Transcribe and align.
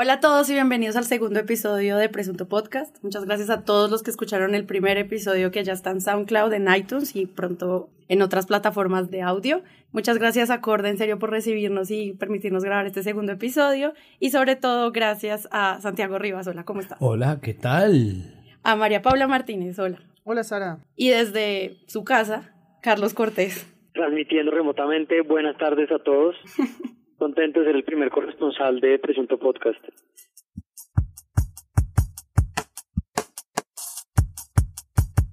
Hola 0.00 0.12
a 0.12 0.20
todos 0.20 0.48
y 0.48 0.52
bienvenidos 0.52 0.94
al 0.94 1.06
segundo 1.06 1.40
episodio 1.40 1.96
de 1.96 2.08
Presunto 2.08 2.46
Podcast. 2.46 2.96
Muchas 3.02 3.24
gracias 3.24 3.50
a 3.50 3.64
todos 3.64 3.90
los 3.90 4.04
que 4.04 4.12
escucharon 4.12 4.54
el 4.54 4.64
primer 4.64 4.96
episodio 4.96 5.50
que 5.50 5.64
ya 5.64 5.72
está 5.72 5.90
en 5.90 6.00
SoundCloud, 6.00 6.52
en 6.52 6.72
iTunes 6.72 7.16
y 7.16 7.26
pronto 7.26 7.90
en 8.06 8.22
otras 8.22 8.46
plataformas 8.46 9.10
de 9.10 9.22
audio. 9.22 9.60
Muchas 9.90 10.16
gracias 10.18 10.50
a 10.50 10.60
Corda 10.60 10.88
en 10.88 10.98
serio 10.98 11.18
por 11.18 11.30
recibirnos 11.30 11.90
y 11.90 12.12
permitirnos 12.12 12.62
grabar 12.62 12.86
este 12.86 13.02
segundo 13.02 13.32
episodio 13.32 13.92
y 14.20 14.30
sobre 14.30 14.54
todo 14.54 14.92
gracias 14.92 15.48
a 15.50 15.80
Santiago 15.80 16.16
Rivas. 16.20 16.46
Hola, 16.46 16.62
¿cómo 16.62 16.78
estás? 16.78 16.98
Hola, 17.00 17.40
¿qué 17.42 17.54
tal? 17.54 18.34
A 18.62 18.76
María 18.76 19.02
Paula 19.02 19.26
Martínez, 19.26 19.80
hola. 19.80 19.98
Hola, 20.22 20.44
Sara. 20.44 20.78
Y 20.94 21.08
desde 21.08 21.78
su 21.88 22.04
casa, 22.04 22.54
Carlos 22.82 23.14
Cortés. 23.14 23.66
Transmitiendo 23.94 24.52
remotamente, 24.52 25.22
buenas 25.22 25.58
tardes 25.58 25.90
a 25.90 25.98
todos. 25.98 26.36
Contento 27.18 27.58
de 27.58 27.66
ser 27.66 27.74
el 27.74 27.82
primer 27.82 28.10
corresponsal 28.10 28.78
de 28.78 28.96
Presunto 29.00 29.40
Podcast. 29.40 29.84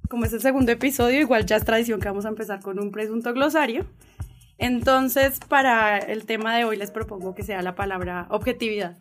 Como 0.09 0.25
es 0.25 0.33
el 0.33 0.39
segundo 0.39 0.71
episodio, 0.71 1.19
igual 1.19 1.45
ya 1.45 1.57
es 1.57 1.63
tradición 1.63 1.99
que 1.99 2.07
vamos 2.07 2.25
a 2.25 2.29
empezar 2.29 2.61
con 2.61 2.79
un 2.79 2.91
presunto 2.91 3.31
glosario. 3.33 3.85
Entonces, 4.57 5.39
para 5.47 5.99
el 5.99 6.25
tema 6.25 6.57
de 6.57 6.63
hoy 6.63 6.75
les 6.75 6.89
propongo 6.89 7.35
que 7.35 7.43
sea 7.43 7.61
la 7.61 7.75
palabra 7.75 8.25
objetividad. 8.31 8.97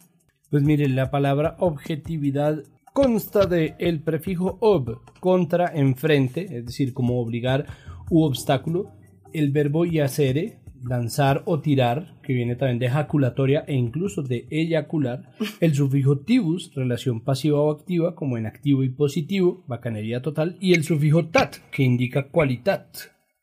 Pues 0.50 0.62
miren, 0.62 0.94
la 0.94 1.10
palabra 1.10 1.56
objetividad 1.60 2.64
consta 2.92 3.46
de 3.46 3.76
el 3.78 4.02
prefijo 4.02 4.58
ob, 4.60 5.00
contra, 5.20 5.68
enfrente, 5.74 6.42
es 6.58 6.66
decir, 6.66 6.92
como 6.92 7.18
obligar 7.18 7.64
u 8.10 8.24
obstáculo, 8.24 8.90
el 9.32 9.52
verbo 9.52 9.86
yacere, 9.86 10.58
lanzar 10.82 11.42
o 11.46 11.60
tirar, 11.60 12.13
que 12.24 12.32
viene 12.32 12.56
también 12.56 12.78
de 12.78 12.86
ejaculatoria 12.86 13.64
e 13.68 13.74
incluso 13.74 14.22
de 14.22 14.46
eyacular, 14.50 15.30
el 15.60 15.74
sufijo 15.74 16.18
tibus, 16.18 16.72
relación 16.74 17.20
pasiva 17.20 17.60
o 17.60 17.70
activa, 17.70 18.14
como 18.14 18.36
en 18.38 18.46
activo 18.46 18.82
y 18.82 18.88
positivo, 18.88 19.64
bacanería 19.68 20.22
total, 20.22 20.56
y 20.60 20.74
el 20.74 20.84
sufijo 20.84 21.26
tat, 21.26 21.56
que 21.70 21.84
indica 21.84 22.28
cualitat, 22.28 22.96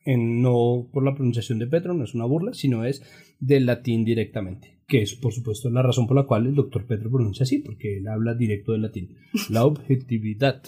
en, 0.04 0.42
no 0.42 0.88
por 0.92 1.04
la 1.04 1.14
pronunciación 1.14 1.58
de 1.58 1.66
Petro, 1.66 1.94
no 1.94 2.04
es 2.04 2.14
una 2.14 2.24
burla, 2.24 2.52
sino 2.54 2.84
es 2.84 3.02
del 3.38 3.66
latín 3.66 4.04
directamente, 4.04 4.78
que 4.86 5.02
es 5.02 5.14
por 5.14 5.32
supuesto 5.32 5.70
la 5.70 5.82
razón 5.82 6.06
por 6.06 6.16
la 6.16 6.24
cual 6.24 6.46
el 6.46 6.54
doctor 6.54 6.86
Petro 6.86 7.10
pronuncia 7.10 7.44
así, 7.44 7.58
porque 7.58 7.98
él 7.98 8.08
habla 8.08 8.34
directo 8.34 8.72
del 8.72 8.82
latín. 8.82 9.16
La 9.48 9.64
objetividad. 9.64 10.62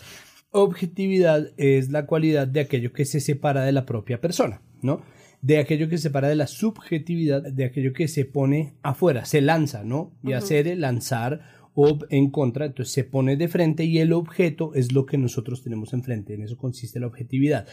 Objetividad 0.50 1.50
es 1.56 1.90
la 1.90 2.06
cualidad 2.06 2.46
de 2.46 2.60
aquello 2.60 2.92
que 2.92 3.04
se 3.04 3.20
separa 3.20 3.64
de 3.64 3.72
la 3.72 3.86
propia 3.86 4.20
persona, 4.20 4.62
¿no? 4.82 5.02
De 5.44 5.58
aquello 5.58 5.90
que 5.90 5.98
se 5.98 6.04
separa 6.04 6.28
de 6.28 6.36
la 6.36 6.46
subjetividad, 6.46 7.42
de 7.42 7.66
aquello 7.66 7.92
que 7.92 8.08
se 8.08 8.24
pone 8.24 8.78
afuera, 8.82 9.26
se 9.26 9.42
lanza, 9.42 9.84
¿no? 9.84 10.16
Y 10.22 10.32
hacer 10.32 10.78
lanzar 10.78 11.42
ob 11.74 12.06
en 12.08 12.30
contra, 12.30 12.64
entonces 12.64 12.94
se 12.94 13.04
pone 13.04 13.36
de 13.36 13.48
frente 13.48 13.84
y 13.84 13.98
el 13.98 14.14
objeto 14.14 14.74
es 14.74 14.92
lo 14.92 15.04
que 15.04 15.18
nosotros 15.18 15.62
tenemos 15.62 15.92
enfrente, 15.92 16.32
en 16.32 16.44
eso 16.44 16.56
consiste 16.56 16.98
la 16.98 17.08
objetividad. 17.08 17.66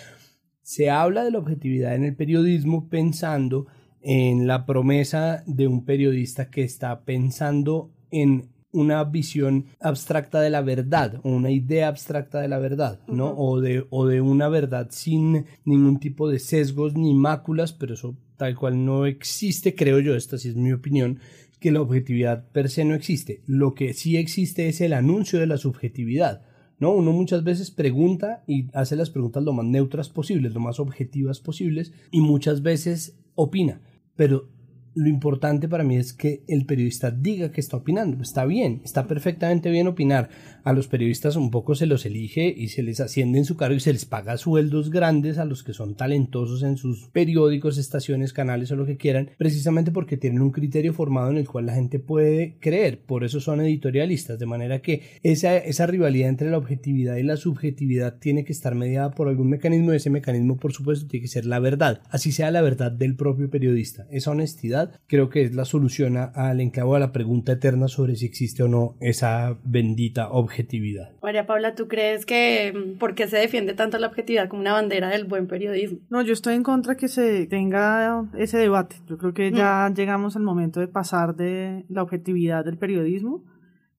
Se 0.62 0.90
habla 0.90 1.24
de 1.24 1.32
la 1.32 1.40
objetividad 1.40 1.96
en 1.96 2.04
el 2.04 2.14
periodismo 2.14 2.90
pensando 2.90 3.68
en 4.02 4.48
la 4.48 4.66
promesa 4.66 5.42
de 5.48 5.68
un 5.68 5.86
periodista 5.86 6.50
que 6.50 6.64
está 6.64 7.06
pensando 7.06 7.94
en 8.12 8.50
una 8.72 9.04
visión 9.04 9.66
abstracta 9.80 10.42
de 10.42 10.50
la 10.50 10.62
verdad 10.62 11.20
o 11.24 11.30
una 11.30 11.52
idea 11.52 11.88
abstracta 11.88 12.40
de 12.40 12.48
la 12.48 12.60
verdad, 12.60 13.00
¿no? 13.08 13.34
o, 13.38 13.60
de, 13.60 13.86
o 13.90 14.08
de 14.08 14.22
una 14.22 14.48
verdad 14.50 14.88
sin 14.92 15.46
ningún 15.66 16.00
tipo 16.00 16.30
de 16.30 16.40
sesgos 16.40 16.96
ni 16.96 17.14
máculas, 17.14 17.74
pero 17.74 17.94
eso 17.96 18.16
tal 18.38 18.56
cual 18.56 18.84
no 18.86 19.06
existe, 19.06 19.76
creo 19.76 20.00
yo, 20.00 20.16
esta 20.16 20.38
sí 20.38 20.50
es 20.50 20.56
mi 20.56 20.74
opinión, 20.74 21.20
que 21.60 21.72
la 21.72 21.82
objetividad 21.82 22.50
per 22.52 22.70
se 22.70 22.84
no 22.84 22.96
existe. 22.96 23.44
Lo 23.46 23.76
que 23.76 23.94
sí 23.94 24.18
existe 24.18 24.68
es 24.68 24.82
el 24.82 24.94
anuncio 24.94 25.40
de 25.40 25.46
la 25.46 25.58
subjetividad. 25.58 26.42
¿no? 26.80 26.92
Uno 26.92 27.12
muchas 27.14 27.44
veces 27.44 27.70
pregunta 27.70 28.44
y 28.48 28.66
hace 28.74 28.96
las 28.96 29.12
preguntas 29.12 29.44
lo 29.44 29.54
más 29.54 29.66
neutras 29.66 30.10
posibles, 30.10 30.54
lo 30.56 30.60
más 30.60 30.80
objetivas 30.80 31.40
posibles, 31.40 31.94
y 32.10 32.22
muchas 32.22 32.64
veces 32.64 33.16
opina. 33.36 33.80
Pero 34.16 34.50
lo 34.94 35.08
importante 35.08 35.70
para 35.70 35.84
mí 35.84 35.96
es 35.96 36.14
que 36.14 36.44
el 36.48 36.66
periodista 36.66 37.12
diga 37.12 37.52
que 37.52 37.62
está 37.62 37.78
opinando. 37.78 38.22
Está 38.22 38.46
bien, 38.46 38.82
está 38.84 39.08
perfectamente 39.08 39.70
bien 39.70 39.88
opinar. 39.88 40.30
A 40.64 40.74
los 40.74 40.88
periodistas 40.88 41.36
un 41.36 41.50
poco 41.50 41.76
se 41.76 41.86
los 41.86 42.06
elige 42.06 42.54
y 42.56 42.68
se 42.68 42.84
les 42.84 43.00
asciende 43.00 43.40
en 43.40 43.46
su 43.46 43.56
cargo 43.56 43.76
y 43.76 43.80
se 43.80 43.94
les 43.94 44.06
paga 44.06 44.38
sueldos 44.38 44.92
grandes 44.92 45.38
a 45.38 45.46
los 45.46 45.64
que 45.64 45.74
son 45.74 45.96
talentosos 45.96 46.62
en 46.64 46.78
sus 46.78 47.08
periódicos, 47.10 47.78
estaciones, 47.78 48.34
canales 48.34 48.72
o 48.72 48.76
lo 48.76 48.86
que 48.86 48.98
quieran, 48.98 49.32
precisamente 49.38 49.92
porque 49.92 50.18
tienen 50.18 50.42
un 50.42 50.52
criterio 50.52 50.94
formado 50.94 51.32
en 51.32 51.38
el 51.38 51.48
cual 51.48 51.66
la 51.66 51.74
gente 51.74 52.00
puede 52.00 52.58
creer. 52.60 53.00
Por 53.00 53.24
eso 53.24 53.40
son 53.40 53.62
editorialistas. 53.62 54.38
De 54.38 54.46
manera 54.46 54.82
que 54.82 55.02
esa, 55.24 55.58
esa 55.58 55.88
rivalidad 55.88 56.30
entre 56.30 56.52
la 56.52 56.58
objetividad 56.58 57.16
y 57.16 57.24
la 57.24 57.38
subjetividad 57.38 58.20
tiene 58.20 58.44
que 58.44 58.52
estar 58.52 58.76
mediada 58.76 59.12
por 59.12 59.30
algún 59.30 59.50
mecanismo. 59.50 59.94
Ese 59.94 60.10
mecanismo, 60.10 60.58
por 60.58 60.74
supuesto, 60.74 61.08
tiene 61.08 61.24
que 61.24 61.30
ser 61.30 61.46
la 61.46 61.60
verdad. 61.60 62.02
Así 62.10 62.32
sea 62.32 62.52
la 62.52 62.62
verdad 62.62 62.92
del 62.92 63.16
propio 63.16 63.50
periodista. 63.50 64.06
Esa 64.12 64.32
honestidad 64.32 64.81
creo 65.08 65.30
que 65.30 65.44
es 65.44 65.54
la 65.54 65.66
solución 65.66 66.18
al 66.18 66.62
enclavo 66.62 66.96
a 66.96 67.00
la 67.00 67.12
pregunta 67.12 67.54
eterna 67.54 67.88
sobre 67.88 68.16
si 68.16 68.26
existe 68.26 68.64
o 68.64 68.68
no 68.68 68.96
esa 69.00 69.58
bendita 69.64 70.30
objetividad. 70.30 71.12
María 71.22 71.46
Paula, 71.46 71.76
¿tú 71.76 71.88
crees 71.88 72.26
que 72.26 72.74
mm, 72.74 72.98
por 72.98 73.16
qué 73.16 73.28
se 73.28 73.38
defiende 73.38 73.74
tanto 73.74 73.98
la 73.98 74.08
objetividad 74.08 74.48
como 74.48 74.62
una 74.62 74.74
bandera 74.74 75.10
del 75.10 75.26
buen 75.26 75.48
periodismo? 75.48 76.00
No, 76.10 76.22
yo 76.22 76.34
estoy 76.34 76.56
en 76.56 76.64
contra 76.64 76.96
que 76.96 77.08
se 77.08 77.48
tenga 77.48 78.26
ese 78.38 78.58
debate. 78.58 78.98
Yo 79.08 79.18
creo 79.18 79.34
que 79.34 79.52
ya 79.52 79.90
mm. 79.90 79.96
llegamos 79.96 80.36
al 80.36 80.44
momento 80.44 80.80
de 80.80 80.88
pasar 80.88 81.36
de 81.36 81.86
la 81.90 82.04
objetividad 82.04 82.66
del 82.66 82.78
periodismo 82.78 83.44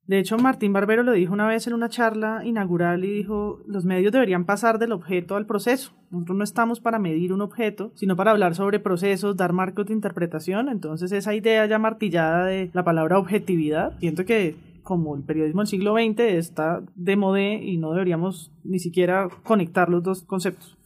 de 0.06 0.18
hecho, 0.18 0.36
Martín 0.36 0.72
Barbero 0.72 1.04
lo 1.04 1.12
dijo 1.12 1.32
una 1.32 1.46
vez 1.46 1.66
en 1.68 1.74
una 1.74 1.88
charla 1.88 2.42
inaugural 2.44 3.04
y 3.04 3.12
dijo, 3.12 3.60
los 3.66 3.84
medios 3.84 4.12
deberían 4.12 4.44
pasar 4.44 4.80
del 4.80 4.90
objeto 4.90 5.36
al 5.36 5.46
proceso. 5.46 5.92
Nosotros 6.10 6.36
no 6.38 6.44
estamos 6.44 6.80
para 6.80 6.98
medir 6.98 7.32
un 7.32 7.40
objeto, 7.40 7.92
sino 7.94 8.16
para 8.16 8.32
hablar 8.32 8.56
sobre 8.56 8.80
procesos, 8.80 9.36
dar 9.36 9.52
marcos 9.52 9.86
de 9.86 9.94
interpretación. 9.94 10.68
Entonces, 10.68 11.12
esa 11.12 11.34
idea 11.34 11.64
ya 11.66 11.78
martillada 11.78 12.46
de 12.46 12.70
la 12.72 12.84
palabra 12.84 13.18
objetividad, 13.18 13.96
siento 14.00 14.24
que 14.24 14.56
como 14.82 15.14
el 15.14 15.22
periodismo 15.22 15.60
del 15.60 15.68
siglo 15.68 15.94
XX 15.94 16.20
está 16.20 16.82
de 16.96 17.16
modé 17.16 17.62
y 17.62 17.76
no 17.76 17.92
deberíamos 17.92 18.50
ni 18.64 18.80
siquiera 18.80 19.28
conectar 19.44 19.88
los 19.88 20.02
dos 20.02 20.22
conceptos. 20.22 20.76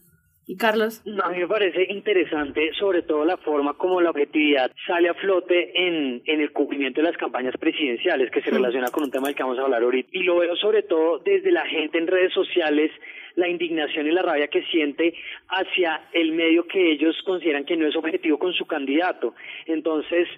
¿Y 0.49 0.55
Carlos? 0.55 1.03
A 1.21 1.29
mí 1.29 1.39
me 1.39 1.47
parece 1.47 1.91
interesante, 1.91 2.71
sobre 2.79 3.01
todo 3.01 3.25
la 3.25 3.35
forma 3.35 3.73
como 3.73 3.99
la 3.99 4.11
objetividad 4.11 4.71
sale 4.87 5.09
a 5.09 5.13
flote 5.13 5.73
en, 5.75 6.21
en 6.25 6.39
el 6.39 6.53
cumplimiento 6.53 7.01
de 7.01 7.07
las 7.07 7.17
campañas 7.17 7.53
presidenciales, 7.59 8.31
que 8.31 8.41
se 8.41 8.51
relaciona 8.51 8.89
con 8.89 9.03
un 9.03 9.11
tema 9.11 9.27
del 9.27 9.35
que 9.35 9.43
vamos 9.43 9.59
a 9.59 9.63
hablar 9.63 9.83
ahorita. 9.83 10.09
Y 10.13 10.23
lo 10.23 10.37
veo 10.37 10.55
sobre 10.55 10.83
todo 10.83 11.19
desde 11.19 11.51
la 11.51 11.65
gente 11.65 11.97
en 11.97 12.07
redes 12.07 12.31
sociales, 12.31 12.91
la 13.35 13.49
indignación 13.49 14.07
y 14.07 14.11
la 14.11 14.21
rabia 14.21 14.47
que 14.47 14.63
siente 14.63 15.15
hacia 15.49 16.07
el 16.13 16.31
medio 16.31 16.65
que 16.65 16.93
ellos 16.93 17.21
consideran 17.25 17.65
que 17.65 17.75
no 17.75 17.85
es 17.85 17.97
objetivo 17.97 18.39
con 18.39 18.53
su 18.53 18.65
candidato. 18.65 19.35
Entonces, 19.65 20.29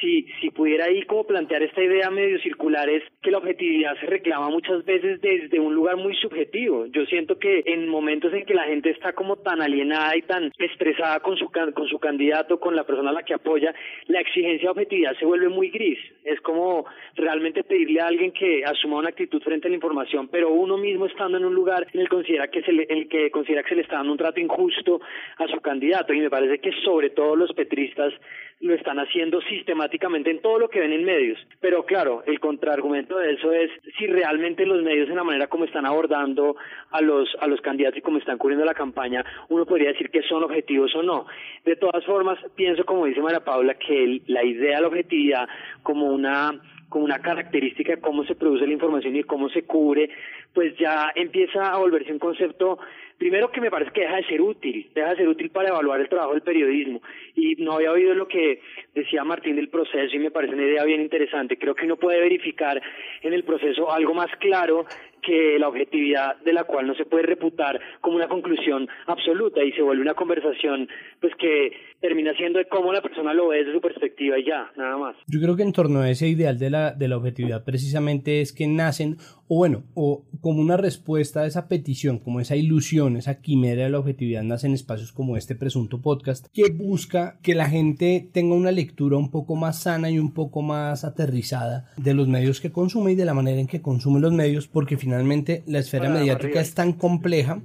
si, 0.00 0.26
si 0.40 0.50
pudiera 0.50 0.86
ahí 0.86 1.02
como 1.02 1.24
plantear 1.24 1.62
esta 1.62 1.82
idea 1.82 2.10
medio 2.10 2.38
circular 2.40 2.88
es 2.88 3.02
que 3.22 3.30
la 3.30 3.38
objetividad 3.38 3.98
se 4.00 4.06
reclama 4.06 4.50
muchas 4.50 4.84
veces 4.84 5.20
desde 5.20 5.58
un 5.58 5.74
lugar 5.74 5.96
muy 5.96 6.14
subjetivo. 6.16 6.86
Yo 6.86 7.04
siento 7.06 7.38
que 7.38 7.62
en 7.66 7.88
momentos 7.88 8.32
en 8.32 8.44
que 8.44 8.54
la 8.54 8.64
gente 8.64 8.90
está 8.90 9.12
como 9.12 9.36
tan 9.36 9.60
alienada 9.60 10.16
y 10.16 10.22
tan 10.22 10.52
estresada 10.58 11.20
con 11.20 11.36
su, 11.36 11.50
con 11.50 11.88
su 11.88 11.98
candidato, 11.98 12.60
con 12.60 12.76
la 12.76 12.84
persona 12.84 13.10
a 13.10 13.14
la 13.14 13.22
que 13.22 13.34
apoya, 13.34 13.74
la 14.06 14.20
exigencia 14.20 14.66
de 14.66 14.70
objetividad 14.70 15.16
se 15.18 15.24
vuelve 15.24 15.48
muy 15.48 15.70
gris. 15.70 15.98
Es 16.24 16.40
como 16.40 16.86
realmente 17.14 17.64
pedirle 17.64 18.00
a 18.00 18.06
alguien 18.06 18.32
que 18.32 18.64
asuma 18.64 18.98
una 18.98 19.08
actitud 19.08 19.42
frente 19.42 19.66
a 19.66 19.70
la 19.70 19.76
información, 19.76 20.28
pero 20.28 20.50
uno 20.50 20.76
mismo 20.76 21.06
estando 21.06 21.38
en 21.38 21.44
un 21.44 21.54
lugar 21.54 21.86
en 21.92 22.00
el, 22.00 22.08
considera 22.08 22.48
que 22.48 22.62
se 22.62 22.72
le, 22.72 22.84
el 22.88 23.08
que 23.08 23.30
considera 23.30 23.62
que 23.62 23.70
se 23.70 23.76
le 23.76 23.82
está 23.82 23.96
dando 23.96 24.12
un 24.12 24.18
trato 24.18 24.40
injusto 24.40 25.00
a 25.38 25.46
su 25.48 25.60
candidato. 25.60 26.12
Y 26.12 26.20
me 26.20 26.30
parece 26.30 26.58
que 26.60 26.72
sobre 26.84 27.10
todo 27.10 27.36
los 27.36 27.52
petristas 27.52 28.12
lo 28.60 28.74
están 28.74 28.98
haciendo 28.98 29.40
sistemáticamente 29.42 29.87
en 29.90 30.40
todo 30.40 30.58
lo 30.58 30.68
que 30.68 30.80
ven 30.80 30.92
en 30.92 31.04
medios. 31.04 31.38
Pero 31.60 31.84
claro, 31.84 32.22
el 32.26 32.40
contraargumento 32.40 33.18
de 33.18 33.32
eso 33.32 33.52
es 33.52 33.70
si 33.98 34.06
realmente 34.06 34.66
los 34.66 34.82
medios 34.82 35.08
en 35.08 35.16
la 35.16 35.24
manera 35.24 35.46
como 35.46 35.64
están 35.64 35.86
abordando 35.86 36.56
a 36.90 37.00
los 37.00 37.28
a 37.40 37.46
los 37.46 37.60
candidatos 37.60 37.98
y 37.98 38.02
como 38.02 38.18
están 38.18 38.38
cubriendo 38.38 38.64
la 38.64 38.74
campaña, 38.74 39.24
uno 39.48 39.66
podría 39.66 39.88
decir 39.88 40.10
que 40.10 40.22
son 40.22 40.44
objetivos 40.44 40.94
o 40.94 41.02
no. 41.02 41.26
De 41.64 41.76
todas 41.76 42.04
formas, 42.04 42.38
pienso 42.54 42.84
como 42.84 43.06
dice 43.06 43.20
María 43.20 43.44
Paula 43.44 43.74
que 43.74 44.20
la 44.26 44.44
idea 44.44 44.76
de 44.76 44.82
la 44.82 44.88
objetividad 44.88 45.48
como 45.82 46.06
una 46.06 46.60
como 46.88 47.04
una 47.04 47.18
característica 47.18 47.94
de 47.94 48.00
cómo 48.00 48.24
se 48.24 48.34
produce 48.34 48.66
la 48.66 48.72
información 48.72 49.14
y 49.14 49.22
cómo 49.22 49.50
se 49.50 49.64
cubre, 49.64 50.08
pues 50.54 50.74
ya 50.78 51.12
empieza 51.14 51.70
a 51.70 51.78
volverse 51.78 52.10
un 52.10 52.18
concepto 52.18 52.78
primero 53.18 53.50
que 53.50 53.60
me 53.60 53.70
parece 53.70 53.90
que 53.90 54.02
deja 54.02 54.16
de 54.16 54.24
ser 54.26 54.40
útil, 54.40 54.90
deja 54.94 55.10
de 55.10 55.16
ser 55.16 55.28
útil 55.28 55.50
para 55.50 55.68
evaluar 55.68 56.00
el 56.00 56.08
trabajo 56.08 56.32
del 56.32 56.42
periodismo. 56.42 57.02
Y 57.34 57.56
no 57.56 57.72
había 57.72 57.92
oído 57.92 58.14
lo 58.14 58.28
que 58.28 58.60
decía 58.94 59.24
Martín 59.24 59.56
del 59.56 59.68
proceso 59.68 60.14
y 60.14 60.18
me 60.20 60.30
parece 60.30 60.54
una 60.54 60.64
idea 60.64 60.84
bien 60.84 61.00
interesante. 61.00 61.58
Creo 61.58 61.74
que 61.74 61.84
uno 61.84 61.96
puede 61.96 62.20
verificar 62.20 62.80
en 63.22 63.32
el 63.32 63.44
proceso 63.44 63.92
algo 63.92 64.14
más 64.14 64.30
claro 64.38 64.86
que 65.22 65.58
la 65.58 65.68
objetividad 65.68 66.36
de 66.44 66.52
la 66.52 66.64
cual 66.64 66.86
no 66.86 66.94
se 66.94 67.04
puede 67.04 67.24
reputar 67.24 67.80
como 68.00 68.16
una 68.16 68.28
conclusión 68.28 68.88
absoluta 69.06 69.62
y 69.62 69.72
se 69.72 69.82
vuelve 69.82 70.02
una 70.02 70.14
conversación 70.14 70.88
pues 71.20 71.34
que 71.36 71.72
termina 72.00 72.32
siendo 72.34 72.58
de 72.58 72.66
cómo 72.66 72.92
la 72.92 73.02
persona 73.02 73.34
lo 73.34 73.48
ve 73.48 73.58
desde 73.58 73.72
su 73.72 73.80
perspectiva 73.80 74.38
y 74.38 74.44
ya, 74.44 74.70
nada 74.76 74.96
más. 74.96 75.16
Yo 75.26 75.40
creo 75.40 75.56
que 75.56 75.62
en 75.62 75.72
torno 75.72 76.00
a 76.00 76.10
ese 76.10 76.28
ideal 76.28 76.58
de 76.58 76.70
la, 76.70 76.92
de 76.92 77.08
la 77.08 77.16
objetividad 77.16 77.64
precisamente 77.64 78.40
es 78.40 78.52
que 78.52 78.66
nacen, 78.68 79.16
o 79.48 79.56
bueno, 79.56 79.84
o 79.94 80.24
como 80.40 80.60
una 80.60 80.76
respuesta 80.76 81.40
a 81.40 81.46
esa 81.46 81.68
petición, 81.68 82.18
como 82.18 82.40
esa 82.40 82.56
ilusión, 82.56 83.16
esa 83.16 83.40
quimera 83.40 83.84
de 83.84 83.90
la 83.90 83.98
objetividad, 83.98 84.42
nacen 84.42 84.74
espacios 84.74 85.12
como 85.12 85.36
este 85.36 85.56
presunto 85.56 86.00
podcast 86.00 86.46
que 86.52 86.70
busca 86.72 87.38
que 87.42 87.54
la 87.54 87.68
gente 87.68 88.30
tenga 88.32 88.54
una 88.54 88.70
lectura 88.70 89.16
un 89.16 89.30
poco 89.30 89.56
más 89.56 89.82
sana 89.82 90.10
y 90.10 90.18
un 90.18 90.34
poco 90.34 90.62
más 90.62 91.04
aterrizada 91.04 91.86
de 91.96 92.14
los 92.14 92.28
medios 92.28 92.60
que 92.60 92.70
consume 92.70 93.12
y 93.12 93.16
de 93.16 93.24
la 93.24 93.34
manera 93.34 93.60
en 93.60 93.66
que 93.66 93.82
consume 93.82 94.20
los 94.20 94.32
medios, 94.32 94.68
porque 94.68 94.96
finalmente 94.96 95.07
la 95.08 95.78
esfera 95.78 96.10
mediática 96.10 96.60
es 96.60 96.74
tan 96.74 96.92
compleja 96.92 97.60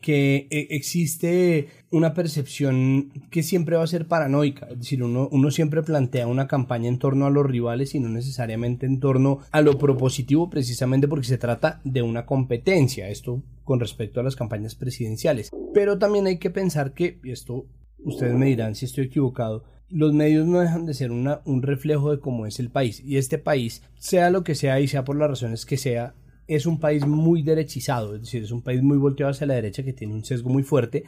que 0.00 0.48
eh, 0.50 0.68
existe 0.70 1.68
una 1.90 2.14
percepción 2.14 3.12
que 3.30 3.42
siempre 3.42 3.76
va 3.76 3.84
a 3.84 3.86
ser 3.86 4.06
paranoica, 4.06 4.66
es 4.70 4.78
decir, 4.78 5.02
uno, 5.02 5.28
uno 5.30 5.50
siempre 5.50 5.82
plantea 5.82 6.26
una 6.26 6.46
campaña 6.46 6.88
en 6.88 6.98
torno 6.98 7.26
a 7.26 7.30
los 7.30 7.46
rivales 7.46 7.94
y 7.94 8.00
no 8.00 8.08
necesariamente 8.08 8.86
en 8.86 9.00
torno 9.00 9.40
a 9.50 9.62
lo 9.62 9.78
propositivo, 9.78 10.50
precisamente 10.50 11.08
porque 11.08 11.26
se 11.26 11.38
trata 11.38 11.80
de 11.84 12.02
una 12.02 12.26
competencia, 12.26 13.08
esto 13.08 13.42
con 13.64 13.80
respecto 13.80 14.20
a 14.20 14.22
las 14.22 14.36
campañas 14.36 14.74
presidenciales. 14.74 15.50
Pero 15.74 15.98
también 15.98 16.26
hay 16.26 16.38
que 16.38 16.50
pensar 16.50 16.92
que, 16.92 17.18
y 17.24 17.32
esto 17.32 17.66
ustedes 18.04 18.34
me 18.34 18.46
dirán 18.46 18.74
si 18.74 18.84
estoy 18.84 19.06
equivocado, 19.06 19.64
los 19.88 20.12
medios 20.12 20.46
no 20.46 20.60
dejan 20.60 20.86
de 20.86 20.94
ser 20.94 21.12
una, 21.12 21.40
un 21.44 21.62
reflejo 21.62 22.10
de 22.10 22.20
cómo 22.20 22.46
es 22.46 22.58
el 22.58 22.70
país. 22.70 23.02
Y 23.04 23.16
este 23.16 23.38
país, 23.38 23.82
sea 23.98 24.30
lo 24.30 24.42
que 24.42 24.54
sea 24.54 24.80
y 24.80 24.88
sea 24.88 25.04
por 25.04 25.16
las 25.16 25.28
razones 25.28 25.66
que 25.66 25.76
sea, 25.76 26.14
es 26.48 26.66
un 26.66 26.78
país 26.78 27.06
muy 27.06 27.42
derechizado, 27.42 28.14
es 28.14 28.22
decir, 28.22 28.42
es 28.42 28.52
un 28.52 28.62
país 28.62 28.82
muy 28.82 28.98
volteado 28.98 29.30
hacia 29.30 29.46
la 29.46 29.54
derecha 29.54 29.82
que 29.82 29.92
tiene 29.92 30.14
un 30.14 30.24
sesgo 30.24 30.50
muy 30.50 30.62
fuerte. 30.62 31.04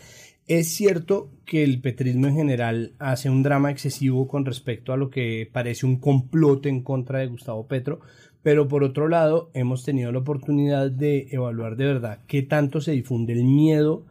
Es 0.46 0.68
cierto 0.68 1.30
que 1.44 1.62
el 1.62 1.80
petrismo 1.80 2.26
en 2.26 2.34
general 2.34 2.92
hace 2.98 3.30
un 3.30 3.42
drama 3.42 3.70
excesivo 3.70 4.26
con 4.26 4.44
respecto 4.44 4.92
a 4.92 4.96
lo 4.96 5.10
que 5.10 5.48
parece 5.52 5.86
un 5.86 5.96
complot 5.96 6.66
en 6.66 6.82
contra 6.82 7.18
de 7.18 7.26
Gustavo 7.26 7.66
Petro, 7.66 8.00
pero 8.42 8.66
por 8.66 8.82
otro 8.82 9.08
lado 9.08 9.50
hemos 9.54 9.84
tenido 9.84 10.10
la 10.10 10.20
oportunidad 10.20 10.90
de 10.90 11.28
evaluar 11.30 11.76
de 11.76 11.84
verdad 11.84 12.20
qué 12.26 12.42
tanto 12.42 12.80
se 12.80 12.92
difunde 12.92 13.34
el 13.34 13.44
miedo 13.44 14.06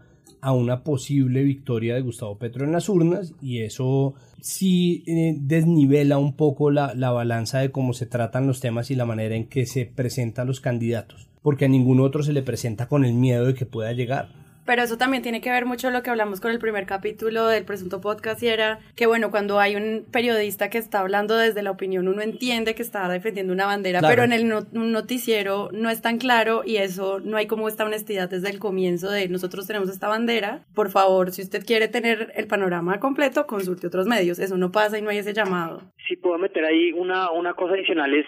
a 0.48 0.54
una 0.54 0.82
posible 0.86 1.44
victoria 1.44 1.94
de 1.94 2.00
Gustavo 2.00 2.38
Petro 2.38 2.64
en 2.64 2.72
las 2.72 2.88
urnas 2.88 3.34
y 3.42 3.64
eso 3.64 4.14
sí 4.40 5.04
eh, 5.06 5.36
desnivela 5.38 6.18
un 6.18 6.38
poco 6.38 6.72
la, 6.72 6.94
la 6.96 7.12
balanza 7.12 7.60
de 7.60 7.70
cómo 7.70 7.92
se 7.92 8.06
tratan 8.06 8.48
los 8.48 8.62
temas 8.62 8.90
y 8.90 8.96
la 8.96 9.04
manera 9.04 9.36
en 9.36 9.50
que 9.50 9.66
se 9.66 9.86
presentan 9.86 10.48
los 10.48 10.62
candidatos, 10.62 11.28
porque 11.42 11.66
a 11.66 11.68
ningún 11.68 12.00
otro 12.00 12.24
se 12.24 12.32
le 12.32 12.44
presenta 12.44 12.88
con 12.88 13.04
el 13.04 13.14
miedo 13.14 13.46
de 13.46 13.56
que 13.56 13.66
pueda 13.66 13.92
llegar. 13.92 14.30
Pero 14.68 14.84
eso 14.84 14.98
también 14.98 15.24
tiene 15.24 15.40
que 15.40 15.50
ver 15.50 15.66
mucho 15.66 15.90
lo 15.90 16.04
que 16.04 16.10
hablamos 16.10 16.42
con 16.42 16.52
el 16.52 16.60
primer 16.60 16.86
capítulo 16.86 17.48
del 17.48 17.64
presunto 17.64 18.02
podcast 18.02 18.44
y 18.44 18.50
era 18.50 18.80
que, 18.98 19.08
bueno, 19.08 19.32
cuando 19.32 19.62
hay 19.62 19.78
un 19.78 20.06
periodista 20.12 20.70
que 20.70 20.78
está 20.78 21.00
hablando 21.00 21.38
desde 21.38 21.64
la 21.64 21.72
opinión, 21.72 22.10
uno 22.10 22.22
entiende 22.22 22.76
que 22.76 22.82
está 22.82 23.08
defendiendo 23.08 23.54
una 23.54 23.66
bandera, 23.66 24.02
pero 24.02 24.24
en 24.24 24.34
el 24.34 24.48
un 24.74 24.92
noticiero 24.92 25.70
no 25.72 25.90
es 25.90 26.02
tan 26.02 26.18
claro 26.18 26.64
y 26.66 26.78
eso 26.78 27.22
no 27.22 27.38
hay 27.38 27.48
como 27.48 27.70
esta 27.70 27.86
honestidad 27.86 28.30
desde 28.30 28.50
el 28.50 28.60
comienzo 28.60 29.10
de 29.10 29.30
nosotros 29.30 29.68
tenemos 29.68 29.90
esta 29.90 30.10
bandera. 30.10 30.66
Por 30.74 30.90
favor, 30.90 31.32
si 31.32 31.42
usted 31.42 31.66
quiere 31.66 31.88
tener 31.88 32.34
el 32.36 32.48
panorama 32.48 33.00
completo, 33.00 33.48
consulte 33.48 33.88
otros 33.88 34.06
medios. 34.06 34.38
Eso 34.38 34.58
no 34.58 34.72
pasa 34.72 35.00
y 35.00 35.02
no 35.02 35.10
hay 35.10 35.20
ese 35.20 35.34
llamado. 35.34 35.82
Si 36.08 36.18
puedo 36.18 36.38
meter 36.38 36.66
ahí 36.66 36.92
una, 36.92 37.32
una 37.32 37.54
cosa 37.54 37.74
adicional 37.74 38.14
es 38.14 38.26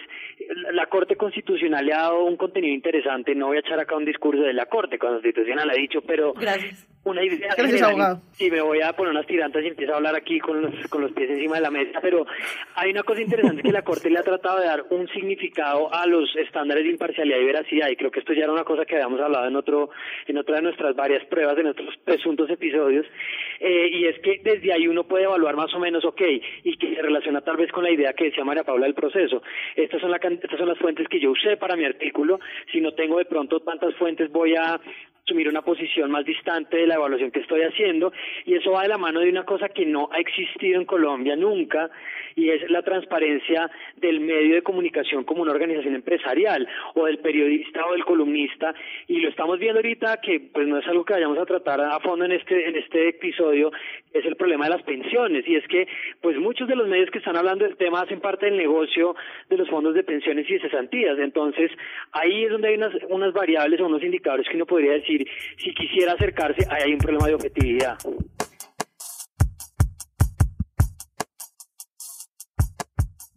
la 0.72 0.86
Corte 0.86 1.16
Constitucional 1.16 1.84
le 1.84 1.94
ha 1.94 2.02
dado 2.02 2.24
un 2.24 2.36
contenido 2.36 2.74
interesante. 2.74 3.34
No 3.34 3.48
voy 3.48 3.58
a 3.58 3.60
echar 3.60 3.78
acá 3.78 3.96
un 3.96 4.04
discurso 4.04 4.42
de 4.42 4.52
la 4.52 4.66
Corte 4.66 4.98
Constitucional, 4.98 5.70
ha 5.70 5.74
dicho, 5.74 6.00
pero 6.02 6.32
Gracias. 6.32 6.88
Una 7.10 7.24
idea. 7.24 7.54
Gracias, 7.56 7.82
abogado. 7.82 8.20
Sí, 8.32 8.50
me 8.50 8.60
voy 8.60 8.80
a 8.80 8.92
poner 8.92 9.12
unas 9.12 9.26
tirantas 9.26 9.62
y 9.62 9.68
empiezo 9.68 9.92
a 9.92 9.96
hablar 9.96 10.16
aquí 10.16 10.38
con 10.38 10.62
los, 10.62 10.74
con 10.88 11.02
los 11.02 11.12
pies 11.12 11.30
encima 11.30 11.56
de 11.56 11.62
la 11.62 11.70
mesa, 11.70 12.00
pero 12.00 12.26
hay 12.74 12.90
una 12.90 13.02
cosa 13.02 13.20
interesante 13.20 13.62
que 13.62 13.72
la 13.72 13.82
Corte 13.82 14.10
le 14.10 14.18
ha 14.18 14.22
tratado 14.22 14.60
de 14.60 14.66
dar 14.66 14.84
un 14.90 15.08
significado 15.08 15.92
a 15.92 16.06
los 16.06 16.34
estándares 16.36 16.84
de 16.84 16.90
imparcialidad 16.90 17.38
y 17.38 17.44
veracidad, 17.44 17.88
y 17.88 17.96
creo 17.96 18.10
que 18.10 18.20
esto 18.20 18.32
ya 18.32 18.44
era 18.44 18.52
una 18.52 18.64
cosa 18.64 18.84
que 18.84 18.94
habíamos 18.94 19.20
hablado 19.20 19.46
en 19.46 19.56
otro, 19.56 19.90
en 20.26 20.38
otra 20.38 20.56
de 20.56 20.62
nuestras 20.62 20.94
varias 20.96 21.24
pruebas, 21.26 21.58
en 21.58 21.66
otros 21.66 21.94
presuntos 22.04 22.48
episodios, 22.50 23.06
eh, 23.60 23.88
y 23.92 24.06
es 24.06 24.18
que 24.20 24.40
desde 24.42 24.72
ahí 24.72 24.88
uno 24.88 25.04
puede 25.04 25.24
evaluar 25.24 25.56
más 25.56 25.72
o 25.74 25.78
menos, 25.78 26.04
ok, 26.04 26.22
y 26.64 26.76
que 26.76 26.94
se 26.94 27.02
relaciona 27.02 27.40
tal 27.40 27.56
vez 27.56 27.70
con 27.72 27.84
la 27.84 27.90
idea 27.90 28.12
que 28.12 28.24
decía 28.24 28.44
María 28.44 28.64
Paula 28.64 28.86
del 28.86 28.94
proceso. 28.94 29.42
Estas 29.76 30.00
son, 30.00 30.10
la, 30.10 30.16
estas 30.16 30.58
son 30.58 30.68
las 30.68 30.78
fuentes 30.78 31.06
que 31.08 31.20
yo 31.20 31.30
usé 31.30 31.56
para 31.56 31.76
mi 31.76 31.84
artículo, 31.84 32.40
si 32.72 32.80
no 32.80 32.92
tengo 32.92 33.18
de 33.18 33.24
pronto 33.24 33.60
tantas 33.60 33.94
fuentes 33.96 34.30
voy 34.30 34.54
a 34.56 34.80
asumir 35.24 35.48
una 35.48 35.62
posición 35.62 36.10
más 36.10 36.24
distante 36.24 36.76
de 36.76 36.86
la 36.86 36.94
evaluación 36.94 37.30
que 37.30 37.40
estoy 37.40 37.62
haciendo 37.62 38.12
y 38.44 38.54
eso 38.54 38.72
va 38.72 38.82
de 38.82 38.88
la 38.88 38.98
mano 38.98 39.20
de 39.20 39.30
una 39.30 39.44
cosa 39.44 39.68
que 39.68 39.86
no 39.86 40.08
ha 40.12 40.18
existido 40.18 40.80
en 40.80 40.86
Colombia 40.86 41.36
nunca 41.36 41.90
y 42.36 42.50
es 42.50 42.70
la 42.70 42.82
transparencia 42.82 43.70
del 43.96 44.20
medio 44.20 44.54
de 44.54 44.62
comunicación 44.62 45.24
como 45.24 45.42
una 45.42 45.52
organización 45.52 45.94
empresarial 45.94 46.66
o 46.94 47.06
del 47.06 47.18
periodista 47.18 47.86
o 47.86 47.92
del 47.92 48.04
columnista 48.04 48.74
y 49.08 49.20
lo 49.20 49.28
estamos 49.28 49.58
viendo 49.58 49.78
ahorita 49.78 50.20
que 50.20 50.40
pues 50.52 50.66
no 50.66 50.78
es 50.78 50.86
algo 50.86 51.04
que 51.04 51.14
vayamos 51.14 51.38
a 51.38 51.46
tratar 51.46 51.80
a 51.80 52.00
fondo 52.00 52.24
en 52.24 52.32
este 52.32 52.68
en 52.68 52.76
este 52.76 53.08
episodio 53.08 53.70
es 54.12 54.24
el 54.24 54.36
problema 54.36 54.64
de 54.64 54.70
las 54.70 54.82
pensiones 54.82 55.46
y 55.46 55.56
es 55.56 55.66
que 55.68 55.86
pues 56.20 56.36
muchos 56.38 56.68
de 56.68 56.76
los 56.76 56.88
medios 56.88 57.10
que 57.10 57.18
están 57.18 57.36
hablando 57.36 57.64
del 57.64 57.76
tema 57.76 58.02
hacen 58.02 58.20
parte 58.20 58.46
del 58.46 58.56
negocio 58.56 59.14
de 59.48 59.56
los 59.56 59.68
fondos 59.68 59.94
de 59.94 60.02
pensiones 60.02 60.48
y 60.48 60.54
de 60.54 60.60
cesantías. 60.60 61.18
Entonces 61.18 61.70
ahí 62.12 62.44
es 62.44 62.50
donde 62.50 62.68
hay 62.68 62.74
unas 62.76 62.94
unas 63.08 63.32
variables 63.32 63.80
o 63.80 63.86
unos 63.86 64.02
indicadores 64.02 64.48
que 64.48 64.56
uno 64.56 64.66
podría 64.66 64.92
decir 64.92 65.09
si 65.18 65.74
quisiera 65.74 66.12
acercarse 66.12 66.66
ahí 66.70 66.82
hay 66.86 66.92
un 66.92 66.98
problema 66.98 67.26
de 67.26 67.34
objetividad 67.34 67.98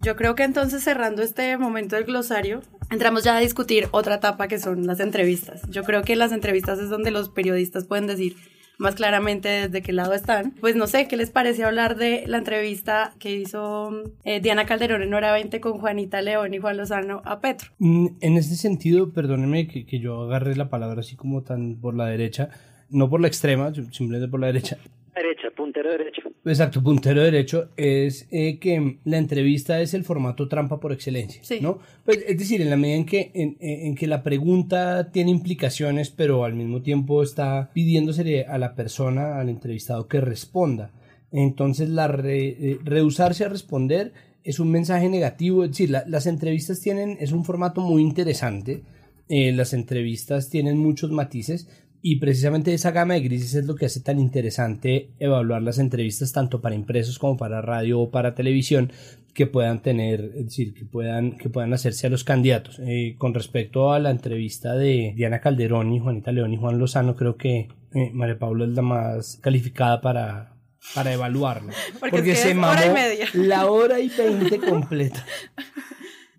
Yo 0.03 0.17
creo 0.17 0.35
que 0.35 0.43
entonces 0.43 0.83
cerrando 0.83 1.21
este 1.21 1.57
momento 1.57 1.95
del 1.95 2.03
glosario, 2.03 2.59
entramos 2.91 3.23
ya 3.23 3.37
a 3.37 3.39
discutir 3.39 3.87
otra 3.91 4.15
etapa 4.15 4.49
que 4.49 4.59
son 4.59 4.85
las 4.85 4.99
entrevistas. 4.99 5.61
Yo 5.69 5.83
creo 5.83 6.01
que 6.01 6.17
las 6.17 6.33
entrevistas 6.33 6.77
es 6.79 6.89
donde 6.89 7.09
los 7.09 7.29
periodistas 7.29 7.85
pueden 7.85 8.05
decir 8.05 8.35
más 8.83 8.93
claramente 8.95 9.49
desde 9.49 9.81
qué 9.81 9.91
lado 9.93 10.13
están. 10.13 10.51
Pues 10.61 10.75
no 10.75 10.85
sé, 10.85 11.07
¿qué 11.07 11.17
les 11.17 11.31
parece 11.31 11.63
hablar 11.63 11.95
de 11.95 12.23
la 12.27 12.37
entrevista 12.37 13.13
que 13.19 13.31
hizo 13.33 14.03
eh, 14.23 14.39
Diana 14.41 14.65
Calderón 14.67 15.01
en 15.01 15.13
Hora 15.15 15.31
20 15.33 15.59
con 15.59 15.79
Juanita 15.79 16.21
León 16.21 16.53
y 16.53 16.59
Juan 16.59 16.77
Lozano 16.77 17.21
a 17.25 17.39
Petro? 17.39 17.69
Mm, 17.79 18.07
En 18.21 18.37
este 18.37 18.55
sentido, 18.55 19.11
perdóneme 19.11 19.67
que, 19.67 19.85
que 19.87 19.99
yo 19.99 20.21
agarré 20.21 20.55
la 20.55 20.69
palabra 20.69 20.99
así 20.99 21.15
como 21.15 21.41
tan 21.41 21.77
por 21.81 21.95
la 21.95 22.05
derecha, 22.05 22.49
no 22.89 23.09
por 23.09 23.21
la 23.21 23.27
extrema, 23.27 23.73
simplemente 23.73 24.27
por 24.27 24.39
la 24.39 24.47
derecha. 24.47 24.77
derecha, 25.15 25.49
puntero 25.55 25.89
derecho. 25.89 26.21
Exacto, 26.45 26.83
puntero 26.83 27.23
derecho 27.23 27.69
es 27.77 28.27
eh, 28.29 28.59
que 28.59 28.97
la 29.05 29.17
entrevista 29.17 29.79
es 29.79 29.93
el 29.93 30.03
formato 30.03 30.49
trampa 30.49 30.77
por 30.81 30.91
excelencia, 30.91 31.41
Sí. 31.41 31.59
¿no? 31.61 31.79
Pues, 32.03 32.19
es 32.27 32.37
decir, 32.37 32.61
en 32.61 32.69
la 32.69 32.75
medida 32.75 32.97
en 32.97 33.05
que, 33.05 33.31
en, 33.33 33.55
en 33.61 33.95
que 33.95 34.07
la 34.07 34.23
pregunta 34.23 35.09
tiene 35.11 35.31
implicaciones, 35.31 36.09
pero 36.09 36.43
al 36.43 36.53
mismo 36.53 36.81
tiempo 36.81 37.23
está 37.23 37.69
pidiéndose 37.73 38.43
a 38.45 38.57
la 38.57 38.75
persona, 38.75 39.39
al 39.39 39.47
entrevistado, 39.47 40.09
que 40.09 40.19
responda. 40.19 40.91
Entonces, 41.31 41.87
la 41.89 42.09
re- 42.09 42.49
eh, 42.59 42.77
rehusarse 42.83 43.45
a 43.45 43.49
responder 43.49 44.11
es 44.43 44.59
un 44.59 44.69
mensaje 44.69 45.07
negativo, 45.07 45.63
es 45.63 45.69
decir, 45.71 45.91
la- 45.91 46.03
las 46.07 46.25
entrevistas 46.27 46.81
tienen, 46.81 47.15
es 47.21 47.31
un 47.31 47.45
formato 47.45 47.79
muy 47.79 48.01
interesante, 48.01 48.81
eh, 49.29 49.53
las 49.53 49.71
entrevistas 49.73 50.49
tienen 50.49 50.77
muchos 50.77 51.09
matices, 51.09 51.69
y 52.05 52.17
precisamente 52.17 52.73
esa 52.73 52.91
gama 52.91 53.13
de 53.13 53.21
grises 53.21 53.55
es 53.55 53.65
lo 53.65 53.75
que 53.75 53.85
hace 53.85 54.01
tan 54.01 54.19
interesante 54.19 55.11
evaluar 55.19 55.61
las 55.61 55.79
entrevistas 55.79 56.33
tanto 56.33 56.59
para 56.59 56.75
impresos 56.75 57.17
como 57.17 57.37
para 57.37 57.61
radio 57.61 58.01
o 58.01 58.11
para 58.11 58.35
televisión 58.35 58.91
que 59.33 59.47
puedan 59.47 59.81
tener, 59.81 60.31
es 60.35 60.45
decir, 60.47 60.73
que 60.73 60.83
puedan, 60.83 61.37
que 61.37 61.49
puedan 61.49 61.71
hacerse 61.73 62.05
a 62.05 62.09
los 62.09 62.25
candidatos. 62.25 62.77
Eh, 62.85 63.15
con 63.17 63.33
respecto 63.33 63.93
a 63.93 63.99
la 63.99 64.11
entrevista 64.11 64.75
de 64.75 65.13
Diana 65.15 65.39
Calderón 65.39 65.93
y 65.93 65.99
Juanita 65.99 66.33
León 66.33 66.53
y 66.53 66.57
Juan 66.57 66.77
Lozano, 66.77 67.15
creo 67.15 67.37
que 67.37 67.69
eh, 67.93 68.11
María 68.11 68.37
Paula 68.37 68.65
es 68.65 68.71
la 68.71 68.81
más 68.81 69.39
calificada 69.41 70.01
para, 70.01 70.57
para 70.93 71.13
evaluarlo. 71.13 71.71
Porque 72.01 72.33
es 72.33 72.45
hora 72.45 72.85
y 72.85 72.89
media. 72.89 73.27
la 73.33 73.67
hora 73.67 74.01
y 74.01 74.09
veinte 74.09 74.59
completa. 74.69 75.25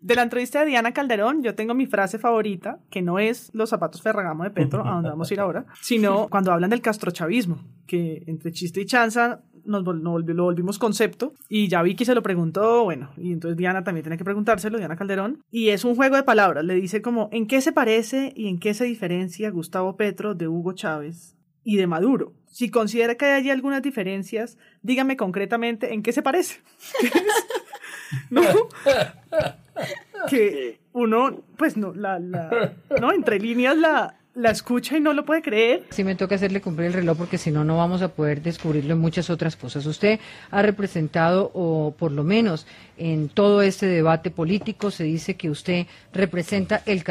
De 0.05 0.15
la 0.15 0.23
entrevista 0.23 0.61
de 0.61 0.67
Diana 0.67 0.93
Calderón, 0.93 1.43
yo 1.43 1.55
tengo 1.55 1.73
mi 1.73 1.87
frase 1.87 2.19
favorita, 2.19 2.79
que 2.91 3.01
no 3.01 3.19
es 3.19 3.51
los 3.55 3.71
zapatos 3.71 4.03
Ferragamo 4.03 4.45
de 4.45 4.51
Petro, 4.51 4.87
a 4.87 4.91
donde 4.97 5.09
vamos 5.09 5.31
a 5.31 5.35
ir 5.35 5.41
ahora, 5.41 5.65
sino 5.81 6.29
cuando 6.31 6.53
hablan 6.53 6.69
del 6.69 6.83
castrochavismo, 6.83 7.65
que 7.87 8.23
entre 8.27 8.53
chiste 8.53 8.83
y 8.83 8.85
chanza 8.85 9.41
nos 9.65 9.83
vol- 9.83 10.03
lo 10.03 10.45
volvimos 10.45 10.79
concepto, 10.79 11.33
y 11.49 11.69
ya 11.69 11.81
Vicky 11.83 12.05
se 12.05 12.15
lo 12.15 12.23
preguntó, 12.23 12.85
bueno, 12.85 13.13
y 13.17 13.33
entonces 13.33 13.57
Diana 13.57 13.83
también 13.83 14.03
tiene 14.05 14.19
que 14.19 14.25
preguntárselo, 14.25 14.77
Diana 14.77 14.95
Calderón, 14.97 15.43
y 15.51 15.71
es 15.71 15.87
un 15.87 15.97
juego 15.97 16.17
de 16.17 16.23
palabras, 16.23 16.65
le 16.67 16.75
dice 16.75 17.01
como, 17.01 17.31
¿en 17.33 17.47
qué 17.47 17.63
se 17.63 17.73
parece 17.73 18.35
y 18.37 18.49
en 18.49 18.59
qué 18.59 18.75
se 18.75 18.85
diferencia 18.85 19.51
Gustavo 19.51 19.97
Petro 19.97 20.35
de 20.35 20.49
Hugo 20.49 20.75
Chávez? 20.75 21.35
y 21.67 21.77
de 21.79 21.87
Maduro. 21.87 22.35
Si 22.45 22.69
considera 22.69 23.15
que 23.15 23.25
hay 23.25 23.33
allí 23.41 23.49
algunas 23.49 23.81
diferencias, 23.81 24.59
dígame 24.83 25.17
concretamente 25.17 25.95
en 25.95 26.03
qué 26.03 26.13
se 26.13 26.21
parece. 26.21 26.61
¿No? 28.31 28.43
que 30.29 30.79
uno, 30.93 31.43
pues 31.57 31.77
no, 31.77 31.93
la, 31.95 32.19
la, 32.19 32.73
no, 33.01 33.13
entre 33.13 33.39
líneas 33.39 33.77
la, 33.77 34.15
la 34.35 34.51
escucha 34.51 34.97
y 34.97 35.01
no 35.01 35.13
lo 35.13 35.25
puede 35.25 35.43
creer. 35.43 35.85
Sí 35.91 36.05
me 36.05 36.15
toca 36.15 36.35
hacerle 36.35 36.61
cumplir 36.61 36.89
el 36.89 36.93
reloj 36.93 37.17
porque 37.19 37.39
si 37.39 37.51
no, 37.51 37.65
no 37.65 37.77
vamos 37.77 38.03
a 38.03 38.09
poder 38.09 38.43
descubrirlo 38.43 38.95
en 38.95 39.01
muchas 39.01 39.31
otras 39.31 39.57
cosas. 39.57 39.87
Usted 39.87 40.19
ha 40.51 40.63
representado, 40.63 41.51
o 41.55 41.95
por 41.97 42.13
lo 42.13 42.25
menos 42.25 42.67
en 42.97 43.29
todo 43.29 43.63
este 43.63 43.87
debate 43.87 44.31
político, 44.31 44.91
se 44.91 45.05
dice 45.05 45.37
que 45.37 45.51
usted 45.51 45.87
representa 46.13 46.83
el, 46.87 47.03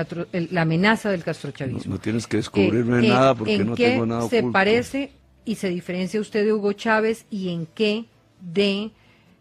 la 0.51 0.61
amenaza 0.61 1.09
del 1.09 1.23
castrochavismo. 1.23 1.93
No, 1.93 1.99
tienes 1.99 2.27
que 2.27 2.37
descubrirme 2.37 3.07
nada 3.07 3.35
porque 3.35 3.63
no 3.63 3.75
tengo 3.75 4.05
nada 4.05 4.27
se 4.27 4.43
parece 4.43 5.11
y 5.45 5.55
se 5.55 5.69
diferencia 5.69 6.21
usted 6.21 6.45
de 6.45 6.53
Hugo 6.53 6.73
Chávez 6.73 7.25
y 7.29 7.49
en 7.49 7.65
qué 7.65 8.05
de 8.39 8.91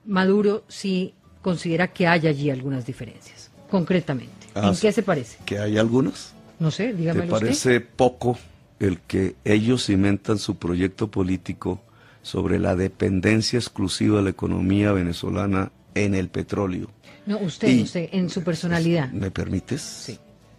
Maduro 0.05 0.65
si 0.69 1.15
considera 1.43 1.89
que 1.89 2.07
hay 2.07 2.27
allí 2.27 2.51
algunas 2.51 2.87
diferencias, 2.87 3.51
concretamente? 3.71 4.47
¿En 4.55 4.65
ah, 4.65 4.73
qué 4.81 4.93
se 4.93 5.03
parece? 5.03 5.39
¿Que 5.45 5.59
hay 5.59 5.77
algunas? 5.77 6.33
No 6.59 6.71
sé, 6.71 6.93
dígame. 6.95 7.23
¿Te 7.23 7.29
parece 7.29 7.81
poco 7.81 8.39
el 8.79 9.01
que 9.01 9.35
ellos 9.45 9.87
cimentan 9.87 10.39
su 10.39 10.57
proyecto 10.57 11.11
político 11.11 11.83
sobre 12.23 12.59
la 12.59 12.77
dependencia 12.77 13.59
exclusiva 13.59 14.19
de 14.19 14.25
la 14.25 14.31
economía 14.31 14.93
venezolana 14.93 15.73
en 15.95 16.15
el 16.15 16.29
petróleo? 16.29 16.89
No, 17.27 17.39
usted, 17.39 17.81
usted, 17.83 18.09
en 18.13 18.31
su 18.31 18.43
personalidad. 18.43 19.11
¿Me 19.13 19.31
permites? 19.31 19.81
Sí. 19.81 20.19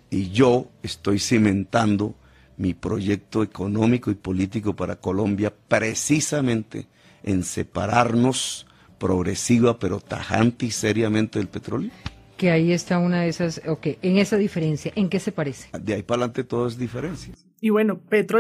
Y 0.10 0.30
yo 0.30 0.70
estoy 0.84 1.20
cimentando 1.20 2.16
mi 2.58 2.74
proyecto 2.74 3.44
económico 3.44 4.12
y 4.12 4.16
político 4.16 4.76
para 4.76 4.98
Colombia 4.98 5.54
precisamente 5.68 6.88
en 7.24 7.44
separarnos 7.44 8.68
progresiva 8.98 9.80
pero 9.80 10.00
tajante 10.00 10.66
y 10.66 10.72
seriamente 10.72 11.40
del 11.40 11.48
petróleo 11.48 11.92
que 12.38 12.52
ahí 12.52 12.72
está 12.72 12.98
una 12.98 13.22
de 13.22 13.30
esas, 13.30 13.62
ok, 13.68 13.88
en 14.02 14.18
esa 14.18 14.38
diferencia, 14.38 14.92
¿en 14.96 15.08
qué 15.08 15.20
se 15.20 15.32
parece? 15.32 15.70
De 15.80 15.94
ahí 15.94 16.04
para 16.04 16.24
adelante 16.24 16.44
todo 16.44 16.68
es 16.68 16.78
diferencia. 16.78 17.34
Y 17.62 17.70
bueno, 17.70 18.00
Petro 18.00 18.40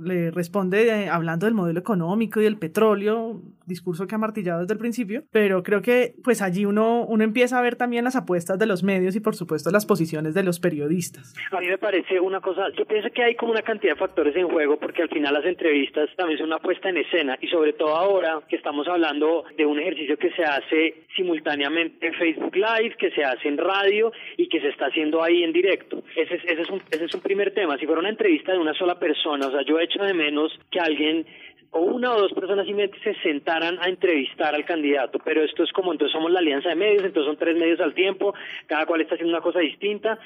le, 0.00 0.30
responde 0.32 0.88
eh, 0.88 1.08
hablando 1.08 1.46
del 1.46 1.54
modelo 1.54 1.78
económico 1.78 2.40
y 2.40 2.44
del 2.44 2.56
petróleo, 2.56 3.42
discurso 3.66 4.06
que 4.06 4.14
ha 4.14 4.18
martillado 4.18 4.60
desde 4.60 4.74
el 4.74 4.78
principio, 4.78 5.24
pero 5.30 5.62
creo 5.62 5.82
que 5.82 6.14
pues 6.24 6.42
allí 6.42 6.64
uno, 6.64 7.04
uno 7.06 7.24
empieza 7.24 7.58
a 7.58 7.62
ver 7.62 7.76
también 7.76 8.04
las 8.04 8.16
apuestas 8.16 8.58
de 8.58 8.66
los 8.66 8.82
medios 8.82 9.16
y 9.16 9.20
por 9.20 9.34
supuesto 9.34 9.70
las 9.70 9.86
posiciones 9.86 10.34
de 10.34 10.42
los 10.42 10.60
periodistas. 10.60 11.34
A 11.50 11.60
mí 11.60 11.66
me 11.66 11.78
parece 11.78 12.20
una 12.20 12.40
cosa, 12.40 12.68
yo 12.76 12.84
pienso 12.86 13.08
que 13.10 13.22
hay 13.22 13.34
como 13.34 13.52
una 13.52 13.62
cantidad 13.62 13.94
de 13.94 13.98
factores 13.98 14.34
en 14.36 14.48
juego 14.48 14.78
porque 14.78 15.02
al 15.02 15.08
final 15.08 15.34
las 15.34 15.44
entrevistas 15.44 16.08
también 16.16 16.38
son 16.38 16.48
una 16.48 16.58
puesta 16.58 16.88
en 16.88 16.98
escena 16.98 17.36
y 17.40 17.48
sobre 17.48 17.72
todo 17.72 17.96
ahora 17.96 18.40
que 18.48 18.56
estamos 18.56 18.86
hablando 18.88 19.44
de 19.56 19.66
un 19.66 19.78
ejercicio 19.78 20.16
que 20.16 20.30
se 20.32 20.44
hace 20.44 21.06
simultáneamente 21.16 22.06
en 22.06 22.14
Facebook 22.14 22.54
Live, 22.54 22.96
que 22.98 23.10
se 23.10 23.24
hace 23.24 23.48
en 23.48 23.58
radio 23.58 24.12
y 24.36 24.48
que 24.48 24.60
se 24.60 24.68
está 24.68 24.86
haciendo 24.86 25.22
ahí 25.22 25.42
en 25.42 25.52
directo. 25.52 26.02
Ese 26.16 26.34
es, 26.34 26.44
ese 26.44 26.62
es, 26.62 26.70
un, 26.70 26.82
ese 26.90 27.04
es 27.04 27.14
un 27.14 27.20
primer 27.20 27.52
tema. 27.52 27.76
Si 27.78 27.86
fuera 27.86 28.00
una 28.00 28.10
entrevista 28.10 28.52
de 28.52 28.58
una 28.58 28.74
sola 28.74 28.98
persona. 28.98 29.46
O 29.46 29.50
sea, 29.50 29.62
yo 29.62 29.78
echo 29.80 30.02
de 30.02 30.14
menos 30.14 30.58
que 30.70 30.80
alguien 30.80 31.26
o 31.70 31.80
una 31.80 32.14
o 32.14 32.20
dos 32.20 32.32
personas 32.32 32.66
simplemente 32.66 32.98
se 33.02 33.14
sentaran 33.22 33.78
a 33.80 33.88
entrevistar 33.88 34.54
al 34.54 34.64
candidato, 34.64 35.18
pero 35.24 35.42
esto 35.42 35.62
es 35.62 35.72
como 35.72 35.92
entonces 35.92 36.12
somos 36.12 36.30
la 36.30 36.40
alianza 36.40 36.68
de 36.68 36.74
medios, 36.76 37.04
entonces 37.04 37.28
son 37.28 37.38
tres 37.38 37.56
medios 37.56 37.80
al 37.80 37.94
tiempo, 37.94 38.34
cada 38.66 38.86
cual 38.86 39.00
está 39.00 39.14
haciendo 39.14 39.34
una 39.34 39.42
cosa 39.42 39.60
distinta 39.60 40.18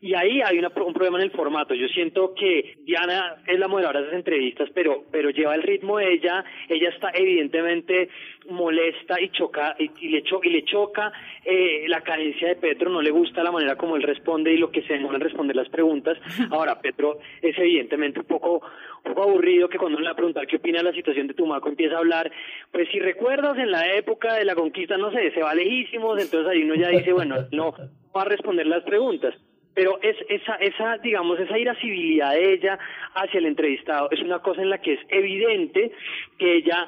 y 0.00 0.14
ahí 0.14 0.40
hay 0.42 0.58
un 0.58 0.92
problema 0.92 1.18
en 1.18 1.24
el 1.24 1.30
formato. 1.30 1.74
Yo 1.74 1.88
siento 1.88 2.34
que 2.34 2.76
Diana 2.84 3.36
es 3.46 3.58
la 3.58 3.68
moderadora 3.68 4.00
de 4.00 4.06
esas 4.06 4.18
entrevistas, 4.18 4.68
pero 4.74 5.04
pero 5.10 5.30
lleva 5.30 5.54
el 5.54 5.62
ritmo 5.62 5.98
de 5.98 6.12
ella, 6.12 6.44
ella 6.68 6.90
está 6.90 7.10
evidentemente 7.14 8.08
molesta 8.50 9.20
y 9.20 9.30
choca 9.30 9.76
y, 9.78 10.08
le, 10.08 10.22
y 10.42 10.48
le 10.50 10.64
choca 10.64 11.12
eh, 11.44 11.84
la 11.88 12.00
cadencia 12.02 12.48
de 12.48 12.56
Petro, 12.56 12.90
no 12.90 13.02
le 13.02 13.10
gusta 13.10 13.42
la 13.42 13.50
manera 13.50 13.76
como 13.76 13.96
él 13.96 14.02
responde 14.02 14.52
y 14.52 14.58
lo 14.58 14.70
que 14.70 14.82
se 14.82 14.94
demora 14.94 15.16
en 15.16 15.22
responder 15.22 15.56
las 15.56 15.68
preguntas. 15.68 16.18
Ahora, 16.50 16.80
Petro 16.80 17.18
es 17.42 17.56
evidentemente 17.58 18.20
un 18.20 18.26
poco, 18.26 18.62
un 19.04 19.14
poco 19.14 19.22
aburrido 19.22 19.68
que 19.68 19.78
cuando 19.78 19.98
le 19.98 20.06
va 20.06 20.12
a 20.12 20.16
preguntar 20.16 20.46
qué 20.46 20.56
opina 20.56 20.78
de 20.78 20.84
la 20.84 20.92
situación 20.92 21.26
de 21.26 21.34
Tumaco 21.34 21.68
empieza 21.68 21.96
a 21.96 21.98
hablar, 21.98 22.30
pues 22.72 22.88
si 22.90 22.98
recuerdas 22.98 23.58
en 23.58 23.70
la 23.70 23.92
época 23.94 24.34
de 24.34 24.44
la 24.44 24.54
conquista, 24.54 24.96
no 24.96 25.10
sé, 25.10 25.30
se 25.32 25.42
va 25.42 25.54
lejísimos, 25.54 26.20
entonces 26.20 26.50
ahí 26.50 26.62
uno 26.62 26.74
ya 26.74 26.88
dice, 26.88 27.12
bueno, 27.12 27.36
no 27.52 27.74
va 28.14 28.22
a 28.22 28.26
responder 28.26 28.66
las 28.66 28.84
preguntas 28.84 29.34
pero 29.74 30.00
es 30.02 30.16
esa 30.28 30.54
esa 30.56 30.98
digamos 30.98 31.38
esa 31.40 31.58
irascibilidad 31.58 32.30
de 32.32 32.54
ella 32.54 32.78
hacia 33.14 33.38
el 33.38 33.46
entrevistado 33.46 34.08
es 34.10 34.20
una 34.22 34.38
cosa 34.38 34.62
en 34.62 34.70
la 34.70 34.78
que 34.78 34.94
es 34.94 35.00
evidente 35.08 35.90
que 36.38 36.56
ella 36.58 36.86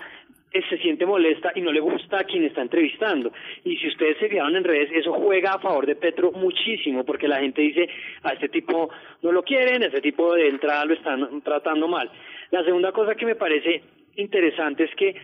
se 0.53 0.79
siente 0.79 1.05
molesta 1.05 1.53
y 1.55 1.61
no 1.61 1.73
le 1.73 1.81
gusta 1.81 2.21
a 2.21 2.25
quien 2.25 2.45
está 2.45 2.63
entrevistando. 2.63 3.33
Y 3.65 3.77
si 3.77 3.89
ustedes 3.89 4.19
se 4.19 4.29
fijaron 4.29 4.57
en 4.57 4.65
redes, 4.65 4.91
eso 4.93 5.13
juega 5.13 5.53
a 5.53 5.59
favor 5.59 5.87
de 5.87 5.97
Petro 5.97 6.33
muchísimo, 6.33 7.05
porque 7.05 7.29
la 7.29 7.41
gente 7.41 7.63
dice, 7.63 7.89
a 8.23 8.33
este 8.33 8.49
tipo 8.49 8.91
no 9.23 9.33
lo 9.33 9.43
quieren, 9.43 9.83
a 9.83 9.87
este 9.87 10.01
tipo 10.01 10.35
de 10.35 10.49
entrada 10.49 10.85
lo 10.85 10.95
están 10.95 11.43
tratando 11.43 11.89
mal. 11.89 12.11
La 12.51 12.65
segunda 12.65 12.93
cosa 12.93 13.15
que 13.15 13.27
me 13.27 13.35
parece 13.35 13.83
interesante 14.17 14.85
es 14.85 14.95
que 14.95 15.15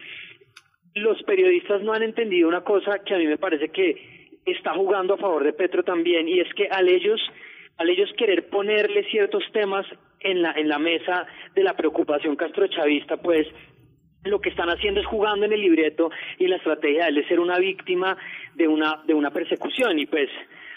los 0.95 1.23
periodistas 1.23 1.83
no 1.83 1.93
han 1.93 2.03
entendido 2.03 2.49
una 2.49 2.63
cosa 2.63 3.03
que 3.05 3.15
a 3.15 3.19
mí 3.19 3.27
me 3.27 3.39
parece 3.39 3.71
que 3.71 4.29
está 4.45 4.75
jugando 4.75 5.15
a 5.15 5.19
favor 5.19 5.45
de 5.45 5.53
Petro 5.53 5.83
también, 5.83 6.29
y 6.29 6.41
es 6.41 6.53
que 6.55 6.67
al 6.67 6.89
ellos, 6.89 7.21
al 7.79 7.89
ellos 7.89 8.13
querer 8.19 8.49
ponerle 8.49 9.05
ciertos 9.05 9.45
temas 9.53 9.87
en 10.21 10.43
la, 10.43 10.53
en 10.53 10.69
la 10.69 10.79
mesa 10.79 11.27
de 11.55 11.63
la 11.63 11.75
preocupación 11.75 12.37
castrochavista, 12.37 13.17
pues 13.17 13.47
lo 14.25 14.41
que 14.41 14.51
están 14.51 14.69
haciendo 14.69 15.01
es 15.01 15.07
jugando 15.07 15.47
en 15.47 15.53
el 15.53 15.61
libreto 15.61 16.11
y 16.39 16.47
la 16.47 16.57
estrategia 16.57 17.05
de 17.05 17.09
él 17.11 17.15
de 17.17 17.29
ser 17.29 17.41
una 17.41 17.59
víctima 17.59 18.17
de 18.55 18.69
una, 18.69 19.03
de 19.05 19.15
una 19.15 19.31
persecución 19.31 19.99
y 19.99 20.07
pues 20.07 20.31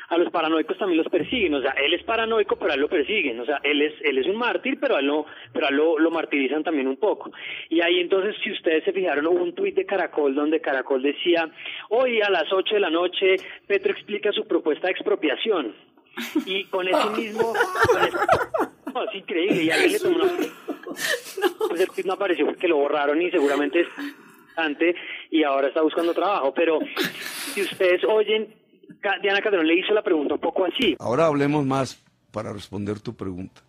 a 0.10 0.18
los 0.18 0.32
paranoicos 0.32 0.78
también 0.78 1.00
los 1.02 1.12
persiguen, 1.12 1.56
o 1.56 1.62
sea, 1.62 1.72
él 1.72 1.94
es 1.94 2.04
paranoico, 2.04 2.58
pero 2.58 2.72
a 2.72 2.76
él 2.76 2.82
lo 2.82 2.88
persiguen, 2.88 3.40
o 3.40 3.46
sea, 3.46 3.60
él 3.64 3.82
es, 3.82 3.94
él 4.04 4.20
es 4.20 4.28
un 4.28 4.38
mártir, 4.38 4.78
pero 4.80 4.96
a 4.96 5.00
él, 5.00 5.08
no, 5.08 5.26
pero 5.52 5.66
a 5.66 5.70
él 5.70 5.76
lo, 5.76 5.98
lo 5.98 6.12
martirizan 6.12 6.64
también 6.64 6.88
un 6.88 6.98
poco. 6.98 7.32
Y 7.70 7.82
ahí 7.82 8.00
entonces, 8.00 8.36
si 8.44 8.52
ustedes 8.52 8.84
se 8.84 8.94
fijaron, 8.94 9.26
hubo 9.26 9.44
un 9.44 9.56
tuit 9.56 9.76
de 9.76 9.86
Caracol 9.86 10.36
donde 10.36 10.62
Caracol 10.62 11.02
decía, 11.02 11.50
hoy 11.90 12.22
a 12.22 12.30
las 12.30 12.52
8 12.54 12.76
de 12.76 12.82
la 12.82 12.92
noche 12.92 13.36
Petro 13.66 13.92
explica 13.92 14.32
su 14.32 14.46
propuesta 14.48 14.88
de 14.88 14.92
expropiación. 14.92 15.74
Y 16.46 16.66
con 16.66 16.88
ese 16.88 17.10
mismo... 17.18 17.54
es 19.10 19.16
increíble, 19.16 19.64
y 19.64 19.70
alguien 19.72 19.92
le 19.92 20.00
tomó 20.00 20.16
una 20.18 20.32
pues 21.68 21.82
el 21.82 21.88
tweet 21.88 22.06
no 22.06 22.14
apareció 22.14 22.46
porque 22.46 22.68
lo 22.68 22.78
borraron 22.78 23.22
y 23.22 23.30
seguramente 23.32 23.82
es 23.82 23.88
antes 24.58 24.96
y 25.30 25.44
ahora 25.44 25.68
está 25.68 25.82
buscando 25.82 26.14
trabajo. 26.14 26.54
Pero 26.54 26.80
si 27.54 27.62
ustedes 27.62 28.04
oyen, 28.04 28.54
Diana 29.22 29.42
Calderón 29.42 29.68
le 29.68 29.80
hizo 29.80 29.94
la 29.94 30.04
pregunta 30.04 30.36
un 30.36 30.40
poco 30.40 30.66
así. 30.66 30.96
Ahora 31.00 31.26
hablemos 31.28 31.66
más 31.66 32.02
para 32.32 32.52
responder 32.54 33.00
tu 33.00 33.16
pregunta. 33.16 33.62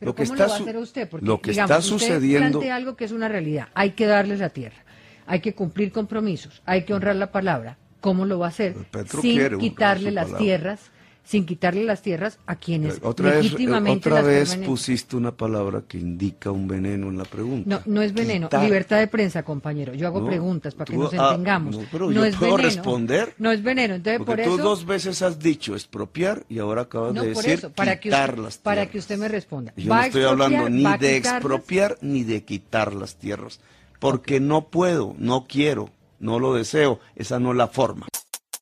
lo 0.00 0.14
que 0.14 0.24
está, 0.24 0.46
usted? 0.46 1.08
lo 1.20 1.40
que 1.40 1.52
está 1.52 1.80
sucediendo. 1.80 2.58
Usted 2.58 2.70
algo 2.70 2.96
que 2.96 3.04
es 3.04 3.12
una 3.12 3.28
realidad. 3.28 3.68
Hay 3.74 3.90
que 3.90 4.06
darles 4.06 4.40
la 4.40 4.50
tierra. 4.50 4.84
Hay 5.26 5.40
que 5.40 5.54
cumplir 5.54 5.92
compromisos. 5.92 6.62
Hay 6.66 6.84
que 6.84 6.94
honrar 6.94 7.16
la 7.16 7.30
palabra. 7.30 7.78
¿Cómo 8.00 8.26
lo 8.26 8.40
va 8.40 8.46
a 8.46 8.48
hacer? 8.48 8.74
Sin 9.20 9.58
quitarle 9.58 10.10
las 10.10 10.36
tierras 10.36 10.90
sin 11.24 11.46
quitarle 11.46 11.84
las 11.84 12.02
tierras 12.02 12.38
a 12.46 12.56
quienes 12.56 12.98
otra 13.02 13.36
legítimamente 13.36 14.10
vez, 14.10 14.18
otra 14.18 14.28
vez 14.28 14.56
pusiste 14.56 15.16
una 15.16 15.32
palabra 15.32 15.82
que 15.86 15.98
indica 15.98 16.50
un 16.50 16.66
veneno 16.66 17.08
en 17.08 17.18
la 17.18 17.24
pregunta. 17.24 17.68
No, 17.68 17.94
no 17.94 18.02
es 18.02 18.12
veneno. 18.12 18.48
Libertad 18.60 18.98
de 18.98 19.06
prensa, 19.06 19.42
compañero. 19.42 19.94
Yo 19.94 20.08
hago 20.08 20.26
preguntas 20.26 20.74
para 20.74 20.90
que 20.90 20.96
nos 20.96 21.14
ah, 21.14 21.30
entendamos. 21.30 21.76
no, 21.76 21.84
pero 21.90 22.10
yo 22.10 22.22
puedo 22.38 22.56
responder. 22.56 23.34
No 23.38 23.52
es 23.52 23.62
veneno. 23.62 23.94
Entonces, 23.94 24.22
Porque 24.24 24.44
por 24.44 24.56
tú 24.56 24.62
dos 24.62 24.84
veces 24.84 25.22
has 25.22 25.38
dicho 25.38 25.74
expropiar 25.74 26.44
y 26.48 26.58
ahora 26.58 26.82
acabas 26.82 27.14
de 27.14 27.28
decir 27.28 27.70
para 27.74 27.98
quitar 28.00 28.34
que 28.34 28.40
las 28.42 28.42
tierras. 28.42 28.58
Para 28.58 28.86
que 28.86 28.98
usted 28.98 29.18
me 29.18 29.28
responda. 29.28 29.72
Yo 29.76 29.94
no 29.94 30.02
estoy 30.02 30.24
hablando 30.24 30.68
ni 30.68 30.84
de 30.98 31.16
expropiar 31.16 31.98
ni 32.00 32.24
de 32.24 32.44
quitar 32.44 32.94
las 32.94 33.16
tierras. 33.16 33.60
Porque 34.00 34.40
no 34.40 34.68
puedo, 34.68 35.14
no 35.18 35.46
quiero, 35.46 35.90
no 36.18 36.40
lo 36.40 36.54
deseo. 36.54 36.98
Esa 37.14 37.38
no 37.38 37.52
es 37.52 37.56
la 37.56 37.68
forma. 37.68 38.08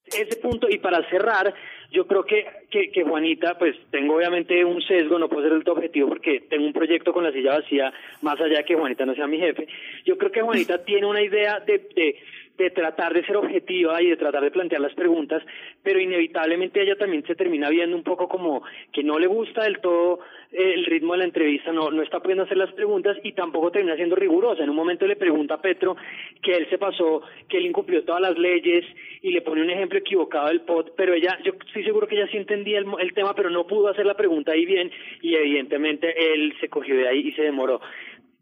Ese 0.06 0.36
punto, 0.36 0.68
y 0.68 0.78
para 0.78 1.08
cerrar, 1.08 1.54
yo 1.90 2.06
creo 2.06 2.24
que, 2.24 2.46
que, 2.70 2.90
que, 2.90 3.02
Juanita, 3.02 3.58
pues 3.58 3.76
tengo 3.90 4.14
obviamente 4.14 4.64
un 4.64 4.80
sesgo, 4.82 5.18
no 5.18 5.28
puedo 5.28 5.42
ser 5.42 5.52
el 5.52 5.68
objetivo 5.68 6.08
porque 6.08 6.40
tengo 6.48 6.64
un 6.64 6.72
proyecto 6.72 7.12
con 7.12 7.24
la 7.24 7.32
silla 7.32 7.58
vacía, 7.58 7.92
más 8.22 8.40
allá 8.40 8.58
de 8.58 8.64
que 8.64 8.76
Juanita 8.76 9.04
no 9.04 9.14
sea 9.14 9.26
mi 9.26 9.38
jefe. 9.38 9.66
Yo 10.04 10.16
creo 10.16 10.30
que 10.30 10.42
Juanita 10.42 10.84
tiene 10.84 11.06
una 11.06 11.22
idea 11.22 11.58
de, 11.60 11.78
de, 11.94 12.16
de 12.60 12.70
tratar 12.70 13.14
de 13.14 13.24
ser 13.24 13.36
objetiva 13.36 14.02
y 14.02 14.10
de 14.10 14.16
tratar 14.16 14.42
de 14.42 14.50
plantear 14.50 14.82
las 14.82 14.94
preguntas, 14.94 15.42
pero 15.82 15.98
inevitablemente 15.98 16.82
ella 16.82 16.96
también 16.96 17.24
se 17.26 17.34
termina 17.34 17.70
viendo 17.70 17.96
un 17.96 18.02
poco 18.02 18.28
como 18.28 18.62
que 18.92 19.02
no 19.02 19.18
le 19.18 19.26
gusta 19.26 19.64
del 19.64 19.80
todo 19.80 20.20
el 20.52 20.84
ritmo 20.84 21.12
de 21.12 21.20
la 21.20 21.24
entrevista, 21.24 21.72
no, 21.72 21.90
no 21.90 22.02
está 22.02 22.20
pudiendo 22.20 22.44
hacer 22.44 22.56
las 22.56 22.72
preguntas 22.72 23.16
y 23.22 23.32
tampoco 23.32 23.70
termina 23.70 23.96
siendo 23.96 24.16
rigurosa. 24.16 24.62
En 24.62 24.70
un 24.70 24.76
momento 24.76 25.06
le 25.06 25.16
pregunta 25.16 25.54
a 25.54 25.62
Petro 25.62 25.96
que 26.42 26.56
él 26.56 26.68
se 26.68 26.76
pasó, 26.76 27.22
que 27.48 27.58
él 27.58 27.66
incumplió 27.66 28.04
todas 28.04 28.20
las 28.20 28.36
leyes 28.36 28.84
y 29.22 29.30
le 29.30 29.42
pone 29.42 29.62
un 29.62 29.70
ejemplo 29.70 29.98
equivocado 29.98 30.48
del 30.48 30.62
POT, 30.62 30.92
pero 30.96 31.14
ella, 31.14 31.38
yo 31.44 31.52
estoy 31.66 31.84
seguro 31.84 32.06
que 32.06 32.16
ella 32.16 32.28
sí 32.30 32.36
entendía 32.36 32.78
el, 32.78 32.86
el 32.98 33.14
tema, 33.14 33.34
pero 33.34 33.48
no 33.48 33.66
pudo 33.66 33.88
hacer 33.88 34.04
la 34.04 34.14
pregunta 34.14 34.52
ahí 34.52 34.66
bien 34.66 34.90
y 35.22 35.34
evidentemente 35.34 36.34
él 36.34 36.54
se 36.60 36.68
cogió 36.68 36.96
de 36.96 37.08
ahí 37.08 37.28
y 37.28 37.32
se 37.32 37.42
demoró. 37.42 37.80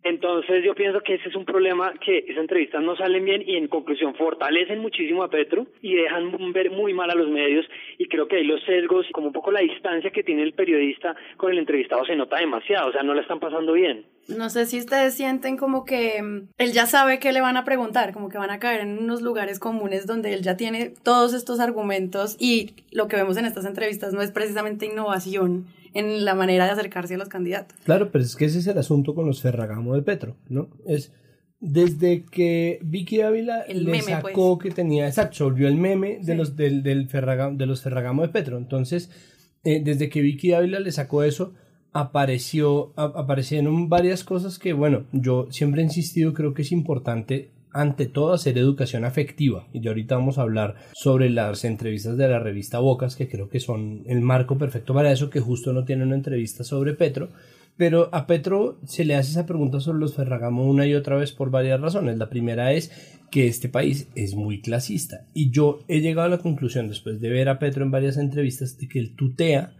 Entonces 0.05 0.64
yo 0.64 0.75
pienso 0.75 1.00
que 1.00 1.14
ese 1.14 1.28
es 1.28 1.35
un 1.35 1.45
problema 1.45 1.93
que 2.05 2.19
esas 2.19 2.38
entrevistas 2.38 2.83
no 2.83 2.97
salen 2.97 3.25
bien 3.25 3.43
y 3.45 3.57
en 3.57 3.69
conclusión 3.69 4.14
fortalecen 4.14 4.78
muchísimo 4.78 5.23
a 5.23 5.31
Petro 5.31 5.67
y 5.83 5.95
dejan 5.95 6.52
ver 6.52 6.71
muy 6.71 6.95
mal 6.95 7.11
a 7.11 7.14
los 7.14 7.28
medios. 7.28 7.67
Y 7.99 8.07
creo 8.07 8.28
que 8.28 8.37
ahí 8.37 8.45
los 8.45 8.62
sesgos, 8.64 9.07
como 9.12 9.28
un 9.28 9.33
poco 9.33 9.50
la 9.50 9.61
distancia 9.61 10.11
que 10.11 10.23
tiene 10.23 10.43
el 10.43 10.52
periodista 10.52 11.17
con 11.37 11.52
el 11.52 11.59
entrevistado 11.59 12.05
se 12.05 12.17
nota 12.17 12.38
demasiado, 12.38 12.88
o 12.88 12.93
sea, 12.93 13.02
no 13.02 13.14
la 13.14 13.23
están 13.23 13.40
pasando 13.40 13.73
bien. 13.73 14.07
No 14.28 14.50
sé 14.50 14.67
si 14.67 14.78
ustedes 14.78 15.14
sienten 15.14 15.57
como 15.57 15.85
que 15.85 16.23
mm, 16.23 16.49
él 16.59 16.73
ya 16.73 16.87
sabe 16.87 17.19
qué 17.19 17.33
le 17.33 17.40
van 17.40 17.57
a 17.57 17.64
preguntar, 17.64 18.12
como 18.12 18.28
que 18.28 18.38
van 18.38 18.50
a 18.50 18.59
caer 18.59 18.83
en 18.83 18.99
unos 18.99 19.23
lugares 19.23 19.59
comunes 19.59 20.07
donde 20.07 20.33
él 20.35 20.43
ya 20.43 20.57
tiene 20.57 20.93
todos 21.02 21.35
estos 21.35 21.61
argumentos 21.61 22.37
y 22.38 22.75
lo 22.93 23.09
que 23.09 23.17
vemos 23.17 23.37
en 23.37 23.47
estas 23.47 23.64
entrevistas 23.64 24.12
no 24.12 24.23
es 24.23 24.31
precisamente 24.31 24.87
innovación 24.87 25.67
en 25.99 26.25
la 26.25 26.35
manera 26.35 26.64
de 26.64 26.71
acercarse 26.71 27.14
a 27.14 27.19
los 27.19 27.28
candidatos. 27.28 27.76
Claro, 27.85 28.11
pero 28.12 28.25
es 28.25 28.37
que 28.37 28.45
ese 28.45 28.61
es 28.61 28.67
el 28.69 28.78
asunto 28.78 29.14
con 29.14 29.26
los 29.26 29.43
Ferragamo 29.43 29.95
de 29.95 30.02
Petro, 30.02 30.37
¿no? 30.49 30.69
Es 30.87 31.12
desde 31.61 32.25
que 32.25 32.78
Vicky 32.83 33.21
Ávila 33.21 33.64
le 33.67 33.90
pues. 33.90 34.05
sacó 34.05 34.59
que 34.59 34.71
tenía, 34.71 35.09
exacto, 35.09 35.45
volvió 35.45 35.67
el 35.67 35.75
meme 35.75 36.21
de 36.23 36.37
los 36.37 36.55
del, 36.57 36.85
del 36.85 37.09
Ferragamo, 37.09 37.57
de 37.57 37.67
los 37.67 37.83
Ferragamo 37.83 38.23
de 38.23 38.28
Petro. 38.28 38.59
Entonces, 38.59 39.11
eh, 39.64 39.83
desde 39.83 40.09
que 40.09 40.21
Vicky 40.21 40.52
Ávila 40.52 40.78
le 40.78 40.93
sacó 40.93 41.25
eso, 41.25 41.52
apareció, 41.93 42.93
aparecieron 42.97 43.88
varias 43.88 44.23
cosas 44.23 44.61
que, 44.61 44.73
bueno, 44.73 45.05
yo 45.12 45.49
siempre 45.50 45.81
he 45.81 45.85
insistido, 45.85 46.33
creo 46.33 46.55
que 46.55 46.62
es 46.62 46.71
importante 46.71 47.50
ante 47.73 48.07
todo 48.07 48.33
hacer 48.33 48.59
educación 48.59 49.05
afectiva. 49.05 49.67
Y 49.73 49.81
ya 49.81 49.91
ahorita 49.91 50.17
vamos 50.17 50.39
a 50.39 50.43
hablar 50.43 50.77
sobre 50.95 51.31
las 51.31 51.65
entrevistas 51.65 52.17
de 52.17 52.29
la 52.29 52.39
revista 52.39 52.79
Bocas, 52.79 53.17
que 53.17 53.29
creo 53.29 53.49
que 53.49 53.61
son 53.61 54.03
el 54.07 54.21
marco 54.21 54.59
perfecto 54.59 54.95
para 54.95 55.13
eso, 55.13 55.31
que 55.31 55.41
justo 55.41 55.73
no 55.73 55.85
tiene 55.85 56.05
una 56.05 56.15
entrevista 56.15 56.65
sobre 56.65 56.95
Petro. 56.95 57.29
Pero 57.77 58.09
a 58.13 58.27
Petro 58.27 58.79
se 58.85 59.05
le 59.05 59.15
hace 59.15 59.31
esa 59.31 59.47
pregunta 59.47 59.79
sobre 59.79 60.01
los 60.01 60.15
Ferragamo 60.15 60.69
una 60.69 60.87
y 60.87 60.95
otra 60.95 61.17
vez 61.17 61.31
por 61.31 61.51
varias 61.51 61.81
razones. 61.81 62.19
La 62.19 62.29
primera 62.29 62.73
es 62.73 62.91
que 63.31 63.47
este 63.47 63.69
país 63.69 64.09
es 64.17 64.35
muy 64.35 64.61
clasista. 64.61 65.27
Y 65.33 65.51
yo 65.51 65.81
he 65.87 66.01
llegado 66.01 66.27
a 66.27 66.31
la 66.31 66.39
conclusión, 66.39 66.89
después 66.89 67.21
de 67.21 67.31
ver 67.31 67.49
a 67.49 67.59
Petro 67.59 67.85
en 67.85 67.93
varias 67.93 68.17
entrevistas, 68.17 68.79
de 68.79 68.89
que 68.89 68.99
él 68.99 69.15
tutea 69.15 69.75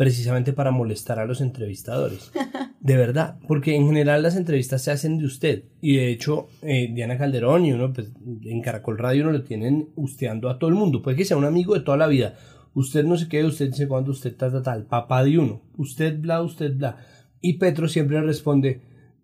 precisamente 0.00 0.54
para 0.54 0.70
molestar 0.70 1.18
a 1.18 1.26
los 1.26 1.42
entrevistadores. 1.42 2.32
De 2.80 2.96
verdad, 2.96 3.38
porque 3.46 3.76
en 3.76 3.84
general 3.84 4.22
las 4.22 4.34
entrevistas 4.34 4.80
se 4.80 4.90
hacen 4.90 5.18
de 5.18 5.26
usted. 5.26 5.64
Y 5.82 5.96
de 5.96 6.10
hecho, 6.10 6.48
eh, 6.62 6.90
Diana 6.90 7.18
Calderón 7.18 7.66
y 7.66 7.72
uno, 7.74 7.92
pues 7.92 8.10
en 8.44 8.62
Caracol 8.62 8.96
Radio 8.96 9.24
uno 9.24 9.32
lo 9.32 9.44
tienen 9.44 9.90
usteando 9.96 10.48
a 10.48 10.58
todo 10.58 10.70
el 10.70 10.76
mundo. 10.76 11.02
Puede 11.02 11.18
que 11.18 11.26
sea 11.26 11.36
un 11.36 11.44
amigo 11.44 11.74
de 11.74 11.82
toda 11.82 11.98
la 11.98 12.06
vida. 12.06 12.34
Usted 12.72 13.04
no 13.04 13.18
se 13.18 13.28
quede, 13.28 13.44
usted 13.44 13.66
dice 13.66 13.88
cuando 13.88 14.12
usted 14.12 14.30
está 14.30 14.62
tal, 14.62 14.86
papá 14.86 15.22
de 15.22 15.38
uno. 15.38 15.60
Usted 15.76 16.18
bla, 16.18 16.40
usted 16.40 16.74
bla. 16.74 16.96
Y 17.42 17.58
Petro 17.58 17.86
siempre 17.86 18.22
responde, 18.22 18.80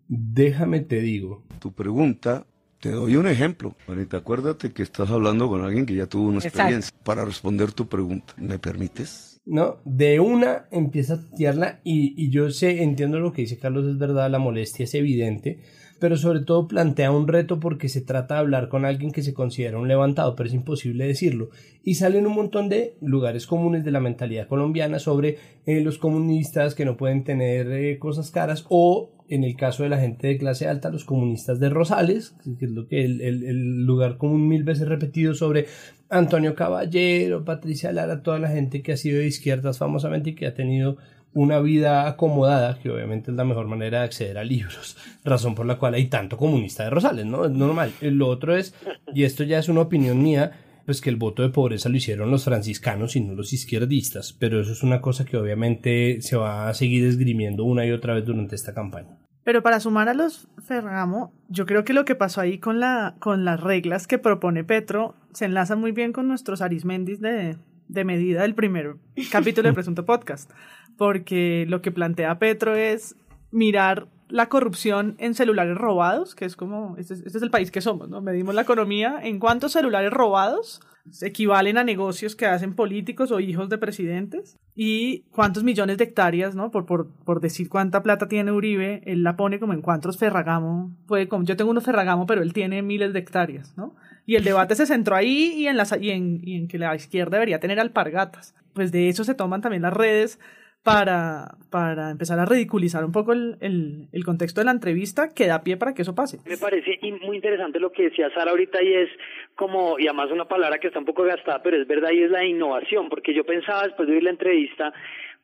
déjame 0.07 0.81
te 0.81 1.01
digo. 1.01 1.43
Tu 1.57 1.73
pregunta 1.73 2.45
te 2.79 2.91
doy 2.91 3.15
un 3.15 3.27
ejemplo. 3.27 3.75
Ahorita 3.87 4.17
acuérdate 4.17 4.71
que 4.71 4.83
estás 4.83 5.09
hablando 5.09 5.47
con 5.49 5.63
alguien 5.63 5.85
que 5.85 5.95
ya 5.95 6.07
tuvo 6.07 6.27
una 6.27 6.39
experiencia 6.39 6.95
para 7.03 7.25
responder 7.25 7.71
tu 7.71 7.87
pregunta. 7.87 8.33
¿Me 8.37 8.59
permites? 8.59 9.37
¿no? 9.47 9.77
De 9.85 10.19
una 10.19 10.67
empieza 10.71 11.15
a 11.15 11.35
tirarla 11.35 11.79
y, 11.83 12.13
y, 12.21 12.29
yo 12.29 12.51
sé, 12.51 12.83
entiendo 12.83 13.19
lo 13.19 13.31
que 13.31 13.43
dice 13.43 13.57
Carlos, 13.57 13.87
es 13.87 13.97
verdad, 13.97 14.29
la 14.29 14.39
molestia 14.39 14.83
es 14.83 14.93
evidente, 14.93 15.61
pero 15.99 16.17
sobre 16.17 16.41
todo 16.41 16.67
plantea 16.67 17.11
un 17.11 17.27
reto 17.27 17.59
porque 17.59 17.89
se 17.89 18.01
trata 18.01 18.35
de 18.35 18.39
hablar 18.41 18.69
con 18.69 18.85
alguien 18.85 19.11
que 19.11 19.23
se 19.23 19.33
considera 19.33 19.79
un 19.79 19.87
levantado, 19.87 20.35
pero 20.35 20.47
es 20.47 20.53
imposible 20.53 21.07
decirlo. 21.07 21.49
Y 21.83 21.95
salen 21.95 22.27
un 22.27 22.35
montón 22.35 22.69
de 22.69 22.95
lugares 23.01 23.47
comunes 23.47 23.83
de 23.83 23.91
la 23.91 23.99
mentalidad 23.99 24.47
colombiana 24.47 24.99
sobre 24.99 25.37
eh, 25.65 25.81
los 25.81 25.97
comunistas 25.97 26.75
que 26.75 26.85
no 26.85 26.97
pueden 26.97 27.23
tener 27.23 27.71
eh, 27.71 27.97
cosas 27.99 28.31
caras 28.31 28.65
o 28.69 29.11
en 29.29 29.43
el 29.43 29.55
caso 29.55 29.83
de 29.83 29.89
la 29.89 29.99
gente 29.99 30.27
de 30.27 30.37
clase 30.37 30.67
alta, 30.67 30.89
los 30.89 31.03
comunistas 31.03 31.59
de 31.59 31.69
Rosales, 31.69 32.35
que 32.59 32.65
es 32.65 32.71
lo 32.71 32.87
que 32.87 33.03
el, 33.03 33.21
el, 33.21 33.85
lugar 33.85 34.17
común 34.17 34.47
mil 34.47 34.63
veces 34.63 34.87
repetido 34.87 35.33
sobre 35.33 35.65
Antonio 36.09 36.55
Caballero, 36.55 37.43
Patricia 37.43 37.91
Lara, 37.91 38.23
toda 38.23 38.39
la 38.39 38.49
gente 38.49 38.81
que 38.81 38.93
ha 38.93 38.97
sido 38.97 39.19
de 39.19 39.27
izquierdas 39.27 39.77
famosamente 39.77 40.29
y 40.29 40.35
que 40.35 40.47
ha 40.47 40.53
tenido 40.53 40.97
una 41.33 41.59
vida 41.59 42.07
acomodada, 42.07 42.79
que 42.79 42.89
obviamente 42.89 43.31
es 43.31 43.37
la 43.37 43.43
mejor 43.43 43.67
manera 43.67 43.99
de 43.99 44.05
acceder 44.05 44.37
a 44.37 44.43
libros, 44.43 44.97
razón 45.23 45.55
por 45.55 45.65
la 45.65 45.77
cual 45.77 45.93
hay 45.93 46.07
tanto 46.07 46.37
comunista 46.37 46.83
de 46.83 46.89
Rosales, 46.89 47.25
¿no? 47.25 47.45
Es 47.45 47.51
normal. 47.51 47.93
Lo 48.01 48.27
otro 48.27 48.55
es, 48.55 48.73
y 49.13 49.23
esto 49.23 49.43
ya 49.43 49.59
es 49.59 49.69
una 49.69 49.81
opinión 49.81 50.21
mía, 50.21 50.51
pues 50.85 51.01
que 51.01 51.09
el 51.09 51.17
voto 51.17 51.43
de 51.43 51.49
pobreza 51.49 51.89
lo 51.89 51.97
hicieron 51.97 52.31
los 52.31 52.45
franciscanos 52.45 53.15
y 53.15 53.21
no 53.21 53.33
los 53.33 53.51
izquierdistas, 53.51 54.33
pero 54.33 54.61
eso 54.61 54.71
es 54.71 54.83
una 54.83 55.01
cosa 55.01 55.25
que 55.25 55.37
obviamente 55.37 56.21
se 56.21 56.37
va 56.37 56.69
a 56.69 56.73
seguir 56.73 57.05
esgrimiendo 57.05 57.65
una 57.65 57.85
y 57.85 57.91
otra 57.91 58.13
vez 58.13 58.25
durante 58.25 58.55
esta 58.55 58.73
campaña. 58.73 59.17
Pero 59.43 59.63
para 59.63 59.79
sumar 59.79 60.09
a 60.09 60.13
los 60.13 60.49
Ferragamo, 60.65 61.33
yo 61.49 61.65
creo 61.65 61.83
que 61.83 61.93
lo 61.93 62.03
que 62.03 62.15
pasó 62.15 62.41
ahí 62.41 62.57
con, 62.57 62.79
la, 62.79 63.15
con 63.19 63.45
las 63.45 63.61
reglas 63.61 64.07
que 64.07 64.17
propone 64.17 64.63
Petro 64.63 65.15
se 65.33 65.45
enlaza 65.45 65.75
muy 65.75 65.91
bien 65.91 66.13
con 66.13 66.27
nuestros 66.27 66.61
arismendis 66.61 67.21
de, 67.21 67.57
de 67.87 68.03
medida 68.03 68.41
del 68.41 68.55
primer 68.55 68.95
capítulo 69.31 69.67
de 69.67 69.73
Presunto 69.75 70.05
Podcast, 70.05 70.51
porque 70.97 71.65
lo 71.67 71.81
que 71.81 71.91
plantea 71.91 72.39
Petro 72.39 72.75
es 72.75 73.15
mirar 73.51 74.07
la 74.29 74.49
corrupción 74.49 75.15
en 75.19 75.33
celulares 75.33 75.77
robados, 75.77 76.35
que 76.35 76.45
es 76.45 76.55
como, 76.55 76.97
este 76.97 77.13
es, 77.13 77.19
este 77.21 77.37
es, 77.37 77.43
el 77.43 77.51
país 77.51 77.71
que 77.71 77.81
somos, 77.81 78.09
¿no? 78.09 78.21
Medimos 78.21 78.53
la 78.55 78.63
economía 78.63 79.19
en 79.23 79.39
cuántos 79.39 79.71
celulares 79.71 80.11
robados 80.11 80.81
equivalen 81.21 81.77
a 81.77 81.85
negocios 81.85 82.35
que 82.35 82.45
hacen 82.45 82.75
políticos 82.75 83.31
o 83.31 83.39
hijos 83.39 83.69
de 83.69 83.77
presidentes 83.77 84.57
y 84.75 85.21
cuántos 85.31 85.63
millones 85.63 85.97
de 85.97 86.03
hectáreas, 86.03 86.55
¿no? 86.55 86.71
Por, 86.71 86.85
por, 86.85 87.09
por 87.23 87.39
decir 87.39 87.69
cuánta 87.69 88.03
plata 88.03 88.27
tiene 88.27 88.51
Uribe, 88.51 89.01
él 89.05 89.23
la 89.23 89.37
pone 89.37 89.59
como 89.59 89.73
en 89.73 89.81
cuántos 89.81 90.17
Ferragamo, 90.17 90.91
puede, 91.07 91.27
como, 91.27 91.45
yo 91.45 91.55
tengo 91.55 91.71
unos 91.71 91.85
Ferragamo, 91.85 92.25
pero 92.25 92.41
él 92.41 92.51
tiene 92.51 92.81
miles 92.81 93.13
de 93.13 93.19
hectáreas, 93.19 93.77
¿no? 93.77 93.95
Y 94.25 94.35
el 94.35 94.43
debate 94.43 94.75
se 94.75 94.85
centró 94.85 95.15
ahí 95.15 95.53
y 95.55 95.67
en, 95.67 95.77
las, 95.77 95.95
y 95.99 96.09
en, 96.09 96.41
y 96.43 96.57
en 96.57 96.67
que 96.67 96.77
la 96.77 96.93
izquierda 96.93 97.37
debería 97.37 97.61
tener 97.61 97.79
alpargatas. 97.79 98.53
Pues 98.73 98.91
de 98.91 99.07
eso 99.07 99.23
se 99.23 99.33
toman 99.33 99.61
también 99.61 99.83
las 99.83 99.93
redes 99.93 100.37
para, 100.87 101.49
para 101.69 102.11
empezar 102.11 102.39
a 102.39 102.45
ridiculizar 102.45 103.03
un 103.03 103.11
poco 103.11 103.33
el, 103.33 103.57
el, 103.59 104.07
el, 104.13 104.23
contexto 104.23 104.61
de 104.61 104.65
la 104.65 104.71
entrevista 104.71 105.33
que 105.35 105.45
da 105.45 105.61
pie 105.61 105.75
para 105.75 105.93
que 105.93 106.03
eso 106.03 106.15
pase. 106.15 106.39
Me 106.47 106.57
parece 106.57 106.97
muy 107.25 107.35
interesante 107.35 107.77
lo 107.77 107.91
que 107.91 108.03
decía 108.03 108.29
Sara 108.33 108.51
ahorita 108.51 108.81
y 108.81 108.93
es 108.93 109.09
como, 109.55 109.99
y 109.99 110.07
además 110.07 110.31
una 110.31 110.45
palabra 110.45 110.79
que 110.79 110.87
está 110.87 110.99
un 110.99 111.05
poco 111.05 111.23
gastada, 111.23 111.61
pero 111.61 111.75
es 111.75 111.85
verdad 111.85 112.11
y 112.11 112.23
es 112.23 112.31
la 112.31 112.45
innovación, 112.45 113.09
porque 113.09 113.33
yo 113.33 113.43
pensaba 113.43 113.83
después 113.83 114.07
de 114.07 114.13
oír 114.15 114.23
la 114.23 114.29
entrevista 114.29 114.93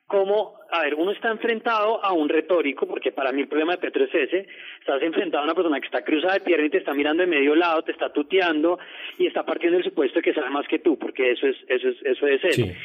como, 0.06 0.54
a 0.74 0.82
ver, 0.82 0.96
uno 0.96 1.12
está 1.12 1.30
enfrentado 1.30 2.04
a 2.04 2.12
un 2.12 2.28
retórico, 2.28 2.84
porque 2.86 3.12
para 3.12 3.30
mí 3.30 3.42
el 3.42 3.48
problema 3.48 3.72
de 3.72 3.78
Petro 3.78 4.04
es 4.04 4.14
ese, 4.14 4.48
estás 4.80 5.00
enfrentado 5.02 5.42
a 5.42 5.44
una 5.44 5.54
persona 5.54 5.78
que 5.78 5.86
está 5.86 6.02
cruzada 6.02 6.34
de 6.34 6.40
pierna 6.40 6.66
y 6.66 6.70
te 6.70 6.78
está 6.78 6.92
mirando 6.92 7.22
de 7.22 7.28
medio 7.28 7.54
lado, 7.54 7.82
te 7.82 7.92
está 7.92 8.12
tuteando 8.12 8.80
y 9.16 9.26
está 9.26 9.44
partiendo 9.44 9.78
del 9.78 9.84
supuesto 9.84 10.18
de 10.18 10.22
que 10.22 10.34
sabe 10.34 10.50
más 10.50 10.66
que 10.66 10.80
tú, 10.80 10.98
porque 10.98 11.30
eso 11.30 11.46
es, 11.46 11.56
eso 11.68 11.88
es, 11.88 11.96
eso 12.04 12.26
es 12.26 12.44
él. 12.44 12.76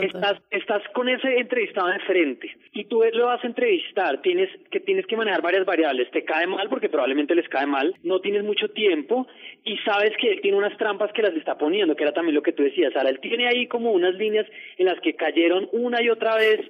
estás, 0.00 0.40
estás 0.50 0.82
con 0.94 1.10
ese 1.10 1.38
entrevistado 1.38 1.88
de 1.88 1.98
frente 2.00 2.56
y 2.72 2.84
tú 2.84 3.02
lo 3.12 3.26
vas 3.26 3.44
a 3.44 3.46
entrevistar, 3.46 4.22
tienes 4.22 4.48
que, 4.70 4.80
tienes 4.80 5.06
que 5.06 5.16
manejar 5.16 5.42
varias 5.42 5.66
variables, 5.66 6.10
te 6.12 6.24
cae 6.24 6.46
mal 6.46 6.70
porque 6.70 6.88
probablemente 6.88 7.34
les 7.34 7.48
cae 7.50 7.66
mal, 7.66 7.94
no 8.02 8.20
tienes 8.20 8.44
mucho 8.44 8.68
tiempo 8.68 9.26
y 9.62 9.76
sabes 9.78 10.12
que 10.18 10.32
él 10.32 10.40
tiene 10.40 10.56
unas 10.56 10.76
trampas 10.78 11.12
que 11.12 11.20
las 11.20 11.34
está 11.34 11.58
poniendo, 11.58 11.96
que 11.96 12.04
era 12.04 12.14
también 12.14 12.34
lo 12.34 12.42
que 12.42 12.52
tú 12.52 12.62
decías, 12.62 12.94
Sara, 12.94 13.10
él 13.10 13.20
tiene 13.20 13.46
ahí 13.46 13.66
como 13.66 13.92
unas 13.92 14.14
líneas 14.14 14.46
en 14.78 14.86
las 14.86 14.98
que 15.00 15.14
cayeron 15.14 15.68
una 15.72 16.02
y 16.02 16.08
otra 16.08 16.36
vez 16.36 16.60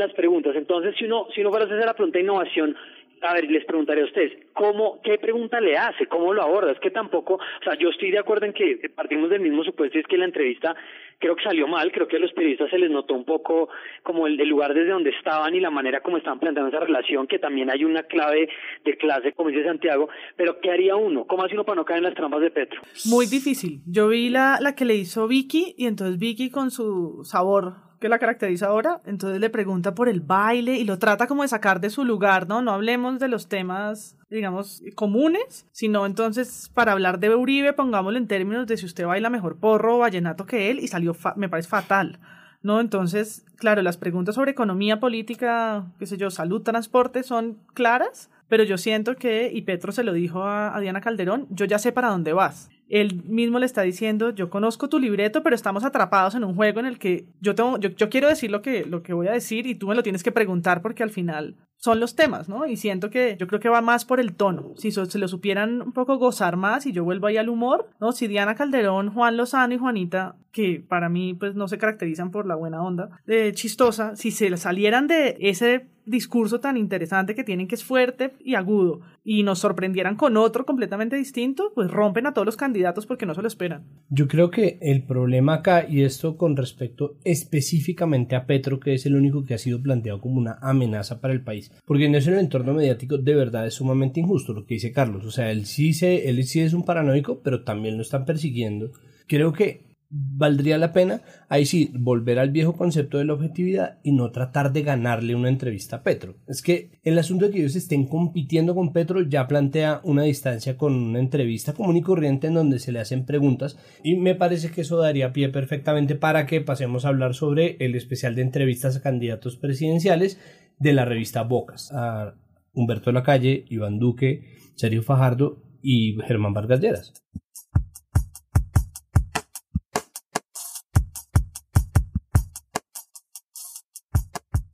las 0.00 0.12
preguntas. 0.14 0.56
Entonces, 0.56 0.94
si 0.98 1.04
uno, 1.04 1.26
si 1.34 1.40
uno 1.40 1.50
fuera 1.50 1.64
a 1.64 1.68
hacer 1.68 1.84
la 1.84 1.94
pregunta 1.94 2.18
de 2.18 2.24
innovación, 2.24 2.76
a 3.22 3.34
ver, 3.34 3.44
les 3.50 3.64
preguntaré 3.64 4.02
a 4.02 4.06
ustedes, 4.06 4.32
¿cómo, 4.54 5.00
qué 5.02 5.18
pregunta 5.18 5.60
le 5.60 5.76
hace? 5.76 6.06
¿Cómo 6.06 6.32
lo 6.32 6.42
aborda? 6.42 6.72
Es 6.72 6.80
que 6.80 6.90
tampoco, 6.90 7.34
o 7.34 7.64
sea, 7.64 7.76
yo 7.78 7.90
estoy 7.90 8.10
de 8.10 8.18
acuerdo 8.18 8.46
en 8.46 8.52
que 8.52 8.90
partimos 8.94 9.28
del 9.28 9.40
mismo 9.40 9.62
supuesto 9.62 9.98
y 9.98 10.00
es 10.00 10.06
que 10.06 10.16
la 10.16 10.24
entrevista 10.24 10.74
creo 11.18 11.36
que 11.36 11.42
salió 11.42 11.68
mal, 11.68 11.92
creo 11.92 12.08
que 12.08 12.16
a 12.16 12.20
los 12.20 12.32
periodistas 12.32 12.70
se 12.70 12.78
les 12.78 12.90
notó 12.90 13.14
un 13.14 13.26
poco 13.26 13.68
como 14.02 14.26
el, 14.26 14.40
el 14.40 14.48
lugar 14.48 14.72
desde 14.72 14.90
donde 14.90 15.10
estaban 15.10 15.54
y 15.54 15.60
la 15.60 15.70
manera 15.70 16.00
como 16.00 16.16
estaban 16.16 16.40
planteando 16.40 16.70
esa 16.70 16.84
relación, 16.84 17.26
que 17.26 17.38
también 17.38 17.70
hay 17.70 17.84
una 17.84 18.04
clave 18.04 18.48
de 18.84 18.96
clase, 18.96 19.32
como 19.32 19.50
dice 19.50 19.64
Santiago, 19.64 20.08
pero 20.36 20.58
¿qué 20.60 20.70
haría 20.70 20.96
uno? 20.96 21.26
¿Cómo 21.26 21.44
hace 21.44 21.54
uno 21.54 21.64
para 21.64 21.76
no 21.76 21.84
caer 21.84 21.98
en 21.98 22.04
las 22.04 22.14
trampas 22.14 22.40
de 22.40 22.50
Petro? 22.50 22.80
Muy 23.04 23.26
difícil. 23.26 23.82
Yo 23.86 24.08
vi 24.08 24.30
la, 24.30 24.58
la 24.60 24.74
que 24.74 24.86
le 24.86 24.94
hizo 24.94 25.28
Vicky 25.28 25.74
y 25.76 25.86
entonces 25.86 26.18
Vicky 26.18 26.50
con 26.50 26.70
su 26.70 27.22
sabor 27.24 27.89
que 28.00 28.08
la 28.08 28.18
caracteriza 28.18 28.66
ahora, 28.66 29.00
entonces 29.04 29.40
le 29.40 29.50
pregunta 29.50 29.94
por 29.94 30.08
el 30.08 30.20
baile 30.20 30.76
y 30.76 30.84
lo 30.84 30.98
trata 30.98 31.26
como 31.26 31.42
de 31.42 31.48
sacar 31.48 31.80
de 31.80 31.90
su 31.90 32.04
lugar, 32.04 32.48
¿no? 32.48 32.62
No 32.62 32.72
hablemos 32.72 33.18
de 33.18 33.28
los 33.28 33.48
temas, 33.48 34.16
digamos, 34.30 34.82
comunes, 34.94 35.66
sino 35.70 36.06
entonces 36.06 36.70
para 36.72 36.92
hablar 36.92 37.20
de 37.20 37.34
Uribe, 37.34 37.74
pongámoslo 37.74 38.18
en 38.18 38.26
términos 38.26 38.66
de 38.66 38.78
si 38.78 38.86
usted 38.86 39.06
baila 39.06 39.28
mejor 39.28 39.58
porro 39.58 39.96
o 39.96 39.98
vallenato 39.98 40.46
que 40.46 40.70
él 40.70 40.80
y 40.80 40.88
salió, 40.88 41.14
me 41.36 41.50
parece 41.50 41.68
fatal. 41.68 42.18
¿no? 42.62 42.80
Entonces, 42.80 43.44
claro, 43.56 43.82
las 43.82 43.98
preguntas 43.98 44.34
sobre 44.34 44.50
economía 44.50 44.98
política, 44.98 45.92
qué 45.98 46.06
sé 46.06 46.16
yo, 46.16 46.30
salud, 46.30 46.62
transporte 46.62 47.22
son 47.22 47.58
claras, 47.74 48.30
pero 48.48 48.64
yo 48.64 48.78
siento 48.78 49.16
que, 49.16 49.50
y 49.52 49.62
Petro 49.62 49.92
se 49.92 50.04
lo 50.04 50.12
dijo 50.12 50.44
a, 50.44 50.74
a 50.74 50.80
Diana 50.80 51.00
Calderón, 51.00 51.46
yo 51.50 51.66
ya 51.66 51.78
sé 51.78 51.92
para 51.92 52.08
dónde 52.08 52.32
vas 52.32 52.70
él 52.90 53.22
mismo 53.24 53.58
le 53.58 53.66
está 53.66 53.82
diciendo, 53.82 54.30
yo 54.30 54.50
conozco 54.50 54.88
tu 54.88 54.98
libreto, 54.98 55.42
pero 55.42 55.54
estamos 55.54 55.84
atrapados 55.84 56.34
en 56.34 56.44
un 56.44 56.54
juego 56.54 56.80
en 56.80 56.86
el 56.86 56.98
que 56.98 57.26
yo, 57.40 57.54
tengo, 57.54 57.78
yo, 57.78 58.10
quiero 58.10 58.28
decir 58.28 58.50
lo 58.50 58.62
que, 58.62 58.84
lo 58.84 59.02
que 59.02 59.12
voy 59.12 59.28
a 59.28 59.32
decir 59.32 59.66
y 59.66 59.76
tú 59.76 59.86
me 59.86 59.94
lo 59.94 60.02
tienes 60.02 60.24
que 60.24 60.32
preguntar 60.32 60.82
porque 60.82 61.04
al 61.04 61.10
final 61.10 61.56
son 61.80 61.98
los 61.98 62.14
temas, 62.14 62.48
¿no? 62.48 62.66
Y 62.66 62.76
siento 62.76 63.08
que 63.08 63.36
yo 63.40 63.46
creo 63.46 63.58
que 63.58 63.70
va 63.70 63.80
más 63.80 64.04
por 64.04 64.20
el 64.20 64.34
tono. 64.34 64.74
Si 64.76 64.92
se 64.92 65.18
lo 65.18 65.28
supieran 65.28 65.80
un 65.80 65.92
poco 65.92 66.18
gozar 66.18 66.56
más 66.56 66.84
y 66.84 66.92
yo 66.92 67.04
vuelvo 67.04 67.26
ahí 67.26 67.38
al 67.38 67.48
humor, 67.48 67.88
¿no? 68.00 68.12
Si 68.12 68.28
Diana 68.28 68.54
Calderón, 68.54 69.10
Juan 69.12 69.38
Lozano 69.38 69.74
y 69.74 69.78
Juanita, 69.78 70.36
que 70.52 70.84
para 70.86 71.08
mí 71.08 71.32
pues 71.32 71.54
no 71.54 71.68
se 71.68 71.78
caracterizan 71.78 72.30
por 72.30 72.46
la 72.46 72.54
buena 72.54 72.82
onda, 72.82 73.18
de 73.26 73.52
chistosa, 73.54 74.14
si 74.14 74.30
se 74.30 74.54
salieran 74.58 75.06
de 75.06 75.38
ese 75.40 75.86
discurso 76.06 76.60
tan 76.60 76.76
interesante 76.76 77.34
que 77.34 77.44
tienen 77.44 77.68
que 77.68 77.76
es 77.76 77.84
fuerte 77.84 78.32
y 78.40 78.56
agudo 78.56 79.00
y 79.22 79.42
nos 79.44 79.60
sorprendieran 79.60 80.16
con 80.16 80.36
otro 80.36 80.66
completamente 80.66 81.14
distinto, 81.14 81.72
pues 81.74 81.90
rompen 81.90 82.26
a 82.26 82.34
todos 82.34 82.46
los 82.46 82.56
candidatos 82.56 83.06
porque 83.06 83.26
no 83.26 83.34
se 83.34 83.42
lo 83.42 83.48
esperan. 83.48 83.84
Yo 84.08 84.26
creo 84.26 84.50
que 84.50 84.78
el 84.80 85.04
problema 85.04 85.54
acá, 85.54 85.86
y 85.88 86.02
esto 86.02 86.36
con 86.36 86.56
respecto 86.56 87.16
específicamente 87.22 88.34
a 88.34 88.46
Petro, 88.46 88.80
que 88.80 88.94
es 88.94 89.06
el 89.06 89.14
único 89.14 89.44
que 89.44 89.54
ha 89.54 89.58
sido 89.58 89.80
planteado 89.80 90.20
como 90.20 90.38
una 90.38 90.58
amenaza 90.62 91.20
para 91.20 91.32
el 91.32 91.42
país, 91.42 91.69
porque 91.84 92.06
en 92.06 92.14
ese 92.14 92.38
entorno 92.38 92.74
mediático 92.74 93.18
de 93.18 93.34
verdad 93.34 93.66
es 93.66 93.74
sumamente 93.74 94.20
injusto 94.20 94.52
lo 94.52 94.66
que 94.66 94.74
dice 94.74 94.92
Carlos, 94.92 95.24
o 95.24 95.30
sea, 95.30 95.50
él 95.50 95.66
sí, 95.66 95.92
se, 95.92 96.28
él 96.28 96.44
sí 96.44 96.60
es 96.60 96.72
un 96.72 96.84
paranoico, 96.84 97.40
pero 97.42 97.64
también 97.64 97.96
lo 97.96 98.02
están 98.02 98.24
persiguiendo. 98.24 98.90
Creo 99.26 99.52
que 99.52 99.90
valdría 100.10 100.76
la 100.76 100.92
pena, 100.92 101.22
ahí 101.48 101.64
sí, 101.64 101.92
volver 101.94 102.40
al 102.40 102.50
viejo 102.50 102.76
concepto 102.76 103.18
de 103.18 103.24
la 103.24 103.34
objetividad 103.34 103.98
y 104.02 104.10
no 104.10 104.32
tratar 104.32 104.72
de 104.72 104.82
ganarle 104.82 105.36
una 105.36 105.48
entrevista 105.48 105.96
a 105.96 106.02
Petro. 106.02 106.34
Es 106.48 106.62
que 106.62 106.90
el 107.04 107.16
asunto 107.16 107.46
de 107.46 107.52
que 107.52 107.58
ellos 107.60 107.76
estén 107.76 108.06
compitiendo 108.06 108.74
con 108.74 108.92
Petro 108.92 109.22
ya 109.22 109.46
plantea 109.46 110.00
una 110.02 110.24
distancia 110.24 110.76
con 110.76 110.94
una 110.94 111.20
entrevista 111.20 111.74
común 111.74 111.96
y 111.96 112.02
corriente 112.02 112.48
en 112.48 112.54
donde 112.54 112.80
se 112.80 112.90
le 112.90 112.98
hacen 112.98 113.24
preguntas 113.24 113.78
y 114.02 114.16
me 114.16 114.34
parece 114.34 114.72
que 114.72 114.80
eso 114.80 114.96
daría 114.96 115.32
pie 115.32 115.48
perfectamente 115.48 116.16
para 116.16 116.44
que 116.44 116.60
pasemos 116.60 117.04
a 117.04 117.08
hablar 117.08 117.34
sobre 117.34 117.76
el 117.78 117.94
especial 117.94 118.34
de 118.34 118.42
entrevistas 118.42 118.96
a 118.96 119.02
candidatos 119.02 119.56
presidenciales 119.56 120.40
de 120.80 120.94
la 120.94 121.04
revista 121.04 121.42
Bocas, 121.42 121.92
a 121.92 122.34
Humberto 122.72 123.12
Lacalle, 123.12 123.64
Iván 123.68 123.98
Duque, 123.98 124.56
Sergio 124.74 125.02
Fajardo 125.02 125.62
y 125.82 126.16
Germán 126.26 126.54
Vargas 126.54 126.80
Lleras. 126.80 127.12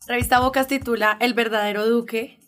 Revista 0.06 0.38
Bocas 0.38 0.68
titula 0.68 1.18
El 1.20 1.34
verdadero 1.34 1.84
Duque 1.84 2.38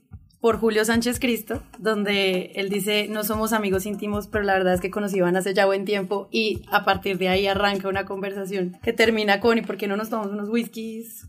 por 0.41 0.61
Julio 0.61 0.85
Sánchez 0.85 1.19
Cristo, 1.19 1.65
donde 1.81 2.53
él 2.55 2.69
dice, 2.69 3.09
no 3.09 3.25
somos 3.25 3.53
amigos 3.53 3.87
íntimos, 3.87 4.29
pero 4.29 4.45
la 4.45 4.53
verdad 4.53 4.75
es 4.75 4.81
que 4.81 4.93
conocí 4.93 5.19
hace 5.19 5.53
ya 5.53 5.67
buen 5.67 5.85
tiempo 5.85 6.29
y 6.31 6.63
a 6.71 6.85
partir 6.85 7.19
de 7.19 7.29
ahí 7.29 7.49
arranca 7.49 7.89
una 7.89 8.05
conversación 8.05 8.79
que 8.85 8.93
termina 8.93 9.41
con, 9.41 9.59
¿y 9.59 9.63
por 9.63 9.77
qué 9.77 9.89
no 9.89 9.97
nos 9.97 10.11
tomamos 10.11 10.33
unos 10.33 10.49
whiskies? 10.49 11.27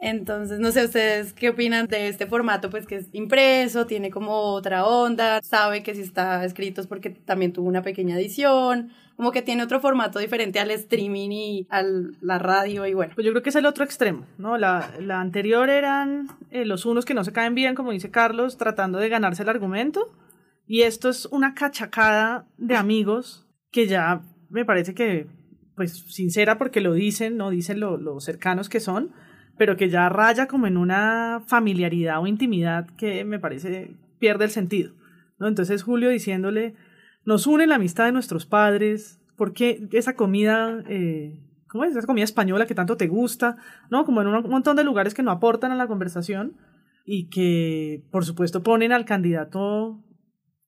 Entonces, 0.00 0.60
no 0.60 0.72
sé 0.72 0.86
ustedes 0.86 1.34
qué 1.34 1.50
opinan 1.50 1.86
de 1.86 2.08
este 2.08 2.26
formato, 2.26 2.70
pues 2.70 2.86
que 2.86 2.96
es 2.96 3.08
impreso, 3.12 3.86
tiene 3.86 4.10
como 4.10 4.32
otra 4.54 4.86
onda, 4.86 5.42
sabe 5.42 5.82
que 5.82 5.94
si 5.94 6.00
está 6.00 6.42
escrito 6.42 6.80
es 6.80 6.86
porque 6.86 7.10
también 7.10 7.52
tuvo 7.52 7.68
una 7.68 7.82
pequeña 7.82 8.16
edición, 8.16 8.92
como 9.16 9.30
que 9.30 9.42
tiene 9.42 9.62
otro 9.62 9.78
formato 9.78 10.18
diferente 10.18 10.58
al 10.58 10.70
streaming 10.70 11.30
y 11.30 11.66
a 11.68 11.82
la 12.22 12.38
radio 12.38 12.86
y 12.86 12.94
bueno. 12.94 13.12
Pues 13.14 13.26
yo 13.26 13.32
creo 13.32 13.42
que 13.42 13.50
es 13.50 13.56
el 13.56 13.66
otro 13.66 13.84
extremo, 13.84 14.24
¿no? 14.38 14.56
La, 14.56 14.90
la 15.00 15.20
anterior 15.20 15.68
eran 15.68 16.28
eh, 16.50 16.64
los 16.64 16.86
unos 16.86 17.04
que 17.04 17.12
no 17.12 17.22
se 17.22 17.34
caen 17.34 17.54
bien, 17.54 17.74
como 17.74 17.92
dice 17.92 18.10
Carlos, 18.10 18.56
tratando 18.56 18.98
de 18.98 19.10
ganarse 19.10 19.42
el 19.42 19.50
argumento, 19.50 20.10
y 20.66 20.82
esto 20.82 21.10
es 21.10 21.26
una 21.26 21.52
cachacada 21.52 22.46
de 22.56 22.76
amigos 22.76 23.46
que 23.70 23.86
ya 23.86 24.22
me 24.48 24.64
parece 24.64 24.94
que, 24.94 25.26
pues 25.76 25.92
sincera 26.08 26.56
porque 26.56 26.80
lo 26.80 26.94
dicen, 26.94 27.36
no 27.36 27.50
dicen 27.50 27.80
lo, 27.80 27.98
lo 27.98 28.18
cercanos 28.20 28.70
que 28.70 28.80
son, 28.80 29.12
pero 29.60 29.76
que 29.76 29.90
ya 29.90 30.08
raya 30.08 30.46
como 30.46 30.66
en 30.66 30.78
una 30.78 31.42
familiaridad 31.46 32.18
o 32.18 32.26
intimidad 32.26 32.86
que 32.96 33.26
me 33.26 33.38
parece 33.38 33.94
pierde 34.18 34.46
el 34.46 34.50
sentido. 34.50 34.94
¿no? 35.38 35.48
Entonces 35.48 35.82
Julio 35.82 36.08
diciéndole, 36.08 36.76
nos 37.26 37.46
une 37.46 37.66
la 37.66 37.74
amistad 37.74 38.06
de 38.06 38.12
nuestros 38.12 38.46
padres, 38.46 39.20
porque 39.36 39.86
esa 39.92 40.16
comida, 40.16 40.82
eh, 40.88 41.38
¿cómo 41.68 41.84
es? 41.84 41.94
Esa 41.94 42.06
comida 42.06 42.24
española 42.24 42.64
que 42.64 42.74
tanto 42.74 42.96
te 42.96 43.06
gusta, 43.06 43.58
¿no? 43.90 44.06
Como 44.06 44.22
en 44.22 44.28
un 44.28 44.48
montón 44.48 44.78
de 44.78 44.84
lugares 44.84 45.12
que 45.12 45.22
no 45.22 45.30
aportan 45.30 45.72
a 45.72 45.76
la 45.76 45.88
conversación 45.88 46.56
y 47.04 47.28
que, 47.28 48.02
por 48.10 48.24
supuesto, 48.24 48.62
ponen 48.62 48.92
al 48.92 49.04
candidato 49.04 50.02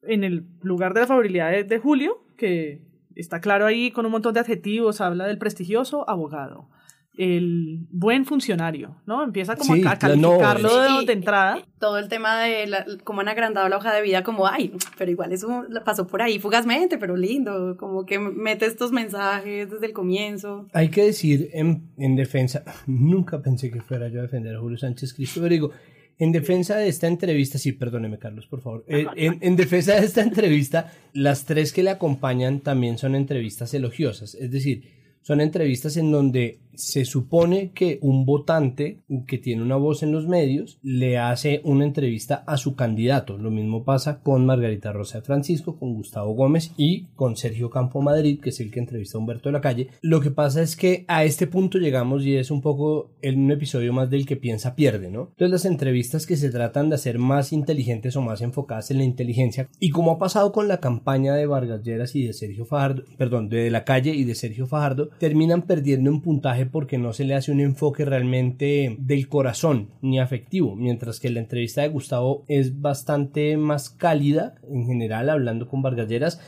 en 0.03 0.23
el 0.23 0.45
lugar 0.61 0.93
de 0.93 1.01
la 1.01 1.07
favorabilidad 1.07 1.51
de, 1.51 1.65
de 1.65 1.79
Julio, 1.79 2.27
que 2.37 2.83
está 3.15 3.41
claro 3.41 3.65
ahí 3.65 3.91
con 3.91 4.05
un 4.05 4.13
montón 4.13 4.35
de 4.35 4.41
adjetivos, 4.41 5.01
habla 5.01 5.29
del 5.29 5.39
prestigioso 5.39 6.07
abogado, 6.11 6.69
el 7.17 7.87
buen 7.91 8.25
funcionario, 8.25 8.97
¿no? 9.07 9.23
Empieza 9.23 9.55
como 9.57 9.75
a 9.75 9.99
calificarlo 9.99 11.03
de, 11.05 11.13
entrada. 11.13 11.63
todo 11.79 11.99
el 11.99 12.09
tema 12.09 12.41
de 12.41 12.99
cómo 13.05 13.21
han 13.21 13.29
agrandado 13.29 13.69
la 13.69 13.77
hoja 13.77 13.95
de 13.95 14.01
vida, 14.01 14.23
como, 14.23 14.47
ay, 14.47 14.73
pero 14.97 15.11
igual 15.11 15.31
eso 15.33 15.67
pasó 15.85 16.07
por 16.07 16.23
ahí 16.23 16.39
fugazmente, 16.39 16.97
pero 16.97 17.15
lindo, 17.17 17.77
como 17.77 18.07
que 18.07 18.19
mete 18.19 18.65
estos 18.65 18.93
mensajes 18.93 19.71
desde 19.71 19.87
el 19.87 19.93
comienzo. 19.93 20.69
Hay 20.73 20.89
que 20.89 21.05
decir 21.05 21.51
en, 21.53 21.91
en 21.99 22.17
defensa, 22.17 22.65
nunca 22.87 23.43
pensé 23.43 23.71
que 23.71 23.83
fuera 23.83 24.09
yo 24.09 24.21
a 24.21 24.23
defender 24.23 24.57
a 24.57 24.61
Julio 24.61 24.79
Sánchez 24.79 25.13
Cristo, 25.13 25.41
pero 25.43 25.53
digo, 25.53 25.71
en 26.19 26.33
defensa 26.33 26.77
de 26.77 26.89
esta 26.89 27.09
entrevista, 27.09 27.59
sí, 27.59 27.73
perdóneme 27.73 28.19
Carlos, 28.19 28.47
por 28.47 28.63
favor. 28.63 28.85
Eh, 28.89 29.07
en, 29.17 29.37
en, 29.43 29.57
defensa 29.57 29.97
de 29.97 30.07
esta 30.07 30.23
entrevista, 30.23 30.91
las 31.13 31.45
tres 31.45 31.75
que 31.75 31.83
le 31.83 31.91
acompañan 31.91 32.61
también 32.61 32.97
son 32.97 33.15
entrevistas 33.15 33.75
elogiosas. 33.75 34.35
Es 34.35 34.51
decir, 34.51 35.03
son 35.23 35.41
entrevistas 35.41 35.97
en 35.97 36.11
donde 36.11 36.59
se 36.75 37.05
supone 37.05 37.71
que 37.73 37.99
un 38.03 38.25
votante 38.25 39.03
que 39.27 39.39
tiene 39.39 39.63
una 39.63 39.77
voz 39.77 40.03
en 40.03 40.13
los 40.13 40.27
medios 40.27 40.79
le 40.83 41.19
hace 41.19 41.61
una 41.65 41.85
entrevista 41.85 42.45
a 42.47 42.57
su 42.57 42.75
candidato. 42.75 43.39
Lo 43.39 43.51
mismo 43.51 43.85
pasa 43.85 44.21
con 44.21 44.47
Margarita 44.47 44.93
Rosa 44.93 45.19
de 45.19 45.25
Francisco, 45.25 45.79
con 45.79 45.95
Gustavo 45.95 46.33
Gómez 46.33 46.73
y 46.77 47.07
con 47.15 47.37
Sergio 47.37 47.71
Campo 47.71 48.03
Madrid, 48.03 48.41
que 48.41 48.51
es 48.51 48.61
el 48.61 48.71
que 48.71 48.81
entrevista 48.81 49.19
a 49.19 49.21
Humberto 49.21 49.49
de 49.49 49.53
la 49.53 49.61
Calle. 49.61 49.89
Lo 50.01 50.21
que 50.21 50.31
pasa 50.31 50.63
es 50.63 50.77
que 50.77 51.05
a 51.09 51.25
este 51.25 51.47
punto 51.47 51.79
llegamos 51.79 52.25
y 52.25 52.37
es 52.37 52.51
un 52.51 52.61
poco 52.61 53.11
en 53.23 53.41
un 53.45 53.51
episodio 53.51 53.93
más 53.93 54.11
del 54.11 54.27
que 54.27 54.37
piensa 54.37 54.75
pierde, 54.75 55.11
¿no? 55.11 55.29
Entonces 55.31 55.51
las 55.51 55.65
entrevistas 55.65 56.27
que 56.27 56.37
se 56.37 56.51
tratan 56.51 56.89
de 56.89 56.97
hacer 56.97 57.19
más 57.19 57.53
inteligentes 57.53 58.17
o 58.17 58.23
más 58.23 58.41
enfocadas 58.41 58.91
en 58.91 58.99
la 58.99 59.05
inteligencia 59.05 59.69
y 59.79 59.91
como 59.91 60.13
ha 60.13 60.19
pasado 60.19 60.53
con 60.53 60.69
la 60.69 60.81
campaña 60.81 61.35
de 61.35 61.47
Vargas 61.47 61.83
Lleras 61.83 62.15
y 62.15 62.27
de 62.27 62.33
Sergio 62.33 62.65
Fajardo, 62.65 63.05
perdón, 63.17 63.49
de 63.49 63.71
la 63.71 63.85
Calle 63.85 64.15
y 64.15 64.25
de 64.25 64.35
Sergio 64.35 64.67
Fajardo, 64.67 65.11
terminan 65.19 65.63
perdiendo 65.63 66.11
un 66.11 66.23
puntaje 66.23 66.62
porque 66.67 66.99
no 66.99 67.13
se 67.13 67.25
le 67.25 67.35
hace 67.35 67.53
un 67.53 67.61
enfoque 67.61 68.05
realmente 68.05 68.97
del 68.99 69.29
corazón 69.29 69.91
ni 70.01 70.21
afectivo, 70.21 70.77
mientras 70.77 71.21
que 71.21 71.31
la 71.31 71.41
entrevista 71.41 71.83
de 71.83 71.89
Gustavo 71.89 72.45
es 72.49 72.81
bastante 72.81 73.57
más 73.57 73.91
cálida 73.91 74.55
en 74.71 74.87
general, 74.87 75.31
hablando 75.31 75.69
con 75.69 75.83
Vargalleras 75.83 76.41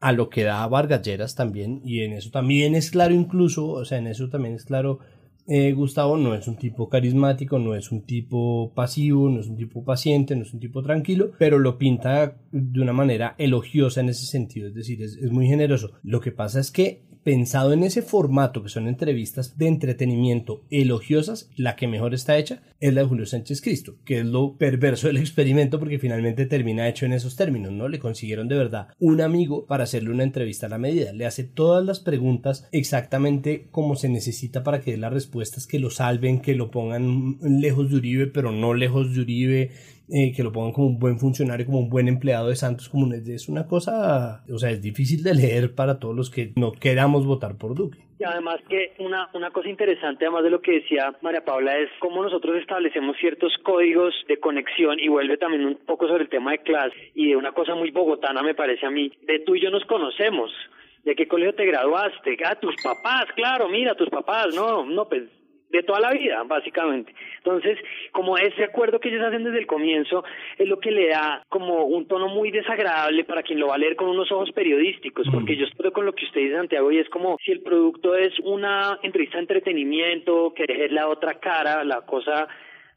a 0.00 0.12
lo 0.12 0.30
que 0.30 0.44
da 0.44 0.66
Vargalleras 0.66 1.34
también, 1.34 1.82
y 1.84 2.00
en 2.00 2.12
eso 2.12 2.30
también 2.30 2.74
es 2.74 2.90
claro 2.90 3.14
incluso, 3.14 3.68
o 3.68 3.84
sea, 3.84 3.98
en 3.98 4.06
eso 4.06 4.28
también 4.28 4.54
es 4.54 4.64
claro 4.64 5.00
eh, 5.52 5.72
Gustavo 5.72 6.16
no 6.16 6.34
es 6.34 6.46
un 6.46 6.56
tipo 6.56 6.88
carismático, 6.88 7.58
no 7.58 7.74
es 7.74 7.90
un 7.90 8.02
tipo 8.02 8.72
pasivo, 8.72 9.28
no 9.28 9.40
es 9.40 9.48
un 9.48 9.56
tipo 9.56 9.82
paciente, 9.84 10.36
no 10.36 10.42
es 10.42 10.54
un 10.54 10.60
tipo 10.60 10.80
tranquilo, 10.80 11.32
pero 11.38 11.58
lo 11.58 11.76
pinta 11.76 12.36
de 12.52 12.80
una 12.80 12.92
manera 12.92 13.34
elogiosa 13.36 14.00
en 14.00 14.10
ese 14.10 14.26
sentido, 14.26 14.68
es 14.68 14.74
decir, 14.74 15.02
es, 15.02 15.16
es 15.16 15.32
muy 15.32 15.48
generoso. 15.48 15.90
Lo 16.04 16.20
que 16.20 16.30
pasa 16.30 16.60
es 16.60 16.70
que 16.70 17.02
pensado 17.22 17.72
en 17.72 17.82
ese 17.82 18.02
formato 18.02 18.62
que 18.62 18.68
son 18.68 18.88
entrevistas 18.88 19.58
de 19.58 19.68
entretenimiento 19.68 20.62
elogiosas, 20.70 21.50
la 21.56 21.76
que 21.76 21.88
mejor 21.88 22.14
está 22.14 22.38
hecha 22.38 22.62
es 22.80 22.94
la 22.94 23.02
de 23.02 23.08
Julio 23.08 23.26
Sánchez 23.26 23.60
Cristo, 23.60 23.96
que 24.04 24.20
es 24.20 24.26
lo 24.26 24.56
perverso 24.56 25.06
del 25.06 25.18
experimento 25.18 25.78
porque 25.78 25.98
finalmente 25.98 26.46
termina 26.46 26.88
hecho 26.88 27.06
en 27.06 27.12
esos 27.12 27.36
términos, 27.36 27.72
¿no? 27.72 27.88
Le 27.88 27.98
consiguieron 27.98 28.48
de 28.48 28.56
verdad 28.56 28.88
un 28.98 29.20
amigo 29.20 29.66
para 29.66 29.84
hacerle 29.84 30.10
una 30.10 30.24
entrevista 30.24 30.66
a 30.66 30.70
la 30.70 30.78
medida, 30.78 31.12
le 31.12 31.26
hace 31.26 31.44
todas 31.44 31.84
las 31.84 32.00
preguntas 32.00 32.68
exactamente 32.72 33.66
como 33.70 33.96
se 33.96 34.08
necesita 34.08 34.62
para 34.62 34.80
que 34.80 34.92
dé 34.92 34.96
las 34.96 35.12
respuestas 35.12 35.66
que 35.66 35.78
lo 35.78 35.90
salven, 35.90 36.40
que 36.40 36.54
lo 36.54 36.70
pongan 36.70 37.38
lejos 37.42 37.90
de 37.90 37.96
Uribe, 37.96 38.26
pero 38.26 38.52
no 38.52 38.74
lejos 38.74 39.14
de 39.14 39.20
Uribe, 39.20 39.70
eh, 40.12 40.32
que 40.34 40.42
lo 40.42 40.52
pongan 40.52 40.72
como 40.72 40.88
un 40.88 40.98
buen 40.98 41.18
funcionario, 41.18 41.66
como 41.66 41.80
un 41.80 41.90
buen 41.90 42.08
empleado 42.08 42.48
de 42.48 42.56
Santos 42.56 42.88
Comunes. 42.88 43.28
Es 43.28 43.48
una 43.48 43.66
cosa, 43.66 44.42
o 44.52 44.58
sea, 44.58 44.70
es 44.70 44.82
difícil 44.82 45.22
de 45.22 45.34
leer 45.34 45.74
para 45.74 45.98
todos 45.98 46.16
los 46.16 46.30
que 46.30 46.52
no 46.56 46.72
queramos 46.72 47.26
votar 47.26 47.56
por 47.56 47.74
Duque. 47.74 47.98
Y 48.18 48.24
además 48.24 48.60
que 48.68 48.92
una, 48.98 49.30
una 49.32 49.50
cosa 49.50 49.70
interesante, 49.70 50.26
además 50.26 50.44
de 50.44 50.50
lo 50.50 50.60
que 50.60 50.72
decía 50.72 51.14
María 51.22 51.42
Paula, 51.42 51.78
es 51.78 51.88
cómo 52.00 52.22
nosotros 52.22 52.56
establecemos 52.60 53.16
ciertos 53.18 53.52
códigos 53.62 54.14
de 54.28 54.38
conexión 54.38 55.00
y 55.00 55.08
vuelve 55.08 55.38
también 55.38 55.64
un 55.64 55.76
poco 55.86 56.06
sobre 56.06 56.24
el 56.24 56.28
tema 56.28 56.50
de 56.50 56.58
clase 56.58 57.12
y 57.14 57.30
de 57.30 57.36
una 57.36 57.52
cosa 57.52 57.74
muy 57.74 57.90
bogotana 57.90 58.42
me 58.42 58.54
parece 58.54 58.84
a 58.84 58.90
mí, 58.90 59.10
de 59.26 59.38
tú 59.38 59.54
y 59.54 59.62
yo 59.62 59.70
nos 59.70 59.84
conocemos. 59.86 60.50
¿De 61.04 61.14
qué 61.14 61.26
colegio 61.26 61.54
te 61.54 61.64
graduaste? 61.64 62.36
Ah, 62.44 62.56
tus 62.56 62.74
papás, 62.82 63.24
claro, 63.34 63.70
mira, 63.70 63.94
tus 63.94 64.10
papás, 64.10 64.54
no, 64.54 64.84
no, 64.84 65.08
pues 65.08 65.22
de 65.70 65.82
toda 65.82 66.00
la 66.00 66.10
vida, 66.10 66.42
básicamente. 66.44 67.14
Entonces, 67.38 67.78
como 68.12 68.36
ese 68.36 68.64
acuerdo 68.64 69.00
que 69.00 69.08
ellos 69.08 69.24
hacen 69.24 69.44
desde 69.44 69.58
el 69.58 69.66
comienzo 69.66 70.24
es 70.58 70.68
lo 70.68 70.78
que 70.78 70.90
le 70.90 71.08
da 71.08 71.44
como 71.48 71.84
un 71.84 72.06
tono 72.06 72.28
muy 72.28 72.50
desagradable 72.50 73.24
para 73.24 73.42
quien 73.42 73.60
lo 73.60 73.68
va 73.68 73.76
a 73.76 73.78
leer 73.78 73.96
con 73.96 74.08
unos 74.08 74.30
ojos 74.32 74.50
periodísticos, 74.52 75.28
porque 75.32 75.56
yo 75.56 75.66
estoy 75.66 75.90
con 75.92 76.06
lo 76.06 76.12
que 76.12 76.24
usted 76.24 76.40
dice, 76.40 76.56
Santiago, 76.56 76.90
y 76.90 76.98
es 76.98 77.08
como 77.08 77.36
si 77.44 77.52
el 77.52 77.62
producto 77.62 78.14
es 78.14 78.38
una 78.40 78.98
entrevista 79.02 79.38
de 79.38 79.42
entretenimiento, 79.42 80.52
que 80.54 80.64
deje 80.66 80.88
la 80.88 81.08
otra 81.08 81.34
cara, 81.34 81.84
la 81.84 82.02
cosa 82.02 82.48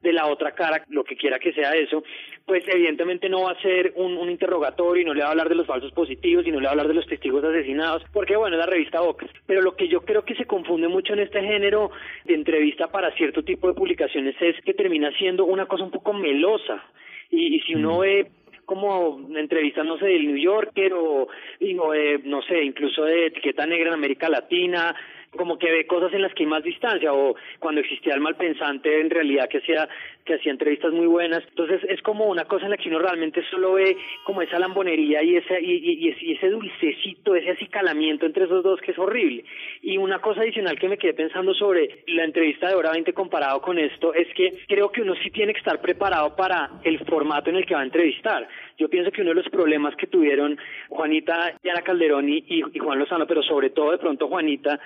de 0.03 0.13
la 0.13 0.27
otra 0.27 0.51
cara, 0.51 0.83
lo 0.89 1.03
que 1.03 1.15
quiera 1.15 1.39
que 1.39 1.53
sea 1.53 1.73
eso, 1.75 2.03
pues 2.45 2.63
evidentemente 2.67 3.29
no 3.29 3.43
va 3.43 3.51
a 3.51 3.61
ser 3.61 3.93
un, 3.95 4.17
un 4.17 4.29
interrogatorio 4.29 5.01
y 5.01 5.05
no 5.05 5.13
le 5.13 5.21
va 5.21 5.29
a 5.29 5.31
hablar 5.31 5.47
de 5.47 5.55
los 5.55 5.65
falsos 5.65 5.93
positivos 5.93 6.45
y 6.45 6.51
no 6.51 6.59
le 6.59 6.65
va 6.65 6.69
a 6.69 6.73
hablar 6.73 6.89
de 6.89 6.93
los 6.93 7.07
testigos 7.07 7.43
asesinados, 7.43 8.03
porque 8.11 8.35
bueno, 8.35 8.57
es 8.57 8.59
la 8.59 8.65
revista 8.69 8.99
Vox. 8.99 9.25
Pero 9.47 9.61
lo 9.61 9.75
que 9.75 9.87
yo 9.87 10.01
creo 10.01 10.25
que 10.25 10.35
se 10.35 10.45
confunde 10.45 10.89
mucho 10.89 11.13
en 11.13 11.19
este 11.19 11.41
género 11.41 11.91
de 12.25 12.33
entrevista 12.33 12.91
para 12.91 13.15
cierto 13.15 13.43
tipo 13.43 13.67
de 13.67 13.73
publicaciones 13.73 14.35
es 14.41 14.61
que 14.63 14.73
termina 14.73 15.09
siendo 15.17 15.45
una 15.45 15.65
cosa 15.65 15.85
un 15.85 15.91
poco 15.91 16.13
melosa. 16.13 16.83
Y, 17.29 17.61
si 17.61 17.73
uno 17.73 17.97
mm. 17.97 17.99
ve 18.01 18.31
como 18.65 19.27
entrevistas, 19.35 19.85
no 19.85 19.97
sé, 19.97 20.05
del 20.05 20.27
New 20.27 20.37
Yorker 20.37 20.93
o, 20.93 21.27
no 22.23 22.41
sé, 22.43 22.63
incluso 22.63 23.05
de 23.05 23.27
etiqueta 23.27 23.65
negra 23.65 23.87
en 23.87 23.95
América 23.95 24.29
Latina, 24.29 24.95
como 25.35 25.57
que 25.57 25.71
ve 25.71 25.87
cosas 25.87 26.13
en 26.13 26.21
las 26.21 26.33
que 26.33 26.43
hay 26.43 26.49
más 26.49 26.63
distancia 26.63 27.13
o 27.13 27.35
cuando 27.59 27.81
existía 27.81 28.13
el 28.13 28.21
malpensante 28.21 28.99
en 28.99 29.09
realidad 29.09 29.49
que 29.49 29.59
hacía 29.59 29.87
que 30.25 30.35
hacía 30.35 30.51
entrevistas 30.51 30.93
muy 30.93 31.05
buenas. 31.05 31.43
Entonces 31.49 31.81
es 31.89 32.01
como 32.01 32.25
una 32.25 32.45
cosa 32.45 32.65
en 32.65 32.71
la 32.71 32.77
que 32.77 32.87
uno 32.89 32.99
realmente 32.99 33.43
solo 33.49 33.73
ve 33.73 33.97
como 34.23 34.41
esa 34.41 34.57
lambonería 34.57 35.21
y 35.21 35.35
ese 35.35 35.61
y, 35.61 36.07
y, 36.07 36.33
ese 36.33 36.49
dulcecito 36.49 37.35
ese 37.35 37.51
acicalamiento 37.51 38.25
entre 38.25 38.45
esos 38.45 38.63
dos 38.63 38.79
que 38.81 38.91
es 38.91 38.99
horrible. 38.99 39.43
Y 39.81 39.97
una 39.97 40.19
cosa 40.19 40.41
adicional 40.41 40.79
que 40.79 40.89
me 40.89 40.97
quedé 40.97 41.13
pensando 41.13 41.53
sobre 41.53 42.03
la 42.07 42.23
entrevista 42.23 42.69
de 42.69 42.75
hora 42.75 42.91
20 42.91 43.13
comparado 43.13 43.61
con 43.61 43.77
esto 43.77 44.13
es 44.13 44.27
que 44.33 44.63
creo 44.67 44.91
que 44.91 45.01
uno 45.01 45.13
sí 45.21 45.29
tiene 45.29 45.53
que 45.53 45.59
estar 45.59 45.81
preparado 45.81 46.35
para 46.35 46.69
el 46.83 46.99
formato 47.05 47.49
en 47.49 47.57
el 47.57 47.65
que 47.65 47.75
va 47.75 47.81
a 47.81 47.85
entrevistar. 47.85 48.47
Yo 48.77 48.89
pienso 48.89 49.11
que 49.11 49.21
uno 49.21 49.31
de 49.31 49.35
los 49.35 49.49
problemas 49.49 49.95
que 49.95 50.07
tuvieron 50.07 50.57
Juanita 50.89 51.53
Yana 51.63 51.81
Calderón 51.81 52.29
y, 52.29 52.43
y 52.47 52.79
Juan 52.79 52.99
Lozano 52.99 53.27
pero 53.27 53.43
sobre 53.43 53.69
todo 53.69 53.91
de 53.91 53.97
pronto 53.97 54.27
Juanita 54.27 54.79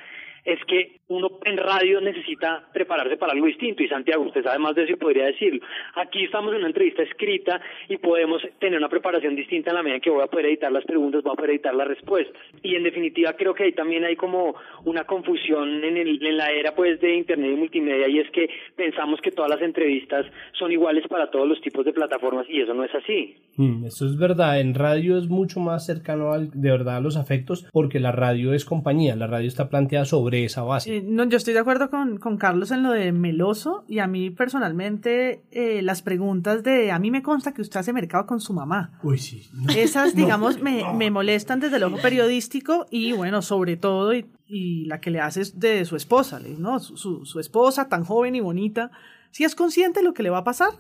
es 0.48 0.64
que 0.66 1.02
uno 1.10 1.40
en 1.44 1.58
radio 1.58 2.00
necesita 2.00 2.70
prepararse 2.74 3.18
para 3.18 3.34
algo 3.34 3.48
distinto 3.48 3.84
y 3.84 3.90
Santiago, 3.90 4.24
usted 4.24 4.44
sabe 4.44 4.60
más 4.60 4.76
de 4.76 4.84
eso 4.84 4.94
y 4.94 4.96
podría 4.96 5.26
decirlo. 5.26 5.60
Aquí 5.96 6.24
estamos 6.24 6.54
en 6.54 6.60
una 6.60 6.68
entrevista 6.68 7.04
escrita 7.04 7.60
y 7.90 7.98
podemos 7.98 8.42
tener 8.58 8.80
una 8.80 8.88
preparación 8.88 9.36
distinta 9.36 9.72
en 9.72 9.76
la 9.76 9.84
medida 9.84 10.00
que 10.00 10.10
voy 10.10 10.24
a 10.24 10.28
poder 10.28 10.46
editar 10.46 10.72
las 10.72 10.86
preguntas, 10.86 11.22
voy 11.22 11.34
a 11.34 11.36
poder 11.36 11.52
editar 11.52 11.76
las 11.76 11.90
respuestas. 11.90 12.42
Y 12.64 12.76
en 12.76 12.84
definitiva 12.84 13.34
creo 13.34 13.54
que 13.54 13.66
ahí 13.66 13.74
también 13.74 14.06
hay 14.06 14.16
como 14.16 14.56
una 14.86 15.04
confusión 15.04 15.84
en, 15.84 15.98
el, 15.98 16.26
en 16.26 16.38
la 16.38 16.50
era 16.50 16.74
pues 16.74 17.02
de 17.02 17.16
internet 17.16 17.52
y 17.54 17.58
multimedia 17.58 18.08
y 18.08 18.20
es 18.20 18.32
que 18.32 18.50
pensamos 18.78 19.20
que 19.20 19.32
todas 19.32 19.52
las 19.52 19.62
entrevistas 19.62 20.26
son 20.58 20.72
iguales 20.72 21.04
para 21.10 21.30
todos 21.30 21.48
los 21.48 21.60
tipos 21.60 21.84
de 21.84 21.92
plataformas 21.92 22.46
y 22.50 22.62
eso 22.62 22.74
no 22.74 22.86
es 22.86 22.96
así. 22.96 23.36
Mm, 23.58 23.86
eso 23.86 24.06
es 24.06 24.18
verdad, 24.18 24.62
en 24.62 24.76
radio 24.76 25.18
es 25.18 25.28
mucho 25.28 25.60
más 25.60 25.86
cercano 25.86 26.32
al, 26.32 26.52
de 26.52 26.72
verdad 26.72 26.98
a 26.98 27.02
los 27.02 27.18
afectos 27.18 27.68
porque 27.74 28.00
la 28.00 28.14
radio 28.14 28.54
es 28.54 28.64
compañía, 28.64 29.18
la 29.18 29.28
radio 29.28 29.50
está 29.50 29.70
planteada 29.70 30.06
sobre 30.06 30.37
esa 30.46 30.64
base. 30.64 30.98
Eh, 30.98 31.04
no, 31.06 31.24
yo 31.26 31.38
estoy 31.38 31.54
de 31.54 31.60
acuerdo 31.60 31.90
con, 31.90 32.18
con, 32.18 32.38
Carlos 32.38 32.72
en 32.72 32.84
lo 32.84 32.92
de 32.92 33.12
meloso 33.12 33.84
y 33.88 34.00
a 34.00 34.08
mí 34.08 34.30
personalmente 34.30 35.44
eh, 35.52 35.82
las 35.82 36.02
preguntas 36.02 36.64
de 36.64 36.92
a 36.92 37.00
mí 37.00 37.12
me 37.12 37.24
consta 37.24 37.54
que 37.54 37.62
usted 37.62 37.80
hace 37.80 37.94
mercado 37.94 38.26
con 38.26 38.40
su 38.40 38.54
mamá. 38.54 39.00
Uy, 39.04 39.18
sí. 39.18 39.50
Esas, 39.76 40.16
digamos, 40.16 40.62
me, 40.62 40.84
me, 40.94 41.12
molestan 41.12 41.60
desde 41.60 41.78
el 41.78 41.84
ojo 41.84 41.98
periodístico 41.98 42.86
y 42.90 43.14
bueno, 43.14 43.42
sobre 43.42 43.78
todo 43.78 44.14
y, 44.14 44.26
y 44.48 44.86
la 44.86 45.00
que 45.02 45.12
le 45.12 45.20
hace 45.20 45.44
de 45.56 45.86
su 45.86 45.96
esposa, 45.96 46.40
¿no? 46.58 46.80
Su, 46.80 47.26
su, 47.26 47.40
esposa 47.40 47.90
tan 47.90 48.04
joven 48.04 48.36
y 48.36 48.40
bonita, 48.40 48.92
si 49.32 49.44
es 49.44 49.56
consciente 49.56 50.00
de 50.00 50.06
lo 50.06 50.14
que 50.14 50.24
le 50.24 50.30
va 50.30 50.40
a 50.40 50.44
pasar. 50.44 50.72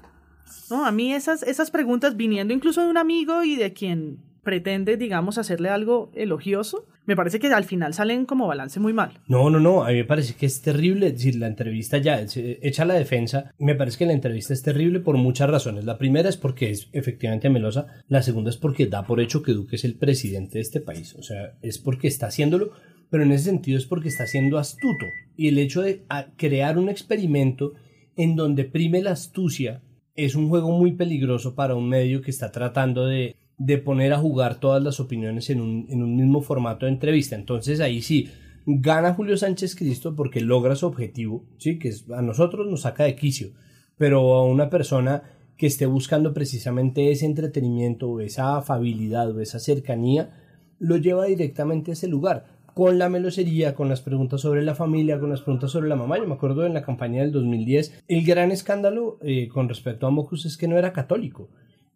¿no? 0.69 0.85
A 0.85 0.91
mí 0.91 1.13
esas, 1.13 1.43
esas 1.43 1.71
preguntas 1.71 2.15
viniendo 2.15 2.53
incluso 2.53 2.81
de 2.81 2.89
un 2.89 2.97
amigo 2.97 3.43
y 3.43 3.55
de 3.55 3.73
quien 3.73 4.19
pretende, 4.43 4.95
digamos, 4.95 5.37
hacerle 5.37 5.69
algo 5.69 6.09
elogioso, 6.15 6.85
me 7.07 7.15
parece 7.15 7.39
que 7.39 7.47
al 7.47 7.63
final 7.63 7.93
salen 7.93 8.25
como 8.25 8.47
balance 8.47 8.79
muy 8.79 8.93
mal. 8.93 9.21
No, 9.27 9.49
no, 9.49 9.59
no, 9.59 9.83
a 9.83 9.89
mí 9.89 9.95
me 9.95 10.03
parece 10.03 10.35
que 10.35 10.45
es 10.45 10.61
terrible, 10.61 11.11
decir, 11.11 11.37
la 11.37 11.47
entrevista 11.47 11.97
ya, 11.97 12.21
hecha 12.21 12.85
la 12.85 12.93
defensa, 12.95 13.53
me 13.57 13.75
parece 13.75 13.99
que 13.99 14.05
la 14.05 14.13
entrevista 14.13 14.53
es 14.53 14.61
terrible 14.61 14.99
por 14.99 15.17
muchas 15.17 15.49
razones. 15.49 15.85
La 15.85 15.97
primera 15.97 16.27
es 16.27 16.35
porque 16.35 16.69
es 16.69 16.89
efectivamente 16.91 17.49
melosa, 17.49 17.87
la 18.09 18.21
segunda 18.21 18.49
es 18.49 18.57
porque 18.57 18.87
da 18.87 19.07
por 19.07 19.21
hecho 19.21 19.41
que 19.41 19.53
Duque 19.53 19.77
es 19.77 19.85
el 19.85 19.95
presidente 19.95 20.55
de 20.55 20.61
este 20.61 20.81
país, 20.81 21.15
o 21.15 21.23
sea, 21.23 21.53
es 21.61 21.77
porque 21.79 22.09
está 22.09 22.27
haciéndolo, 22.27 22.71
pero 23.09 23.23
en 23.23 23.31
ese 23.31 23.45
sentido 23.45 23.77
es 23.77 23.85
porque 23.85 24.09
está 24.09 24.27
siendo 24.27 24.57
astuto. 24.57 25.05
Y 25.37 25.47
el 25.47 25.57
hecho 25.59 25.81
de 25.81 26.03
crear 26.35 26.77
un 26.77 26.89
experimento 26.89 27.73
en 28.17 28.35
donde 28.35 28.65
prime 28.65 29.01
la 29.01 29.11
astucia 29.11 29.81
es 30.15 30.35
un 30.35 30.49
juego 30.49 30.71
muy 30.71 30.91
peligroso 30.91 31.55
para 31.55 31.75
un 31.75 31.87
medio 31.87 32.21
que 32.21 32.31
está 32.31 32.51
tratando 32.51 33.05
de 33.05 33.37
de 33.57 33.77
poner 33.77 34.13
a 34.13 34.19
jugar 34.19 34.59
todas 34.59 34.83
las 34.83 34.99
opiniones 34.99 35.49
en 35.49 35.61
un, 35.61 35.87
en 35.89 36.03
un 36.03 36.15
mismo 36.15 36.41
formato 36.41 36.85
de 36.85 36.91
entrevista. 36.91 37.35
Entonces 37.35 37.79
ahí 37.79 38.01
sí, 38.01 38.29
gana 38.65 39.13
Julio 39.13 39.37
Sánchez 39.37 39.75
Cristo 39.75 40.15
porque 40.15 40.41
logra 40.41 40.75
su 40.75 40.85
objetivo, 40.85 41.45
¿sí? 41.57 41.79
que 41.79 41.93
a 42.15 42.21
nosotros 42.21 42.67
nos 42.67 42.81
saca 42.81 43.05
de 43.05 43.15
quicio, 43.15 43.51
pero 43.97 44.35
a 44.35 44.45
una 44.45 44.69
persona 44.69 45.23
que 45.55 45.67
esté 45.67 45.85
buscando 45.85 46.33
precisamente 46.33 47.11
ese 47.11 47.25
entretenimiento 47.25 48.09
o 48.09 48.19
esa 48.19 48.57
afabilidad 48.57 49.31
o 49.35 49.41
esa 49.41 49.59
cercanía, 49.59 50.31
lo 50.79 50.97
lleva 50.97 51.25
directamente 51.25 51.91
a 51.91 51.93
ese 51.93 52.07
lugar 52.07 52.45
con 52.75 52.99
la 52.99 53.09
melosería, 53.09 53.73
con 53.73 53.89
las 53.89 54.01
preguntas 54.01 54.41
sobre 54.41 54.61
la 54.61 54.75
familia, 54.75 55.19
con 55.19 55.31
las 55.31 55.41
preguntas 55.41 55.71
sobre 55.71 55.89
la 55.89 55.95
mamá. 55.95 56.19
Yo 56.19 56.27
me 56.27 56.35
acuerdo 56.35 56.63
en 56.65 56.75
la 56.75 56.83
campaña 56.83 57.21
del 57.21 57.31
2010, 57.31 58.03
el 58.07 58.23
gran 58.23 58.51
escándalo 58.51 59.17
eh, 59.21 59.47
con 59.47 59.67
respecto 59.67 60.05
a 60.05 60.11
Mocus 60.11 60.45
es 60.45 60.57
que 60.57 60.67
no 60.67 60.77
era 60.77 60.93
católico. 60.93 61.49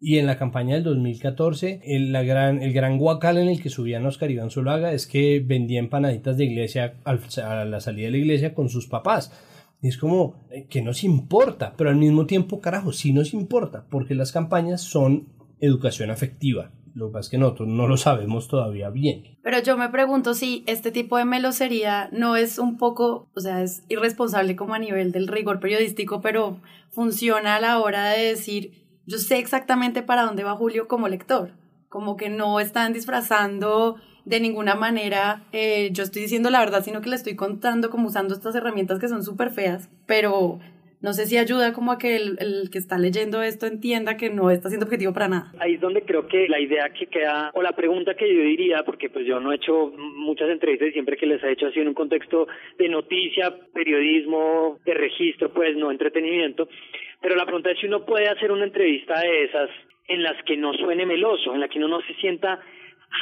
Y 0.04 0.18
en 0.18 0.26
la 0.26 0.36
campaña 0.36 0.74
del 0.74 0.82
2014, 0.82 1.80
el, 1.84 2.10
la 2.10 2.24
gran, 2.24 2.60
el 2.60 2.72
gran 2.72 2.98
guacal 2.98 3.38
en 3.38 3.46
el 3.46 3.62
que 3.62 3.70
subían 3.70 4.04
Oscar 4.04 4.32
Iván 4.32 4.50
Zulaga 4.50 4.92
es 4.92 5.06
que 5.06 5.38
vendía 5.38 5.78
empanaditas 5.78 6.36
de 6.36 6.44
iglesia 6.44 6.96
a 7.04 7.64
la 7.64 7.80
salida 7.80 8.06
de 8.06 8.10
la 8.10 8.16
iglesia 8.16 8.52
con 8.52 8.68
sus 8.68 8.88
papás. 8.88 9.30
Y 9.80 9.86
es 9.86 9.96
como 9.96 10.44
eh, 10.50 10.66
que 10.68 10.82
nos 10.82 11.04
importa, 11.04 11.74
pero 11.78 11.88
al 11.88 11.96
mismo 11.96 12.26
tiempo, 12.26 12.60
carajo, 12.60 12.92
sí 12.92 13.12
nos 13.12 13.32
importa, 13.32 13.86
porque 13.88 14.16
las 14.16 14.32
campañas 14.32 14.80
son 14.80 15.28
educación 15.60 16.10
afectiva. 16.10 16.72
Lo 16.96 17.06
que 17.06 17.12
pasa 17.12 17.26
es 17.26 17.30
que 17.30 17.38
nosotros 17.38 17.68
no 17.68 17.86
lo 17.86 17.96
sabemos 17.96 18.48
todavía 18.48 18.90
bien. 18.90 19.38
Pero 19.44 19.62
yo 19.62 19.76
me 19.76 19.88
pregunto 19.88 20.34
si 20.34 20.64
este 20.66 20.90
tipo 20.90 21.16
de 21.16 21.24
melosería 21.24 22.08
no 22.12 22.34
es 22.34 22.58
un 22.58 22.76
poco, 22.76 23.30
o 23.36 23.40
sea, 23.40 23.62
es 23.62 23.84
irresponsable 23.88 24.56
como 24.56 24.74
a 24.74 24.80
nivel 24.80 25.12
del 25.12 25.28
rigor 25.28 25.60
periodístico, 25.60 26.20
pero 26.20 26.60
funciona 26.90 27.54
a 27.54 27.60
la 27.60 27.78
hora 27.78 28.10
de 28.10 28.24
decir, 28.24 28.81
yo 29.06 29.18
sé 29.18 29.38
exactamente 29.38 30.02
para 30.02 30.22
dónde 30.22 30.44
va 30.44 30.56
Julio 30.56 30.88
como 30.88 31.08
lector, 31.08 31.52
como 31.88 32.16
que 32.16 32.28
no 32.28 32.60
están 32.60 32.92
disfrazando 32.92 33.96
de 34.24 34.40
ninguna 34.40 34.74
manera, 34.74 35.44
eh, 35.52 35.90
yo 35.92 36.04
estoy 36.04 36.22
diciendo 36.22 36.50
la 36.50 36.60
verdad, 36.60 36.84
sino 36.84 37.00
que 37.00 37.10
le 37.10 37.16
estoy 37.16 37.34
contando 37.34 37.90
como 37.90 38.08
usando 38.08 38.34
estas 38.34 38.54
herramientas 38.54 39.00
que 39.00 39.08
son 39.08 39.24
súper 39.24 39.50
feas, 39.50 39.90
pero 40.06 40.60
no 41.02 41.12
sé 41.12 41.26
si 41.26 41.36
ayuda 41.36 41.72
como 41.72 41.90
a 41.90 41.98
que 41.98 42.14
el, 42.14 42.36
el, 42.38 42.70
que 42.70 42.78
está 42.78 42.96
leyendo 42.96 43.42
esto 43.42 43.66
entienda 43.66 44.16
que 44.16 44.30
no 44.30 44.52
está 44.52 44.68
siendo 44.68 44.86
objetivo 44.86 45.12
para 45.12 45.26
nada. 45.26 45.52
Ahí 45.58 45.74
es 45.74 45.80
donde 45.80 46.02
creo 46.02 46.28
que 46.28 46.46
la 46.48 46.60
idea 46.60 46.90
que 46.90 47.06
queda, 47.06 47.50
o 47.54 47.62
la 47.62 47.72
pregunta 47.72 48.14
que 48.14 48.32
yo 48.32 48.40
diría, 48.40 48.84
porque 48.84 49.10
pues 49.10 49.26
yo 49.26 49.40
no 49.40 49.50
he 49.50 49.56
hecho 49.56 49.92
muchas 49.96 50.48
entrevistas 50.48 50.90
y 50.90 50.92
siempre 50.92 51.16
que 51.16 51.26
les 51.26 51.42
he 51.42 51.50
hecho 51.50 51.66
así 51.66 51.80
en 51.80 51.88
un 51.88 51.94
contexto 51.94 52.46
de 52.78 52.88
noticia, 52.88 53.52
periodismo, 53.74 54.78
de 54.84 54.94
registro, 54.94 55.52
pues 55.52 55.76
no 55.76 55.90
entretenimiento, 55.90 56.68
pero 57.22 57.36
la 57.36 57.44
pregunta 57.44 57.70
es 57.70 57.78
si 57.78 57.86
uno 57.86 58.04
puede 58.04 58.28
hacer 58.28 58.50
una 58.50 58.64
entrevista 58.64 59.20
de 59.20 59.44
esas 59.44 59.70
en 60.08 60.22
las 60.22 60.42
que 60.44 60.56
no 60.56 60.74
suene 60.74 61.06
meloso, 61.06 61.54
en 61.54 61.60
la 61.60 61.68
que 61.68 61.78
uno 61.78 61.88
no 61.88 62.00
se 62.02 62.14
sienta 62.14 62.60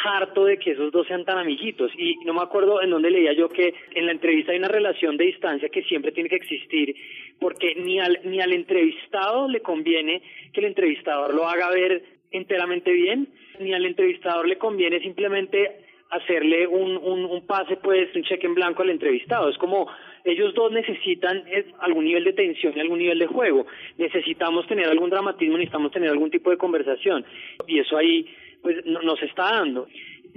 harto 0.04 0.44
de 0.44 0.58
que 0.58 0.72
esos 0.72 0.92
dos 0.92 1.06
sean 1.06 1.24
tan 1.24 1.38
amiguitos. 1.38 1.90
Y 1.96 2.16
no 2.24 2.32
me 2.32 2.42
acuerdo 2.42 2.82
en 2.82 2.90
dónde 2.90 3.10
leía 3.10 3.32
yo 3.32 3.48
que 3.48 3.74
en 3.94 4.06
la 4.06 4.12
entrevista 4.12 4.52
hay 4.52 4.58
una 4.58 4.68
relación 4.68 5.16
de 5.16 5.26
distancia 5.26 5.68
que 5.68 5.82
siempre 5.82 6.12
tiene 6.12 6.28
que 6.28 6.36
existir, 6.36 6.94
porque 7.38 7.74
ni 7.74 7.98
al, 8.00 8.20
ni 8.24 8.40
al 8.40 8.52
entrevistado 8.52 9.48
le 9.48 9.60
conviene 9.60 10.22
que 10.52 10.60
el 10.60 10.66
entrevistador 10.66 11.34
lo 11.34 11.48
haga 11.48 11.70
ver 11.70 12.02
enteramente 12.30 12.92
bien, 12.92 13.28
ni 13.58 13.74
al 13.74 13.84
entrevistador 13.84 14.48
le 14.48 14.58
conviene 14.58 15.00
simplemente 15.00 15.84
hacerle 16.10 16.66
un, 16.66 16.96
un, 16.96 17.24
un 17.24 17.46
pase, 17.46 17.76
pues, 17.76 18.14
un 18.14 18.22
cheque 18.22 18.46
en 18.46 18.54
blanco 18.54 18.82
al 18.82 18.90
entrevistado. 18.90 19.48
Es 19.48 19.58
como 19.58 19.88
ellos 20.24 20.54
dos 20.54 20.72
necesitan 20.72 21.44
algún 21.80 22.04
nivel 22.04 22.24
de 22.24 22.32
tensión 22.32 22.72
y 22.76 22.80
algún 22.80 22.98
nivel 22.98 23.18
de 23.18 23.26
juego. 23.26 23.66
Necesitamos 23.98 24.66
tener 24.66 24.86
algún 24.86 25.10
dramatismo, 25.10 25.56
necesitamos 25.56 25.92
tener 25.92 26.10
algún 26.10 26.30
tipo 26.30 26.50
de 26.50 26.56
conversación. 26.56 27.24
Y 27.66 27.78
eso 27.78 27.96
ahí, 27.96 28.26
pues, 28.62 28.84
no, 28.84 29.02
nos 29.02 29.22
está 29.22 29.44
dando. 29.52 29.86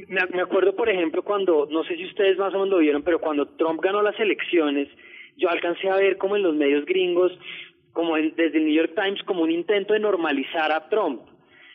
Me, 0.08 0.41
acuerdo, 0.41 0.76
por 0.76 0.89
ejemplo, 0.89 1.24
cuando, 1.24 1.67
no 1.69 1.84
sé 1.84 1.96
si 1.96 2.06
ustedes 2.06 2.38
más 2.38 2.54
o 2.54 2.58
menos 2.58 2.69
lo 2.69 2.78
vieron, 2.80 3.04
pero 3.04 3.19
cuando 3.19 3.48
Trump 3.48 3.82
ganó 3.82 4.02
las 4.02 4.19
elecciones, 4.19 4.88
yo 5.38 5.50
alcancé 5.50 5.89
a 5.89 5.98
ver 5.98 6.17
como 6.17 6.36
en 6.36 6.43
los 6.43 6.56
medios 6.56 6.86
gringos, 6.86 7.32
como 7.91 8.15
desde 8.15 8.58
el 8.58 8.65
New 8.65 8.74
York 8.74 8.93
Times, 8.96 9.22
como 9.24 9.43
un 9.43 9.52
intento 9.52 9.93
de 9.93 10.00
normalizar 10.00 10.72
a 10.72 10.89
Trump 10.89 11.22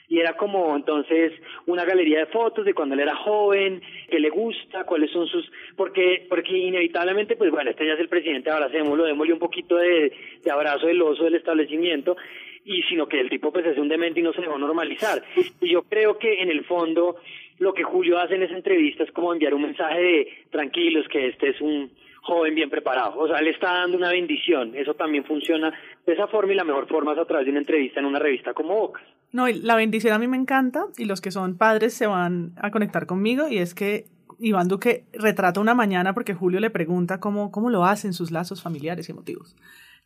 y 0.09 0.21
era 0.21 0.35
como 0.35 0.75
entonces 0.75 1.33
una 1.67 1.85
galería 1.85 2.21
de 2.21 2.27
fotos 2.27 2.65
de 2.65 2.75
cuando 2.75 2.95
él 2.95 3.01
era 3.01 3.15
joven, 3.15 3.83
qué 4.09 4.19
le 4.19 4.31
gusta, 4.31 4.85
cuáles 4.85 5.11
son 5.11 5.27
sus, 5.27 5.51
porque, 5.77 6.27
porque 6.29 6.57
inevitablemente, 6.57 7.37
pues 7.37 7.51
bueno, 7.51 7.71
este 7.71 7.87
ya 7.87 7.93
es 7.93 8.01
el 8.01 8.09
presidente, 8.09 8.51
ahora 8.51 8.69
lo 8.69 9.05
démosle 9.05 9.33
un 9.33 9.39
poquito 9.39 9.77
de, 9.77 10.13
de 10.43 10.51
abrazo 10.51 10.87
del 10.87 11.03
oso 11.03 11.25
del 11.25 11.35
establecimiento, 11.35 12.17
y 12.65 12.83
sino 12.83 13.07
que 13.07 13.21
el 13.21 13.31
tipo 13.31 13.53
pues 13.53 13.67
es 13.67 13.79
un 13.79 13.89
demente 13.89 14.21
y 14.21 14.23
no 14.23 14.33
se 14.33 14.41
le 14.41 14.47
a 14.47 14.59
normalizar. 14.59 15.23
Y 15.61 15.71
yo 15.71 15.83
creo 15.83 16.19
que 16.19 16.43
en 16.43 16.51
el 16.51 16.65
fondo 16.65 17.17
lo 17.59 17.73
que 17.73 17.83
Julio 17.83 18.19
hace 18.19 18.35
en 18.35 18.43
esa 18.43 18.57
entrevista 18.57 19.05
es 19.05 19.13
como 19.13 19.33
enviar 19.33 19.55
un 19.55 19.63
mensaje 19.63 20.01
de 20.01 20.29
tranquilos, 20.51 21.09
que 21.09 21.29
este 21.29 21.51
es 21.51 21.61
un 21.61 21.91
joven 22.23 22.55
bien 22.55 22.69
preparado. 22.69 23.19
O 23.19 23.27
sea, 23.27 23.41
le 23.41 23.51
está 23.51 23.73
dando 23.73 23.97
una 23.97 24.11
bendición. 24.11 24.75
Eso 24.77 24.95
también 24.95 25.25
funciona 25.25 25.73
de 26.05 26.13
esa 26.13 26.27
forma 26.27 26.53
y 26.53 26.57
la 26.57 26.65
mejor 26.65 26.87
forma 26.87 27.13
es 27.13 27.19
a 27.19 27.25
través 27.25 27.47
de 27.47 27.53
una 27.53 27.61
entrevista 27.61 28.01
en 28.01 28.07
una 28.07 28.19
revista 28.19 28.53
como 28.53 28.75
Bocas. 28.75 29.05
No, 29.33 29.47
la 29.47 29.77
bendición 29.77 30.15
a 30.15 30.19
mí 30.19 30.27
me 30.27 30.37
encanta 30.37 30.87
y 30.97 31.05
los 31.05 31.21
que 31.21 31.31
son 31.31 31.57
padres 31.57 31.95
se 31.95 32.07
van 32.07 32.53
a 32.57 32.71
conectar 32.71 33.07
conmigo 33.07 33.49
y 33.49 33.59
es 33.59 33.75
que 33.75 34.07
Iván 34.39 34.69
Duque 34.69 35.05
retrata 35.13 35.61
una 35.61 35.75
mañana 35.75 36.15
porque 36.15 36.35
Julio 36.35 36.61
le 36.61 36.71
pregunta 36.71 37.21
cómo, 37.21 37.51
cómo 37.51 37.71
lo 37.71 37.85
hacen 37.85 38.13
sus 38.13 38.31
lazos 38.31 38.63
familiares 38.63 39.09
y 39.09 39.13
emotivos. 39.13 39.57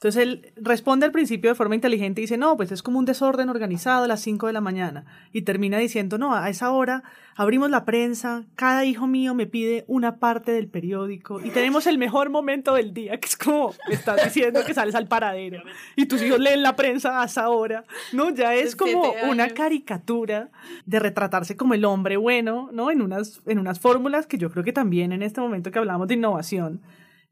Entonces 0.02 0.20
él 0.20 0.52
responde 0.56 1.06
al 1.06 1.12
principio 1.12 1.48
de 1.48 1.54
forma 1.54 1.76
inteligente 1.76 2.20
y 2.20 2.24
dice, 2.24 2.36
no, 2.36 2.56
pues 2.56 2.72
es 2.72 2.82
como 2.82 2.98
un 2.98 3.04
desorden 3.04 3.48
organizado 3.48 4.02
a 4.02 4.08
las 4.08 4.18
5 4.22 4.48
de 4.48 4.52
la 4.52 4.60
mañana. 4.60 5.04
Y 5.32 5.42
termina 5.42 5.78
diciendo, 5.78 6.18
no, 6.18 6.34
a 6.34 6.50
esa 6.50 6.72
hora 6.72 7.04
abrimos 7.36 7.70
la 7.70 7.84
prensa, 7.84 8.42
cada 8.56 8.84
hijo 8.84 9.06
mío 9.06 9.32
me 9.32 9.46
pide 9.46 9.84
una 9.86 10.16
parte 10.16 10.50
del 10.50 10.66
periódico 10.66 11.40
y 11.40 11.50
tenemos 11.50 11.86
el 11.86 11.98
mejor 11.98 12.30
momento 12.30 12.74
del 12.74 12.92
día, 12.92 13.20
que 13.20 13.28
es 13.28 13.36
como 13.36 13.74
estás 13.90 14.24
diciendo 14.24 14.64
que 14.66 14.74
sales 14.74 14.96
al 14.96 15.06
paradero 15.06 15.62
y 15.94 16.06
tus 16.06 16.20
hijos 16.20 16.40
leen 16.40 16.64
la 16.64 16.74
prensa 16.74 17.22
a 17.22 17.26
esa 17.26 17.48
hora. 17.48 17.84
No, 18.12 18.30
ya 18.30 18.56
es 18.56 18.74
como 18.74 19.14
una 19.28 19.50
caricatura 19.50 20.50
de 20.84 20.98
retratarse 20.98 21.56
como 21.56 21.74
el 21.74 21.84
hombre 21.84 22.16
bueno, 22.16 22.70
¿no? 22.72 22.90
En 22.90 23.02
unas, 23.02 23.40
en 23.46 23.60
unas 23.60 23.78
fórmulas 23.78 24.26
que 24.26 24.36
yo 24.36 24.50
creo 24.50 24.64
que 24.64 24.72
también 24.72 25.12
en 25.12 25.22
este 25.22 25.40
momento 25.40 25.70
que 25.70 25.78
hablamos 25.78 26.08
de 26.08 26.14
innovación, 26.14 26.80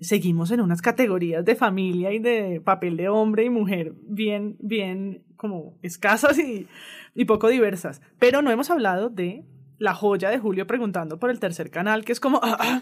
seguimos 0.00 0.50
en 0.50 0.60
unas 0.60 0.82
categorías 0.82 1.44
de 1.44 1.56
familia 1.56 2.12
y 2.12 2.18
de 2.18 2.60
papel 2.60 2.96
de 2.96 3.08
hombre 3.08 3.44
y 3.44 3.50
mujer 3.50 3.94
bien, 4.02 4.56
bien 4.60 5.22
como 5.36 5.74
escasas 5.82 6.38
y, 6.38 6.66
y 7.14 7.24
poco 7.24 7.48
diversas. 7.48 8.00
Pero 8.18 8.42
no 8.42 8.50
hemos 8.50 8.70
hablado 8.70 9.10
de 9.10 9.44
la 9.80 9.94
joya 9.94 10.28
de 10.28 10.38
Julio 10.38 10.66
preguntando 10.66 11.18
por 11.18 11.30
el 11.30 11.40
tercer 11.40 11.70
canal, 11.70 12.04
que 12.04 12.12
es 12.12 12.20
como, 12.20 12.40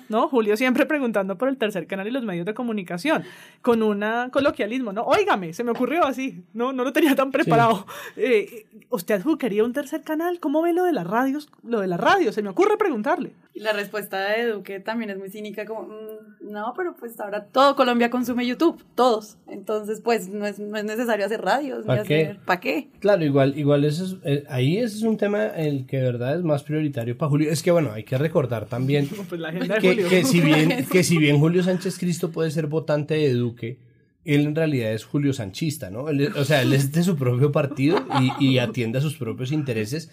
¿no? 0.08 0.28
Julio 0.28 0.56
siempre 0.56 0.84
preguntando 0.84 1.38
por 1.38 1.48
el 1.48 1.56
tercer 1.56 1.86
canal 1.86 2.08
y 2.08 2.10
los 2.10 2.24
medios 2.24 2.44
de 2.44 2.54
comunicación, 2.54 3.22
con 3.62 3.82
un 3.82 4.04
coloquialismo, 4.30 4.92
¿no? 4.92 5.02
Óigame, 5.02 5.52
se 5.52 5.62
me 5.62 5.70
ocurrió 5.70 6.04
así, 6.04 6.42
no, 6.52 6.72
no 6.72 6.84
lo 6.84 6.92
tenía 6.92 7.14
tan 7.14 7.30
preparado. 7.30 7.86
Eh, 8.16 8.66
¿Usted 8.90 9.22
quería 9.38 9.62
un 9.62 9.72
tercer 9.72 10.02
canal? 10.02 10.40
¿Cómo 10.40 10.60
ve 10.60 10.72
lo 10.72 10.84
de 10.84 10.92
las 10.92 11.06
radios? 11.06 11.48
Lo 11.62 11.80
de 11.80 11.86
la 11.86 11.96
radio, 11.96 12.32
se 12.32 12.42
me 12.42 12.48
ocurre 12.48 12.76
preguntarle. 12.76 13.32
Y 13.54 13.60
la 13.60 13.72
respuesta 13.72 14.18
de 14.30 14.46
Duque 14.46 14.80
también 14.80 15.10
es 15.10 15.18
muy 15.18 15.30
cínica, 15.30 15.66
como, 15.66 15.82
mm, 15.82 16.50
no, 16.50 16.74
pero 16.76 16.96
pues 16.96 17.18
ahora 17.20 17.44
todo 17.44 17.76
Colombia 17.76 18.10
consume 18.10 18.44
YouTube, 18.46 18.82
todos. 18.96 19.36
Entonces, 19.46 20.00
pues 20.00 20.28
no 20.28 20.46
es, 20.46 20.58
no 20.58 20.76
es 20.76 20.84
necesario 20.84 21.26
hacer 21.26 21.42
radios, 21.42 21.86
¿Para 21.86 22.02
qué? 22.02 22.36
¿Para 22.44 22.60
qué? 22.60 22.88
Claro, 22.98 23.24
igual, 23.24 23.56
igual 23.56 23.84
eso 23.84 24.04
es, 24.04 24.16
eh, 24.24 24.44
ahí 24.48 24.78
ese 24.78 24.96
es 24.96 25.02
un 25.02 25.16
tema 25.16 25.46
el 25.46 25.86
que 25.86 25.98
de 25.98 26.04
verdad 26.04 26.36
es 26.36 26.42
más 26.42 26.64
prioritario 26.64 26.87
para 26.90 27.28
Julio. 27.28 27.50
Es 27.50 27.62
que 27.62 27.70
bueno, 27.70 27.92
hay 27.92 28.04
que 28.04 28.18
recordar 28.18 28.66
también 28.66 29.08
pues 29.28 29.40
que, 29.80 30.24
si 30.24 30.40
bien, 30.40 30.86
que 30.90 31.02
si 31.02 31.18
bien 31.18 31.38
Julio 31.38 31.62
Sánchez 31.62 31.98
Cristo 31.98 32.30
puede 32.30 32.50
ser 32.50 32.66
votante 32.66 33.14
de 33.14 33.32
Duque, 33.32 33.78
él 34.24 34.46
en 34.46 34.54
realidad 34.54 34.92
es 34.92 35.04
Julio 35.04 35.32
Sanchista, 35.32 35.90
¿no? 35.90 36.04
o 36.04 36.44
sea, 36.44 36.62
él 36.62 36.72
es 36.72 36.92
de 36.92 37.02
su 37.02 37.16
propio 37.16 37.50
partido 37.50 38.04
y, 38.38 38.58
atiende 38.58 38.98
a 38.98 39.00
sus 39.00 39.16
propios 39.16 39.52
intereses. 39.52 40.10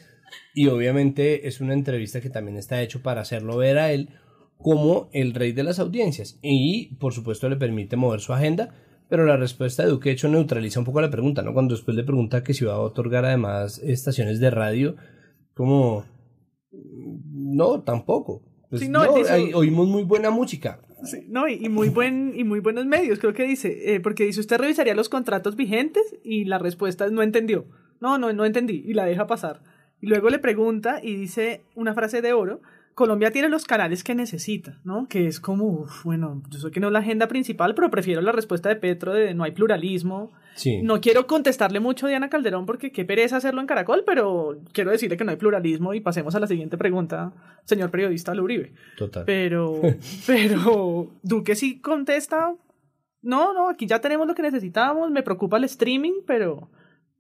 Y 0.53 0.67
obviamente 0.67 1.47
es 1.47 1.59
una 1.59 1.73
entrevista 1.73 2.21
que 2.21 2.29
también 2.29 2.57
está 2.57 2.81
hecho 2.81 3.01
para 3.01 3.21
hacerlo 3.21 3.57
ver 3.57 3.77
a 3.77 3.91
él 3.91 4.09
como 4.57 5.09
el 5.11 5.33
rey 5.33 5.51
de 5.51 5.63
las 5.63 5.79
audiencias. 5.79 6.39
Y 6.41 6.95
por 6.95 7.13
supuesto 7.13 7.49
le 7.49 7.57
permite 7.57 7.97
mover 7.97 8.21
su 8.21 8.33
agenda. 8.33 8.73
Pero 9.09 9.25
la 9.25 9.37
respuesta 9.37 9.83
de 9.83 9.89
Duque, 9.89 10.09
de 10.09 10.13
hecho, 10.13 10.29
neutraliza 10.29 10.79
un 10.79 10.85
poco 10.85 10.99
la 10.99 11.11
pregunta, 11.11 11.43
¿no? 11.43 11.53
Cuando 11.53 11.75
después 11.75 11.95
le 11.95 12.03
pregunta 12.03 12.43
que 12.43 12.53
si 12.53 12.65
va 12.65 12.73
a 12.73 12.79
otorgar 12.79 13.25
además 13.25 13.77
estaciones 13.79 14.39
de 14.39 14.49
radio, 14.49 14.95
como 15.53 16.05
no, 17.33 17.81
tampoco. 17.81 18.41
Pues 18.69 18.89
no, 18.89 19.01
oímos 19.53 19.87
muy 19.87 20.03
buena 20.03 20.31
música. 20.31 20.79
no, 21.27 21.47
y, 21.47 21.69
muy 21.69 21.89
buen, 21.89 22.33
y 22.35 22.43
muy 22.43 22.59
buenos 22.59 22.85
medios, 22.85 23.19
creo 23.19 23.33
que 23.33 23.43
dice, 23.43 23.93
eh, 23.93 23.99
porque 23.99 24.25
dice, 24.25 24.39
¿usted 24.39 24.57
revisaría 24.57 24.95
los 24.95 25.09
contratos 25.09 25.55
vigentes? 25.55 26.03
Y 26.23 26.45
la 26.45 26.57
respuesta 26.57 27.05
es, 27.05 27.11
no 27.11 27.21
entendió. 27.21 27.65
No, 28.01 28.17
no, 28.17 28.33
no 28.33 28.45
entendí, 28.45 28.83
y 28.85 28.93
la 28.93 29.05
deja 29.05 29.27
pasar. 29.27 29.61
Y 30.01 30.07
luego 30.07 30.29
le 30.29 30.39
pregunta 30.39 30.99
y 31.01 31.15
dice 31.15 31.61
una 31.75 31.93
frase 31.93 32.21
de 32.21 32.33
oro, 32.33 32.61
Colombia 32.95 33.29
tiene 33.29 33.49
los 33.49 33.65
canales 33.65 34.05
que 34.05 34.15
necesita, 34.15 34.79
¿no? 34.85 35.07
Que 35.09 35.27
es 35.27 35.41
como, 35.41 35.85
bueno, 36.05 36.41
yo 36.49 36.59
sé 36.59 36.71
que 36.71 36.79
no 36.79 36.87
es 36.87 36.93
la 36.93 36.99
agenda 36.99 37.27
principal, 37.27 37.75
pero 37.75 37.91
prefiero 37.91 38.21
la 38.21 38.31
respuesta 38.31 38.69
de 38.69 38.77
Petro 38.77 39.13
de 39.13 39.33
no 39.33 39.43
hay 39.43 39.51
pluralismo. 39.51 40.31
Sí. 40.55 40.81
No 40.81 41.01
quiero 41.01 41.27
contestarle 41.27 41.81
mucho 41.81 42.05
a 42.05 42.09
Diana 42.09 42.29
Calderón 42.29 42.65
porque 42.65 42.93
qué 42.93 43.03
pereza 43.03 43.35
hacerlo 43.35 43.59
en 43.59 43.67
Caracol, 43.67 44.03
pero 44.05 44.61
quiero 44.71 44.91
decirle 44.91 45.17
que 45.17 45.25
no 45.25 45.31
hay 45.31 45.37
pluralismo 45.37 45.93
y 45.93 45.99
pasemos 45.99 46.35
a 46.35 46.39
la 46.39 46.47
siguiente 46.47 46.77
pregunta, 46.77 47.33
señor 47.65 47.91
periodista 47.91 48.33
Luribe. 48.33 48.71
Total. 48.97 49.25
Pero, 49.25 49.81
pero, 50.25 51.11
Duque 51.21 51.55
sí 51.55 51.81
contesta, 51.81 52.55
no, 53.21 53.53
no, 53.53 53.67
aquí 53.67 53.87
ya 53.87 53.99
tenemos 53.99 54.25
lo 54.25 54.35
que 54.35 54.41
necesitamos, 54.41 55.11
me 55.11 55.21
preocupa 55.21 55.57
el 55.57 55.65
streaming, 55.65 56.21
pero 56.25 56.69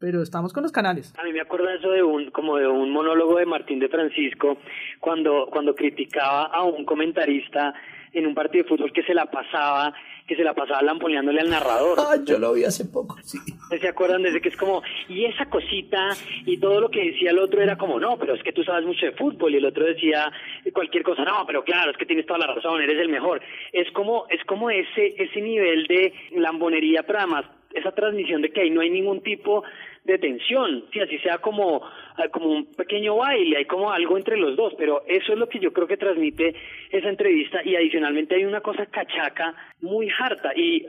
pero 0.05 0.21
estamos 0.21 0.53
con 0.53 0.61
los 0.61 0.71
canales. 0.71 1.11
A 1.17 1.23
mí 1.23 1.33
me 1.33 1.41
acuerdo 1.41 1.67
eso 1.67 1.89
de 1.89 2.03
un 2.03 2.29
como 2.29 2.57
de 2.57 2.67
un 2.67 2.91
monólogo 2.91 3.39
de 3.39 3.47
Martín 3.47 3.79
de 3.79 3.89
Francisco 3.89 4.59
cuando 4.99 5.47
cuando 5.51 5.73
criticaba 5.73 6.43
a 6.43 6.61
un 6.61 6.85
comentarista 6.85 7.73
en 8.13 8.27
un 8.27 8.35
partido 8.35 8.65
de 8.65 8.69
fútbol 8.69 8.93
que 8.93 9.01
se 9.01 9.15
la 9.15 9.25
pasaba 9.25 9.95
que 10.27 10.35
se 10.35 10.43
la 10.43 10.53
pasaba 10.53 10.83
lamponeándole 10.83 11.41
al 11.41 11.49
narrador. 11.49 11.97
Ah, 11.99 12.17
yo 12.23 12.37
lo 12.37 12.53
vi 12.53 12.65
hace 12.65 12.85
poco, 12.85 13.17
sí. 13.23 13.39
¿Se 13.79 13.87
acuerdan 13.87 14.21
desde 14.21 14.41
que 14.41 14.49
es 14.49 14.57
como, 14.57 14.81
y 15.07 15.25
esa 15.25 15.45
cosita, 15.47 16.09
y 16.45 16.57
todo 16.57 16.81
lo 16.81 16.89
que 16.89 17.11
decía 17.11 17.29
el 17.29 17.37
otro 17.37 17.61
era 17.61 17.77
como, 17.77 17.99
no, 17.99 18.17
pero 18.17 18.33
es 18.33 18.41
que 18.41 18.51
tú 18.51 18.63
sabes 18.63 18.87
mucho 18.87 19.05
de 19.05 19.11
fútbol, 19.11 19.53
y 19.53 19.57
el 19.57 19.65
otro 19.65 19.85
decía 19.85 20.31
cualquier 20.73 21.03
cosa, 21.03 21.23
no, 21.23 21.45
pero 21.45 21.63
claro, 21.63 21.91
es 21.91 21.97
que 21.97 22.07
tienes 22.07 22.25
toda 22.25 22.39
la 22.39 22.47
razón, 22.47 22.81
eres 22.81 22.99
el 22.99 23.09
mejor. 23.09 23.39
Es 23.71 23.91
como, 23.91 24.25
es 24.29 24.43
como 24.45 24.71
ese, 24.71 25.13
ese 25.15 25.41
nivel 25.41 25.85
de 25.85 26.11
lambonería, 26.31 27.03
pero 27.03 27.19
además 27.19 27.45
esa 27.85 27.95
transmisión 27.95 28.41
de 28.41 28.49
que 28.49 28.61
ahí 28.61 28.69
no 28.69 28.81
hay 28.81 28.89
ningún 28.89 29.21
tipo 29.21 29.63
de 30.03 30.17
tensión, 30.17 30.85
si 30.91 30.99
así 30.99 31.17
sea 31.19 31.37
como, 31.37 31.81
ah, 31.83 32.27
como 32.31 32.49
un 32.49 32.65
pequeño 32.65 33.17
baile, 33.17 33.57
hay 33.57 33.65
como 33.65 33.91
algo 33.91 34.17
entre 34.17 34.37
los 34.37 34.55
dos, 34.55 34.73
pero 34.77 35.03
eso 35.07 35.33
es 35.33 35.39
lo 35.39 35.47
que 35.47 35.59
yo 35.59 35.71
creo 35.71 35.87
que 35.87 35.97
transmite 35.97 36.55
esa 36.89 37.09
entrevista 37.09 37.61
y 37.63 37.75
adicionalmente 37.75 38.35
hay 38.35 38.45
una 38.45 38.61
cosa 38.61 38.85
cachaca 38.87 39.53
muy 39.81 40.09
harta 40.19 40.51
y 40.55 40.85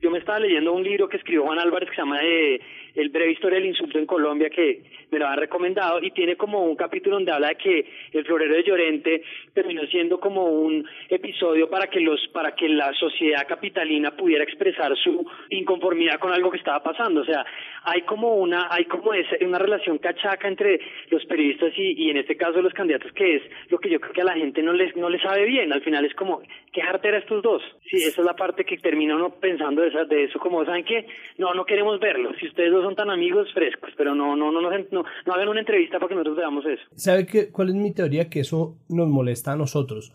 yo 0.00 0.10
me 0.10 0.18
estaba 0.18 0.40
leyendo 0.40 0.72
un 0.72 0.82
libro 0.82 1.08
que 1.08 1.16
escribió 1.16 1.44
Juan 1.44 1.58
Álvarez 1.58 1.88
que 1.88 1.96
se 1.96 2.02
llama 2.02 2.20
eh, 2.22 2.60
El 2.96 3.10
breve 3.10 3.32
historia 3.32 3.58
del 3.58 3.68
insulto 3.68 3.98
en 3.98 4.06
Colombia 4.06 4.50
que 4.50 4.82
me 5.10 5.18
lo 5.18 5.26
han 5.26 5.38
recomendado 5.38 6.02
y 6.02 6.10
tiene 6.10 6.36
como 6.36 6.64
un 6.64 6.76
capítulo 6.76 7.16
donde 7.16 7.32
habla 7.32 7.48
de 7.48 7.56
que 7.56 7.86
el 8.12 8.24
florero 8.24 8.54
de 8.54 8.64
Llorente 8.64 9.22
terminó 9.54 9.86
siendo 9.86 10.18
como 10.18 10.46
un 10.46 10.86
episodio 11.08 11.68
para 11.68 11.86
que 11.88 12.00
los 12.00 12.20
para 12.28 12.54
que 12.54 12.68
la 12.68 12.92
sociedad 12.94 13.46
capitalina 13.46 14.10
pudiera 14.16 14.44
expresar 14.44 14.96
su 14.96 15.24
inconformidad 15.50 16.18
con 16.18 16.32
algo 16.32 16.50
que 16.50 16.58
estaba 16.58 16.82
pasando, 16.82 17.20
o 17.20 17.24
sea, 17.24 17.44
hay 17.84 18.02
como 18.02 18.36
una 18.36 18.68
hay 18.70 18.86
como 18.86 19.14
ese, 19.14 19.44
una 19.44 19.58
relación 19.58 19.98
cachaca 19.98 20.48
entre 20.48 20.80
los 21.10 21.24
periodistas 21.26 21.72
y, 21.76 22.04
y 22.04 22.10
en 22.10 22.16
este 22.18 22.36
caso 22.36 22.60
los 22.62 22.72
candidatos 22.72 23.12
que 23.12 23.36
es 23.36 23.42
lo 23.68 23.78
que 23.78 23.90
yo 23.90 24.00
creo 24.00 24.12
que 24.12 24.22
a 24.22 24.24
la 24.24 24.34
gente 24.34 24.62
no 24.62 24.72
les 24.72 24.96
no 24.96 25.08
les 25.08 25.22
sabe 25.22 25.44
bien, 25.44 25.72
al 25.72 25.82
final 25.82 26.04
es 26.04 26.14
como 26.14 26.42
qué 26.72 26.80
jartera 26.82 27.18
estos 27.18 27.42
dos. 27.42 27.62
Sí, 27.90 27.98
esa 27.98 28.20
es 28.20 28.26
la 28.26 28.34
parte 28.34 28.64
que 28.64 28.76
termina 28.78 29.14
uno 29.16 29.30
pensando 29.40 29.82
de, 29.82 29.88
esa, 29.88 30.04
de 30.04 30.24
eso 30.24 30.38
como 30.38 30.64
saben 30.64 30.84
que 30.84 31.06
no 31.38 31.54
no 31.54 31.64
queremos 31.64 32.00
verlo, 32.00 32.32
si 32.40 32.46
ustedes 32.46 32.72
dos 32.72 32.85
son 32.86 32.94
tan 32.94 33.10
amigos 33.10 33.48
frescos, 33.52 33.90
pero 33.96 34.14
no 34.14 34.36
no 34.36 34.52
no 34.52 34.60
no 34.60 34.70
no, 34.70 35.34
hagan 35.34 35.48
una 35.48 35.60
entrevista 35.60 35.98
para 35.98 36.08
que 36.08 36.14
nosotros 36.14 36.36
veamos 36.36 36.64
eso. 36.66 36.82
¿Sabe 36.94 37.26
qué, 37.26 37.50
cuál 37.50 37.70
es 37.70 37.74
mi 37.74 37.92
teoría? 37.92 38.28
Que 38.30 38.40
eso 38.40 38.76
nos 38.88 39.08
molesta 39.08 39.52
a 39.52 39.56
nosotros 39.56 40.12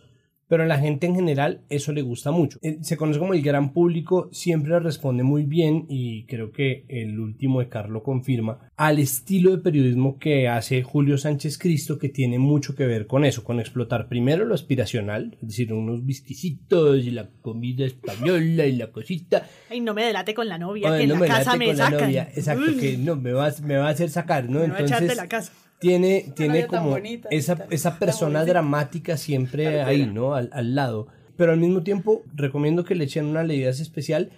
pero 0.52 0.64
a 0.64 0.66
la 0.66 0.80
gente 0.80 1.08
en 1.08 1.16
general 1.16 1.62
eso 1.70 1.94
le 1.94 2.02
gusta 2.02 2.32
mucho. 2.32 2.60
Eh, 2.62 2.80
se 2.82 2.98
conoce 2.98 3.20
como 3.20 3.34
el 3.34 3.42
gran 3.42 3.72
público, 3.72 4.28
siempre 4.34 4.78
responde 4.82 5.24
muy 5.24 5.46
bien 5.46 5.86
y 5.88 6.26
creo 6.26 6.52
que 6.52 6.84
el 6.90 7.18
último 7.22 7.62
de 7.62 7.70
Carlos 7.70 8.04
confirma 8.04 8.60
al 8.76 9.00
estilo 9.00 9.52
de 9.52 9.60
periodismo 9.60 10.20
que 10.20 10.50
hace 10.50 10.84
Julio 10.84 11.18
Sánchez 11.18 11.58
Cristo 11.58 11.98
que 11.98 12.10
tiene 12.10 12.38
mucho 12.38 12.76
que 12.76 12.86
ver 12.86 13.08
con 13.08 13.24
eso, 13.24 13.46
con 13.46 13.62
explotar 13.62 14.10
primero 14.10 14.44
lo 14.44 14.54
aspiracional, 14.54 15.38
es 15.42 15.48
decir, 15.48 15.72
unos 15.72 16.06
bisquisitos 16.06 16.98
y 16.98 17.12
la 17.12 17.30
comida 17.42 17.86
española 17.86 18.66
y 18.66 18.74
la 18.74 18.92
cosita. 18.92 19.48
Ay, 19.70 19.80
no 19.80 19.94
me 19.94 20.04
delate 20.04 20.34
con 20.34 20.50
la 20.50 20.58
novia, 20.58 20.98
que 20.98 21.04
en 21.04 21.18
la 21.18 21.28
casa 21.28 21.56
me 21.56 21.74
sacan. 21.74 22.12
Exacto, 22.14 22.78
que 22.78 22.98
no, 22.98 23.16
me 23.16 23.32
va, 23.32 23.54
me 23.64 23.78
va 23.78 23.88
a 23.88 23.92
hacer 23.92 24.10
sacar, 24.10 24.50
¿no? 24.50 24.62
Entonces, 24.62 25.16
la 25.16 25.30
casa 25.30 25.54
tiene, 25.82 26.32
tiene 26.36 26.68
como 26.68 26.96
esa, 27.32 27.66
esa 27.72 27.98
persona 27.98 28.46
dramática 28.46 29.18
siempre 29.18 29.82
ahí, 29.82 30.06
¿no? 30.06 30.36
Al, 30.36 30.52
al, 30.54 30.76
lado. 30.76 31.08
Pero 31.36 31.52
al 31.52 31.60
mismo 31.60 31.82
tiempo 31.82 32.22
recomiendo 32.36 32.86
que 32.86 32.94
le 32.94 33.06
echen 33.06 33.26
una 33.26 33.44
leída 33.44 33.72
especial 33.72 34.30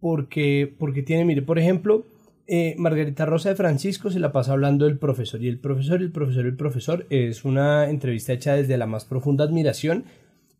porque, 0.00 0.74
porque 0.76 1.04
tiene, 1.04 1.24
mire, 1.24 1.42
por 1.42 1.60
ejemplo, 1.60 2.04
eh, 2.48 2.74
Margarita 2.78 3.26
Rosa 3.26 3.50
de 3.50 3.54
Francisco 3.54 4.10
se 4.10 4.18
la 4.18 4.32
pasa 4.32 4.52
hablando 4.52 4.86
del 4.86 4.98
profesor 4.98 5.40
y 5.40 5.46
el 5.46 5.58
profesor, 5.58 6.02
el 6.02 6.10
profesor, 6.10 6.46
el 6.46 6.56
profesor 6.56 7.06
es 7.10 7.44
una 7.44 7.88
entrevista 7.88 8.32
hecha 8.32 8.54
desde 8.54 8.76
la 8.76 8.86
más 8.86 9.04
profunda 9.04 9.44
admiración 9.44 10.04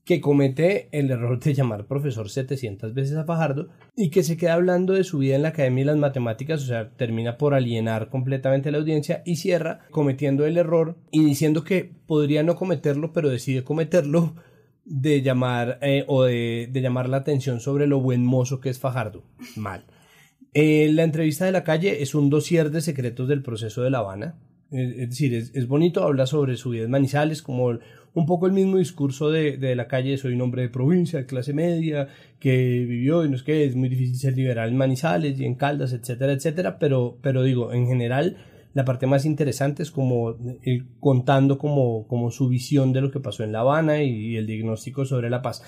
que 0.08 0.22
comete 0.22 0.88
el 0.92 1.10
error 1.10 1.38
de 1.38 1.52
llamar 1.52 1.84
profesor 1.84 2.30
700 2.30 2.94
veces 2.94 3.14
a 3.18 3.26
Fajardo 3.26 3.68
y 3.94 4.08
que 4.08 4.22
se 4.22 4.38
queda 4.38 4.54
hablando 4.54 4.94
de 4.94 5.04
su 5.04 5.18
vida 5.18 5.36
en 5.36 5.42
la 5.42 5.50
Academia 5.50 5.84
de 5.84 5.90
las 5.90 5.98
Matemáticas, 5.98 6.62
o 6.62 6.66
sea, 6.66 6.88
termina 6.96 7.36
por 7.36 7.52
alienar 7.52 8.08
completamente 8.08 8.70
la 8.70 8.78
audiencia 8.78 9.22
y 9.26 9.36
cierra 9.36 9.80
cometiendo 9.90 10.46
el 10.46 10.56
error 10.56 10.96
y 11.10 11.26
diciendo 11.26 11.62
que 11.62 11.92
podría 12.06 12.42
no 12.42 12.56
cometerlo, 12.56 13.12
pero 13.12 13.28
decide 13.28 13.64
cometerlo 13.64 14.34
de 14.86 15.20
llamar 15.20 15.78
eh, 15.82 16.04
o 16.06 16.24
de, 16.24 16.70
llamar 16.72 17.10
la 17.10 17.18
atención 17.18 17.60
sobre 17.60 17.86
lo 17.86 18.00
buen 18.00 18.24
mozo 18.24 18.62
que 18.62 18.70
es 18.70 18.78
Fajardo. 18.78 19.24
Mal. 19.56 19.84
Eh, 20.54 20.90
la 20.90 21.02
entrevista 21.02 21.44
de 21.44 21.52
la 21.52 21.64
calle 21.64 22.00
es 22.00 22.14
un 22.14 22.30
dossier 22.30 22.70
de 22.70 22.80
secretos 22.80 23.28
del 23.28 23.42
proceso 23.42 23.82
de 23.82 23.90
La 23.90 23.98
Habana. 23.98 24.38
Es, 24.70 25.10
decir, 25.10 25.34
es, 25.34 25.66
bonito, 25.66 26.02
habla 26.02 26.26
sobre 26.26 26.56
su 26.56 26.70
vida 26.70 26.84
en 26.84 26.90
Manizales, 26.90 27.42
como 27.42 27.78
un 28.18 28.26
poco 28.26 28.46
el 28.46 28.52
mismo 28.52 28.76
discurso 28.78 29.30
de, 29.30 29.74
la 29.76 29.88
calle, 29.88 30.18
soy 30.18 30.34
un 30.34 30.42
hombre 30.42 30.62
de 30.62 30.68
provincia, 30.68 31.18
de 31.18 31.26
clase 31.26 31.52
media, 31.52 32.08
que 32.38 32.84
vivió 32.86 33.24
y 33.24 33.28
no 33.28 33.36
es 33.36 33.42
que 33.42 33.64
es 33.64 33.76
muy 33.76 33.88
difícil 33.88 34.16
ser 34.16 34.36
liberal 34.36 34.68
en 34.68 34.76
Manizales 34.76 35.38
y 35.38 35.44
en 35.44 35.54
Caldas, 35.54 35.92
etcétera, 35.92 36.32
etcétera, 36.32 36.78
pero, 36.78 37.18
pero 37.22 37.42
digo, 37.42 37.72
en 37.72 37.86
general 37.86 38.36
la 38.74 38.84
parte 38.84 39.06
más 39.06 39.24
interesante 39.24 39.82
es 39.82 39.90
como 39.90 40.36
contando 41.00 41.58
como, 41.58 42.06
como 42.06 42.30
su 42.30 42.48
visión 42.48 42.92
de 42.92 43.00
lo 43.00 43.10
que 43.10 43.20
pasó 43.20 43.42
en 43.42 43.52
La 43.52 43.60
Habana 43.60 44.02
y, 44.02 44.36
el 44.36 44.46
diagnóstico 44.46 45.04
sobre 45.04 45.30
la 45.30 45.42
paz. 45.42 45.62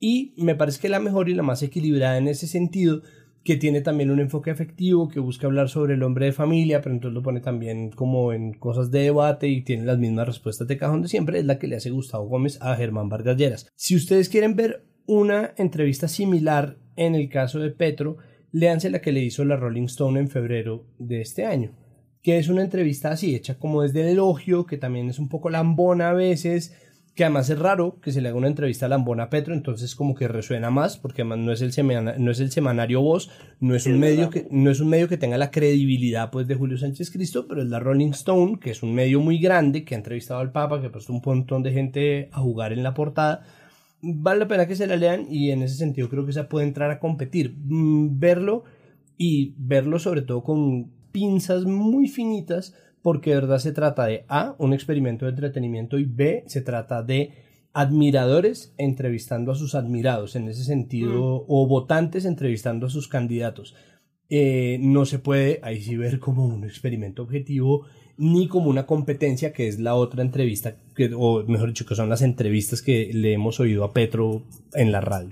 Y 0.00 0.34
me 0.38 0.54
parece 0.54 0.80
que 0.80 0.88
la 0.88 1.00
mejor 1.00 1.28
y 1.28 1.34
la 1.34 1.42
más 1.42 1.62
equilibrada 1.62 2.18
en 2.18 2.28
ese 2.28 2.46
sentido, 2.46 3.02
que 3.48 3.56
tiene 3.56 3.80
también 3.80 4.10
un 4.10 4.20
enfoque 4.20 4.50
afectivo, 4.50 5.08
que 5.08 5.20
busca 5.20 5.46
hablar 5.46 5.70
sobre 5.70 5.94
el 5.94 6.02
hombre 6.02 6.26
de 6.26 6.32
familia, 6.32 6.82
pero 6.82 6.94
entonces 6.94 7.14
lo 7.14 7.22
pone 7.22 7.40
también 7.40 7.90
como 7.90 8.34
en 8.34 8.52
cosas 8.52 8.90
de 8.90 9.04
debate 9.04 9.48
y 9.48 9.62
tiene 9.62 9.86
las 9.86 9.96
mismas 9.96 10.26
respuestas 10.26 10.68
de 10.68 10.76
cajón 10.76 11.00
de 11.00 11.08
siempre, 11.08 11.38
es 11.38 11.46
la 11.46 11.58
que 11.58 11.66
le 11.66 11.76
hace 11.76 11.88
Gustavo 11.88 12.28
Gómez 12.28 12.58
a 12.60 12.76
Germán 12.76 13.08
Vargas 13.08 13.38
Lleras. 13.38 13.66
Si 13.74 13.96
ustedes 13.96 14.28
quieren 14.28 14.54
ver 14.54 14.84
una 15.06 15.54
entrevista 15.56 16.08
similar 16.08 16.76
en 16.96 17.14
el 17.14 17.30
caso 17.30 17.58
de 17.58 17.70
Petro, 17.70 18.18
léanse 18.52 18.90
la 18.90 19.00
que 19.00 19.12
le 19.12 19.20
hizo 19.20 19.46
la 19.46 19.56
Rolling 19.56 19.84
Stone 19.84 20.20
en 20.20 20.28
febrero 20.28 20.84
de 20.98 21.22
este 21.22 21.46
año 21.46 21.72
que 22.20 22.36
es 22.36 22.48
una 22.48 22.62
entrevista 22.62 23.12
así, 23.12 23.34
hecha 23.34 23.58
como 23.58 23.82
desde 23.82 24.02
el 24.02 24.08
elogio, 24.08 24.66
que 24.66 24.76
también 24.76 25.08
es 25.08 25.18
un 25.18 25.28
poco 25.28 25.48
lambona 25.48 26.10
a 26.10 26.14
veces, 26.14 26.74
que 27.18 27.24
además 27.24 27.50
es 27.50 27.58
raro 27.58 27.98
que 28.00 28.12
se 28.12 28.20
le 28.20 28.28
haga 28.28 28.38
una 28.38 28.46
entrevista 28.46 28.86
lambona 28.86 29.24
a 29.24 29.28
Petro, 29.28 29.52
entonces 29.52 29.96
como 29.96 30.14
que 30.14 30.28
resuena 30.28 30.70
más, 30.70 30.98
porque 30.98 31.22
además 31.22 31.38
no 31.38 31.50
es 31.50 31.62
el, 31.62 31.72
no 32.16 32.30
es 32.30 32.38
el 32.38 32.52
semanario 32.52 33.00
Voz, 33.00 33.28
no 33.58 33.74
es, 33.74 33.86
un 33.86 33.98
medio 33.98 34.30
que, 34.30 34.46
no 34.52 34.70
es 34.70 34.78
un 34.78 34.88
medio 34.88 35.08
que 35.08 35.16
tenga 35.16 35.36
la 35.36 35.50
credibilidad 35.50 36.30
pues 36.30 36.46
de 36.46 36.54
Julio 36.54 36.78
Sánchez 36.78 37.10
Cristo, 37.10 37.48
pero 37.48 37.60
es 37.60 37.68
la 37.70 37.80
Rolling 37.80 38.10
Stone, 38.10 38.60
que 38.60 38.70
es 38.70 38.84
un 38.84 38.94
medio 38.94 39.18
muy 39.18 39.40
grande, 39.40 39.84
que 39.84 39.96
ha 39.96 39.98
entrevistado 39.98 40.38
al 40.38 40.52
Papa, 40.52 40.80
que 40.80 40.86
ha 40.86 40.92
puesto 40.92 41.12
un 41.12 41.20
montón 41.24 41.64
de 41.64 41.72
gente 41.72 42.28
a 42.30 42.38
jugar 42.38 42.72
en 42.72 42.84
la 42.84 42.94
portada, 42.94 43.42
vale 44.00 44.38
la 44.38 44.46
pena 44.46 44.68
que 44.68 44.76
se 44.76 44.86
la 44.86 44.94
lean 44.94 45.26
y 45.28 45.50
en 45.50 45.64
ese 45.64 45.74
sentido 45.74 46.08
creo 46.08 46.24
que 46.24 46.32
se 46.32 46.44
puede 46.44 46.68
entrar 46.68 46.92
a 46.92 47.00
competir, 47.00 47.56
mm, 47.64 48.20
verlo 48.20 48.62
y 49.16 49.56
verlo 49.58 49.98
sobre 49.98 50.22
todo 50.22 50.44
con 50.44 50.92
pinzas 51.10 51.64
muy 51.64 52.06
finitas 52.06 52.76
porque 53.02 53.30
de 53.30 53.36
verdad 53.36 53.58
se 53.58 53.72
trata 53.72 54.06
de 54.06 54.24
A, 54.28 54.54
un 54.58 54.72
experimento 54.72 55.24
de 55.24 55.32
entretenimiento 55.32 55.98
y 55.98 56.04
B, 56.04 56.44
se 56.46 56.60
trata 56.60 57.02
de 57.02 57.32
admiradores 57.72 58.74
entrevistando 58.76 59.52
a 59.52 59.54
sus 59.54 59.74
admirados, 59.74 60.36
en 60.36 60.48
ese 60.48 60.64
sentido, 60.64 61.40
mm. 61.40 61.44
o 61.48 61.66
votantes 61.66 62.24
entrevistando 62.24 62.86
a 62.86 62.90
sus 62.90 63.08
candidatos. 63.08 63.74
Eh, 64.30 64.78
no 64.80 65.06
se 65.06 65.18
puede 65.18 65.60
ahí 65.62 65.80
sí 65.80 65.96
ver 65.96 66.18
como 66.18 66.44
un 66.44 66.64
experimento 66.64 67.22
objetivo 67.22 67.86
ni 68.18 68.48
como 68.48 68.68
una 68.68 68.84
competencia 68.84 69.52
que 69.52 69.68
es 69.68 69.78
la 69.78 69.94
otra 69.94 70.22
entrevista, 70.22 70.76
que, 70.94 71.10
o 71.16 71.44
mejor 71.44 71.68
dicho, 71.68 71.86
que 71.86 71.94
son 71.94 72.08
las 72.08 72.20
entrevistas 72.20 72.82
que 72.82 73.10
le 73.14 73.32
hemos 73.32 73.60
oído 73.60 73.84
a 73.84 73.92
Petro 73.92 74.42
en 74.74 74.90
la 74.90 75.00
radio. 75.00 75.30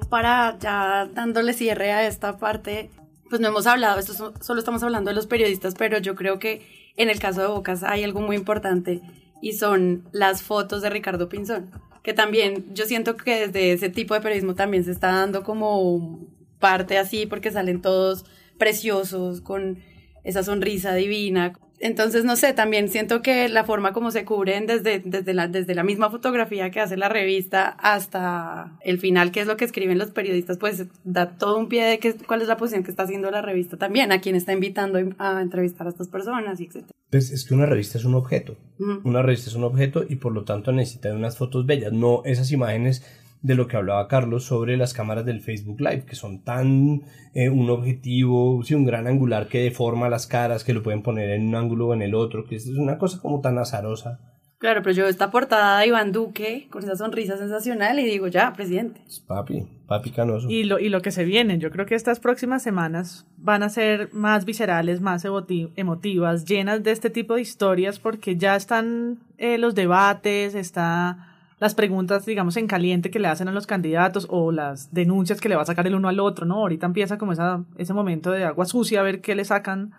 Para 0.00 0.58
ya 0.58 1.08
dándole 1.12 1.52
cierre 1.52 1.92
a 1.92 2.06
esta 2.06 2.38
parte, 2.38 2.90
pues 3.28 3.40
no 3.40 3.48
hemos 3.48 3.66
hablado, 3.66 3.98
esto 3.98 4.32
solo 4.40 4.58
estamos 4.58 4.82
hablando 4.82 5.10
de 5.10 5.14
los 5.14 5.26
periodistas, 5.26 5.74
pero 5.74 5.98
yo 5.98 6.14
creo 6.14 6.38
que 6.38 6.92
en 6.96 7.10
el 7.10 7.18
caso 7.18 7.40
de 7.40 7.48
Bocas 7.48 7.82
hay 7.82 8.04
algo 8.04 8.20
muy 8.20 8.36
importante 8.36 9.00
y 9.40 9.52
son 9.52 10.08
las 10.12 10.42
fotos 10.42 10.82
de 10.82 10.90
Ricardo 10.90 11.28
Pinzón, 11.28 11.70
que 12.02 12.12
también 12.12 12.74
yo 12.74 12.86
siento 12.86 13.16
que 13.16 13.46
desde 13.46 13.72
ese 13.72 13.88
tipo 13.88 14.14
de 14.14 14.20
periodismo 14.20 14.54
también 14.54 14.84
se 14.84 14.90
está 14.90 15.08
dando 15.08 15.42
como 15.44 16.26
parte 16.58 16.98
así 16.98 17.26
porque 17.26 17.50
salen 17.50 17.80
todos 17.80 18.24
preciosos 18.58 19.40
con 19.40 19.78
esa 20.24 20.42
sonrisa 20.42 20.94
divina, 20.94 21.52
entonces, 21.80 22.24
no 22.24 22.36
sé, 22.36 22.52
también 22.52 22.88
siento 22.88 23.22
que 23.22 23.48
la 23.48 23.64
forma 23.64 23.92
como 23.92 24.10
se 24.10 24.24
cubren 24.24 24.66
desde, 24.66 25.00
desde, 25.04 25.32
la, 25.32 25.46
desde 25.46 25.74
la 25.74 25.84
misma 25.84 26.10
fotografía 26.10 26.70
que 26.70 26.80
hace 26.80 26.96
la 26.96 27.08
revista 27.08 27.68
hasta 27.68 28.76
el 28.82 28.98
final, 28.98 29.30
que 29.30 29.40
es 29.40 29.46
lo 29.46 29.56
que 29.56 29.64
escriben 29.64 29.98
los 29.98 30.10
periodistas, 30.10 30.58
pues 30.58 30.86
da 31.04 31.36
todo 31.36 31.56
un 31.56 31.68
pie 31.68 31.84
de 31.84 31.98
que, 31.98 32.14
cuál 32.14 32.42
es 32.42 32.48
la 32.48 32.56
posición 32.56 32.82
que 32.82 32.90
está 32.90 33.04
haciendo 33.04 33.30
la 33.30 33.42
revista 33.42 33.76
también, 33.76 34.10
a 34.10 34.20
quien 34.20 34.34
está 34.34 34.52
invitando 34.52 34.98
a 35.18 35.40
entrevistar 35.40 35.86
a 35.86 35.90
estas 35.90 36.08
personas, 36.08 36.60
etc. 36.60 36.84
Pues 37.10 37.30
es 37.30 37.44
que 37.44 37.54
una 37.54 37.66
revista 37.66 37.98
es 37.98 38.04
un 38.04 38.14
objeto, 38.14 38.56
una 39.04 39.22
revista 39.22 39.48
es 39.48 39.56
un 39.56 39.64
objeto 39.64 40.04
y 40.08 40.16
por 40.16 40.32
lo 40.32 40.44
tanto 40.44 40.72
necesita 40.72 41.14
unas 41.14 41.36
fotos 41.36 41.64
bellas, 41.64 41.92
no 41.92 42.22
esas 42.24 42.50
imágenes 42.50 43.04
de 43.42 43.54
lo 43.54 43.68
que 43.68 43.76
hablaba 43.76 44.08
Carlos 44.08 44.44
sobre 44.44 44.76
las 44.76 44.94
cámaras 44.94 45.24
del 45.24 45.40
Facebook 45.40 45.80
Live, 45.80 46.04
que 46.06 46.16
son 46.16 46.42
tan 46.42 47.02
eh, 47.34 47.48
un 47.48 47.70
objetivo, 47.70 48.62
sí, 48.62 48.74
un 48.74 48.84
gran 48.84 49.06
angular 49.06 49.48
que 49.48 49.62
deforma 49.62 50.08
las 50.08 50.26
caras, 50.26 50.64
que 50.64 50.74
lo 50.74 50.82
pueden 50.82 51.02
poner 51.02 51.30
en 51.30 51.48
un 51.48 51.54
ángulo 51.54 51.88
o 51.88 51.94
en 51.94 52.02
el 52.02 52.14
otro, 52.14 52.44
que 52.44 52.56
es 52.56 52.66
una 52.66 52.98
cosa 52.98 53.20
como 53.20 53.40
tan 53.40 53.58
azarosa. 53.58 54.20
Claro, 54.58 54.82
pero 54.82 54.92
yo 54.92 55.06
esta 55.06 55.30
portada 55.30 55.78
de 55.78 55.86
Iván 55.86 56.10
Duque 56.10 56.66
con 56.70 56.82
esa 56.82 56.96
sonrisa 56.96 57.36
sensacional 57.36 58.00
y 58.00 58.04
digo, 58.04 58.26
ya, 58.26 58.52
presidente. 58.52 59.00
Papi, 59.28 59.68
papi 59.86 60.10
canoso. 60.10 60.50
Y 60.50 60.64
lo, 60.64 60.80
y 60.80 60.88
lo 60.88 61.00
que 61.00 61.12
se 61.12 61.24
viene, 61.24 61.58
yo 61.58 61.70
creo 61.70 61.86
que 61.86 61.94
estas 61.94 62.18
próximas 62.18 62.60
semanas 62.60 63.24
van 63.36 63.62
a 63.62 63.68
ser 63.68 64.12
más 64.12 64.44
viscerales, 64.44 65.00
más 65.00 65.24
emotivas, 65.24 66.44
llenas 66.44 66.82
de 66.82 66.90
este 66.90 67.08
tipo 67.08 67.36
de 67.36 67.42
historias, 67.42 68.00
porque 68.00 68.36
ya 68.36 68.56
están 68.56 69.20
eh, 69.36 69.58
los 69.58 69.76
debates, 69.76 70.56
está 70.56 71.37
las 71.60 71.74
preguntas, 71.74 72.24
digamos, 72.24 72.56
en 72.56 72.66
caliente 72.66 73.10
que 73.10 73.18
le 73.18 73.28
hacen 73.28 73.48
a 73.48 73.52
los 73.52 73.66
candidatos 73.66 74.26
o 74.30 74.52
las 74.52 74.92
denuncias 74.92 75.40
que 75.40 75.48
le 75.48 75.56
va 75.56 75.62
a 75.62 75.66
sacar 75.66 75.86
el 75.86 75.94
uno 75.94 76.08
al 76.08 76.20
otro, 76.20 76.46
¿no? 76.46 76.56
Ahorita 76.56 76.86
empieza 76.86 77.18
como 77.18 77.32
esa, 77.32 77.64
ese 77.76 77.94
momento 77.94 78.30
de 78.30 78.44
agua 78.44 78.64
sucia 78.64 79.00
a 79.00 79.02
ver 79.02 79.20
qué 79.20 79.34
le 79.34 79.44
sacan 79.44 79.92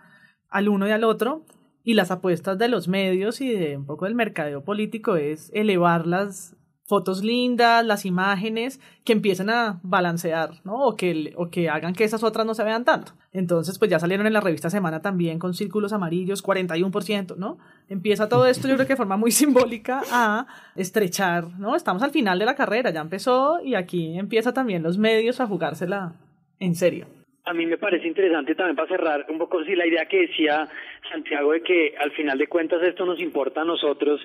al 0.48 0.68
uno 0.68 0.88
y 0.88 0.90
al 0.90 1.04
otro. 1.04 1.44
Y 1.82 1.94
las 1.94 2.10
apuestas 2.10 2.58
de 2.58 2.68
los 2.68 2.88
medios 2.88 3.40
y 3.40 3.54
de 3.54 3.76
un 3.76 3.86
poco 3.86 4.04
del 4.04 4.14
mercadeo 4.14 4.64
político 4.64 5.16
es 5.16 5.50
elevar 5.54 6.06
las 6.06 6.56
fotos 6.90 7.22
lindas, 7.22 7.86
las 7.86 8.04
imágenes 8.04 8.80
que 9.04 9.12
empiecen 9.12 9.48
a 9.48 9.78
balancear, 9.84 10.50
¿no? 10.64 10.84
O 10.84 10.96
que, 10.96 11.32
o 11.36 11.48
que 11.48 11.68
hagan 11.68 11.94
que 11.94 12.02
esas 12.02 12.24
otras 12.24 12.44
no 12.44 12.52
se 12.52 12.64
vean 12.64 12.84
tanto. 12.84 13.12
Entonces, 13.32 13.78
pues 13.78 13.92
ya 13.92 14.00
salieron 14.00 14.26
en 14.26 14.32
la 14.32 14.40
revista 14.40 14.70
Semana 14.70 15.00
también 15.00 15.38
con 15.38 15.54
círculos 15.54 15.92
amarillos, 15.92 16.44
41%, 16.44 17.36
¿no? 17.36 17.58
Empieza 17.88 18.28
todo 18.28 18.44
esto, 18.44 18.66
yo 18.66 18.74
creo 18.74 18.88
que 18.88 18.94
de 18.94 18.96
forma 18.96 19.16
muy 19.16 19.30
simbólica, 19.40 20.02
a 20.10 20.48
estrechar, 20.74 21.44
¿no? 21.60 21.76
Estamos 21.76 22.02
al 22.02 22.10
final 22.10 22.40
de 22.40 22.46
la 22.46 22.56
carrera, 22.56 22.90
ya 22.90 23.02
empezó 23.02 23.60
y 23.62 23.76
aquí 23.76 24.18
empieza 24.18 24.52
también 24.52 24.82
los 24.82 24.98
medios 24.98 25.40
a 25.40 25.46
jugársela 25.46 26.14
en 26.58 26.74
serio. 26.74 27.06
A 27.44 27.54
mí 27.54 27.66
me 27.66 27.78
parece 27.78 28.08
interesante 28.08 28.56
también 28.56 28.74
para 28.74 28.88
cerrar 28.88 29.26
un 29.28 29.38
poco 29.38 29.62
sí, 29.64 29.76
la 29.76 29.86
idea 29.86 30.06
que 30.06 30.22
decía 30.22 30.68
Santiago 31.08 31.52
de 31.52 31.62
que 31.62 31.94
al 31.98 32.10
final 32.12 32.36
de 32.36 32.48
cuentas 32.48 32.82
esto 32.82 33.06
nos 33.06 33.20
importa 33.20 33.62
a 33.62 33.64
nosotros 33.64 34.20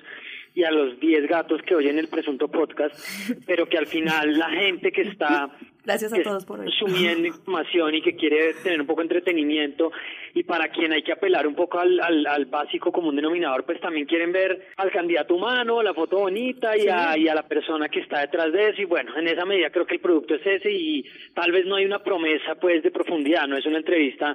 y 0.56 0.64
a 0.64 0.70
los 0.70 0.98
10 0.98 1.28
gatos 1.28 1.60
que 1.62 1.74
oyen 1.74 1.98
el 1.98 2.08
presunto 2.08 2.48
podcast, 2.48 2.98
pero 3.46 3.68
que 3.68 3.76
al 3.76 3.86
final 3.86 4.38
la 4.38 4.48
gente 4.48 4.90
que 4.90 5.02
está 5.02 5.50
Gracias 5.84 6.12
a 6.14 6.22
todos 6.22 6.44
por 6.44 6.68
subiendo 6.72 7.28
información 7.28 7.94
y 7.94 8.02
que 8.02 8.16
quiere 8.16 8.54
tener 8.54 8.80
un 8.80 8.88
poco 8.88 9.02
de 9.02 9.04
entretenimiento 9.04 9.92
y 10.34 10.42
para 10.42 10.68
quien 10.68 10.92
hay 10.92 11.02
que 11.02 11.12
apelar 11.12 11.46
un 11.46 11.54
poco 11.54 11.78
al, 11.78 12.00
al, 12.00 12.46
básico 12.46 12.90
común 12.90 13.14
denominador, 13.14 13.64
pues 13.64 13.80
también 13.80 14.06
quieren 14.06 14.32
ver 14.32 14.68
al 14.78 14.90
candidato 14.90 15.36
humano, 15.36 15.82
la 15.82 15.94
foto 15.94 16.18
bonita 16.18 16.76
y, 16.76 16.88
a, 16.88 17.16
y 17.16 17.28
a 17.28 17.34
la 17.36 17.44
persona 17.44 17.88
que 17.88 18.00
está 18.00 18.20
detrás 18.20 18.50
de 18.50 18.70
eso. 18.70 18.82
Y 18.82 18.86
bueno, 18.86 19.16
en 19.16 19.28
esa 19.28 19.44
medida 19.44 19.70
creo 19.70 19.86
que 19.86 19.94
el 19.94 20.00
producto 20.00 20.34
es 20.34 20.44
ese 20.44 20.72
y 20.72 21.04
tal 21.34 21.52
vez 21.52 21.66
no 21.66 21.76
hay 21.76 21.84
una 21.84 22.02
promesa 22.02 22.56
pues 22.56 22.82
de 22.82 22.90
profundidad, 22.90 23.46
no 23.46 23.56
es 23.56 23.66
una 23.66 23.78
entrevista 23.78 24.34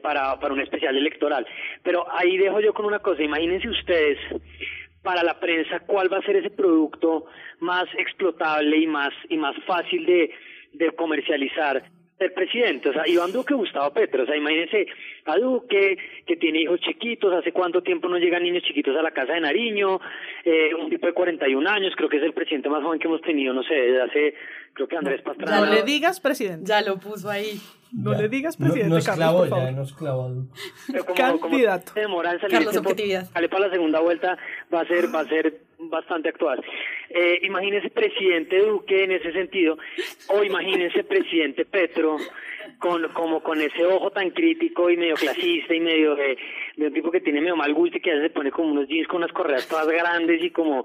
para, 0.00 0.40
para 0.40 0.54
un 0.54 0.60
especial 0.60 0.96
electoral. 0.96 1.46
Pero 1.82 2.06
ahí 2.10 2.38
dejo 2.38 2.60
yo 2.60 2.72
con 2.72 2.86
una 2.86 3.00
cosa, 3.00 3.22
imagínense 3.22 3.68
ustedes 3.68 4.18
para 5.08 5.22
la 5.22 5.40
prensa 5.40 5.80
cuál 5.86 6.12
va 6.12 6.18
a 6.18 6.22
ser 6.22 6.36
ese 6.36 6.50
producto 6.50 7.24
más 7.60 7.86
explotable 7.96 8.76
y 8.76 8.86
más 8.86 9.08
y 9.30 9.38
más 9.38 9.56
fácil 9.66 10.04
de, 10.04 10.30
comercializar 10.96 11.82
el 12.18 12.32
presidente, 12.32 12.90
o 12.90 12.92
sea, 12.92 13.08
Iván 13.08 13.32
Duque, 13.32 13.54
Gustavo 13.54 13.90
Petro, 13.90 14.24
o 14.24 14.26
sea, 14.26 14.36
imagínense 14.36 14.86
a 15.24 15.38
Duque, 15.38 15.96
que 16.26 16.36
tiene 16.36 16.60
hijos 16.60 16.80
chiquitos, 16.80 17.32
hace 17.32 17.52
cuánto 17.52 17.82
tiempo 17.82 18.06
no 18.06 18.18
llegan 18.18 18.42
niños 18.42 18.64
chiquitos 18.64 18.94
a 18.98 19.02
la 19.02 19.12
casa 19.12 19.32
de 19.32 19.40
Nariño, 19.40 19.98
eh, 20.44 20.74
un 20.74 20.90
tipo 20.90 21.06
de 21.06 21.14
41 21.14 21.70
años, 21.70 21.94
creo 21.96 22.10
que 22.10 22.18
es 22.18 22.22
el 22.22 22.34
presidente 22.34 22.68
más 22.68 22.82
joven 22.82 22.98
que 22.98 23.06
hemos 23.06 23.22
tenido, 23.22 23.54
no 23.54 23.62
sé, 23.62 23.74
desde 23.74 24.02
hace, 24.02 24.34
creo 24.78 24.88
que 24.88 24.96
Andrés 24.96 25.22
Pastrana. 25.22 25.60
No 25.60 25.66
le 25.66 25.82
digas 25.82 26.20
presidente. 26.20 26.66
Ya 26.66 26.80
lo 26.82 26.98
puso 26.98 27.28
ahí. 27.28 27.60
No 27.90 28.12
le 28.12 28.28
digas 28.28 28.56
presidente, 28.56 28.94
no, 28.94 29.00
Carlos, 29.02 29.48
ya, 29.48 29.70
nos 29.72 29.94
clavó. 29.94 30.30
Candidato. 31.16 31.92
demora 31.94 32.32
en 32.32 32.40
salir 32.40 32.68
sale 33.32 33.48
para 33.48 33.66
la 33.66 33.72
segunda 33.72 34.00
vuelta, 34.00 34.36
va 34.72 34.82
a 34.82 34.86
ser, 34.86 35.12
va 35.12 35.20
a 35.20 35.24
ser 35.24 35.62
bastante 35.78 36.28
actual. 36.28 36.62
Eh, 37.08 37.38
imagínese 37.44 37.88
presidente 37.88 38.58
Duque 38.58 39.04
en 39.04 39.12
ese 39.12 39.32
sentido, 39.32 39.78
o 40.28 40.44
imagínese 40.44 41.02
presidente 41.02 41.64
Petro 41.64 42.18
con, 42.78 43.08
como 43.14 43.42
con 43.42 43.58
ese 43.58 43.86
ojo 43.86 44.10
tan 44.10 44.30
crítico 44.30 44.90
y 44.90 44.98
medio 44.98 45.14
clasista 45.14 45.74
y 45.74 45.80
medio 45.80 46.14
de, 46.14 46.36
de 46.76 46.86
un 46.88 46.92
tipo 46.92 47.10
que 47.10 47.22
tiene 47.22 47.40
medio 47.40 47.56
mal 47.56 47.72
gusto 47.72 47.96
y 47.96 48.00
que 48.02 48.10
a 48.10 48.14
veces 48.16 48.28
se 48.28 48.34
pone 48.34 48.50
como 48.50 48.72
unos 48.72 48.86
jeans 48.86 49.08
con 49.08 49.18
unas 49.18 49.32
correas 49.32 49.66
todas 49.66 49.88
grandes 49.88 50.42
y 50.42 50.50
como 50.50 50.84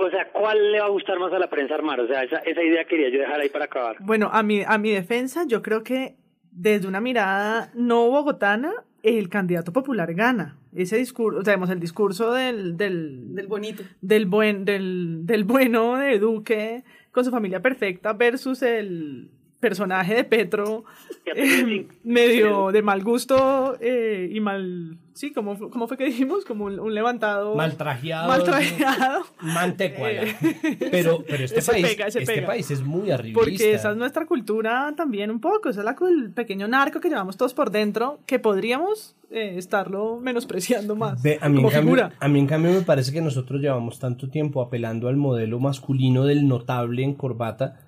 o 0.00 0.10
sea, 0.10 0.28
¿cuál 0.32 0.72
le 0.72 0.80
va 0.80 0.86
a 0.86 0.90
gustar 0.90 1.18
más 1.18 1.32
a 1.32 1.38
la 1.38 1.50
prensa 1.50 1.74
armar? 1.74 2.00
O 2.00 2.06
sea, 2.06 2.22
esa, 2.22 2.38
esa 2.38 2.62
idea 2.62 2.84
quería 2.84 3.10
yo 3.10 3.20
dejar 3.20 3.40
ahí 3.40 3.48
para 3.50 3.66
acabar. 3.66 3.96
Bueno, 4.00 4.30
a 4.32 4.42
mi, 4.42 4.62
a 4.66 4.78
mi 4.78 4.90
defensa, 4.90 5.44
yo 5.46 5.62
creo 5.62 5.82
que 5.82 6.16
desde 6.50 6.88
una 6.88 7.00
mirada 7.00 7.70
no 7.74 8.08
bogotana, 8.08 8.72
el 9.02 9.28
candidato 9.28 9.72
popular 9.72 10.12
gana. 10.14 10.56
Ese 10.74 10.96
discurso, 10.96 11.40
o 11.40 11.44
sea, 11.44 11.54
el 11.54 11.80
discurso 11.80 12.32
del, 12.32 12.76
del, 12.76 13.34
del 13.34 13.46
bonito. 13.46 13.82
Del, 14.00 14.26
buen, 14.26 14.64
del, 14.64 15.26
del 15.26 15.44
bueno 15.44 15.96
de 15.96 16.18
Duque 16.18 16.84
con 17.10 17.24
su 17.24 17.30
familia 17.30 17.60
perfecta 17.60 18.12
versus 18.12 18.62
el 18.62 19.30
personaje 19.58 20.14
de 20.14 20.24
Petro 20.24 20.84
eh, 21.26 21.86
medio 22.02 22.72
de 22.72 22.82
mal 22.82 23.02
gusto 23.04 23.76
eh, 23.80 24.28
y 24.32 24.40
mal 24.40 24.96
sí 25.14 25.32
como 25.32 25.70
cómo 25.70 25.86
fue 25.86 25.96
que 25.96 26.04
dijimos 26.04 26.44
como 26.44 26.66
un, 26.66 26.94
levantado. 26.94 27.54
Mal 27.54 27.76
trajeado 27.76 28.28
mal 28.28 28.44
trajeado 28.44 29.24
mantecuala. 29.40 30.22
Eh, 30.22 30.36
pero 30.90 31.24
pero 31.26 31.44
este 31.44 31.62
país 31.70 31.96
este 32.14 32.42
país 32.42 32.70
es 32.70 32.82
muy 32.82 33.10
arribista. 33.10 33.40
Porque 33.40 33.74
esa 33.74 33.90
es 33.90 33.96
nuestra 33.96 34.26
cultura 34.26 34.92
también 34.96 35.30
un 35.30 35.40
poco 35.40 35.68
esa 35.68 35.80
es 35.80 35.84
la 35.84 35.96
el 36.08 36.30
pequeño 36.32 36.66
narco 36.68 37.00
que 37.00 37.08
llevamos 37.08 37.36
todos 37.36 37.54
por 37.54 37.70
dentro 37.70 38.20
que 38.26 38.38
podríamos 38.38 39.16
estarlo 39.30 40.18
menospreciando 40.18 40.96
más 40.96 41.22
a 41.40 41.48
mí 41.48 41.56
como 41.56 41.70
figura. 41.70 42.12
a 42.18 42.28
mí 42.28 42.40
en 42.40 42.46
cambio 42.48 42.72
me 42.72 42.80
parece 42.80 43.12
que 43.12 43.20
nosotros 43.20 43.60
llevamos 43.60 44.00
tanto 44.00 44.28
tiempo 44.28 44.60
apelando 44.60 45.06
al 45.06 45.16
modelo 45.16 45.60
masculino 45.60 46.24
del 46.24 46.48
notable 46.48 47.04
en 47.04 47.14
corbata 47.14 47.80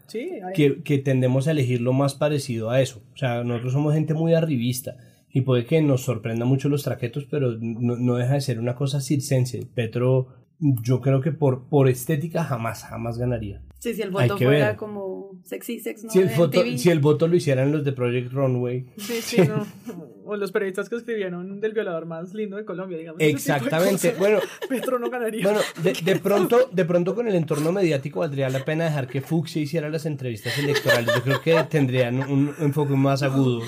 que, 0.55 0.83
que 0.85 0.99
tendemos 0.99 1.49
a 1.49 1.53
elegir 1.53 1.81
lo 1.81 1.93
más 1.93 2.15
parecido 2.15 2.71
a 2.71 2.81
eso. 2.81 3.03
O 3.15 3.17
sea, 3.17 3.43
nosotros 3.45 3.73
somos 3.73 3.95
gente 3.95 4.15
muy 4.15 4.35
arribista 4.35 4.97
y 5.33 5.43
puede 5.43 5.65
que 5.65 5.81
nos 5.83 6.03
sorprenda 6.03 6.45
mucho 6.45 6.69
los 6.69 6.83
traquetos, 6.83 7.27
pero 7.31 7.57
no, 7.59 7.97
no 7.97 8.17
deja 8.17 8.35
de 8.35 8.41
ser 8.41 8.61
una 8.61 8.75
cosa 8.75 9.01
circense. 9.01 9.67
Petro, 9.75 10.29
yo 10.61 11.01
creo 11.01 11.21
que 11.21 11.33
por, 11.33 11.69
por 11.69 11.89
estética 11.89 12.45
jamás, 12.45 12.85
jamás 12.85 13.19
ganaría. 13.19 13.63
Sí, 13.79 13.95
si 13.95 14.03
el 14.03 14.11
voto 14.11 14.39
fuera 14.39 14.77
como 14.77 15.41
sexy 15.43 15.81
sex, 15.81 16.05
¿no? 16.05 16.11
Si 16.11 16.21
el, 16.21 16.29
voto, 16.29 16.63
si 16.77 16.91
el 16.91 17.01
voto 17.01 17.27
lo 17.27 17.35
hicieran 17.35 17.73
los 17.73 17.85
de 17.85 17.93
Project 17.93 18.33
Runway. 18.33 18.87
Sí, 18.97 19.21
sí, 19.21 19.41
no. 19.41 19.67
o 20.25 20.37
los 20.37 20.53
periodistas 20.53 20.89
que 20.89 20.95
escribieron 20.95 21.61
del 21.61 21.73
violador 21.73 22.07
más 22.07 22.33
lindo 22.33 22.57
de 22.57 22.65
Colombia, 22.65 22.97
digamos. 22.97 23.21
Exactamente. 23.21 24.15
bueno, 24.19 24.39
Petro 24.69 25.01
no 25.01 25.11
ganaría. 25.11 25.43
Bueno, 25.43 25.59
de, 25.83 25.93
de, 26.05 26.21
pronto, 26.21 26.69
de 26.71 26.85
pronto 26.85 27.17
con 27.17 27.27
el 27.27 27.35
entorno 27.35 27.73
mediático 27.73 28.21
valdría 28.21 28.49
la 28.51 28.65
pena 28.65 28.85
dejar 28.85 29.09
que 29.09 29.21
Fuchsia 29.21 29.63
hiciera 29.63 29.91
las 29.91 30.07
entrevistas 30.07 30.57
electorales. 30.59 31.13
Yo 31.17 31.23
creo 31.23 31.41
que 31.41 31.65
tendrían 31.69 32.21
un 32.31 32.55
enfoque 32.61 32.95
más 32.95 33.25
agudo. 33.25 33.63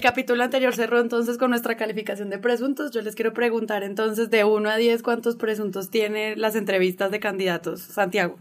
El 0.00 0.04
capítulo 0.04 0.42
anterior 0.42 0.74
cerró 0.74 0.98
entonces 0.98 1.36
con 1.36 1.50
nuestra 1.50 1.76
calificación 1.76 2.30
de 2.30 2.38
presuntos. 2.38 2.90
Yo 2.90 3.02
les 3.02 3.14
quiero 3.14 3.34
preguntar 3.34 3.82
entonces 3.82 4.30
de 4.30 4.44
1 4.44 4.70
a 4.70 4.78
10 4.78 5.02
cuántos 5.02 5.36
presuntos 5.36 5.90
tiene 5.90 6.36
las 6.36 6.56
entrevistas 6.56 7.10
de 7.10 7.20
candidatos. 7.20 7.82
Santiago. 7.82 8.38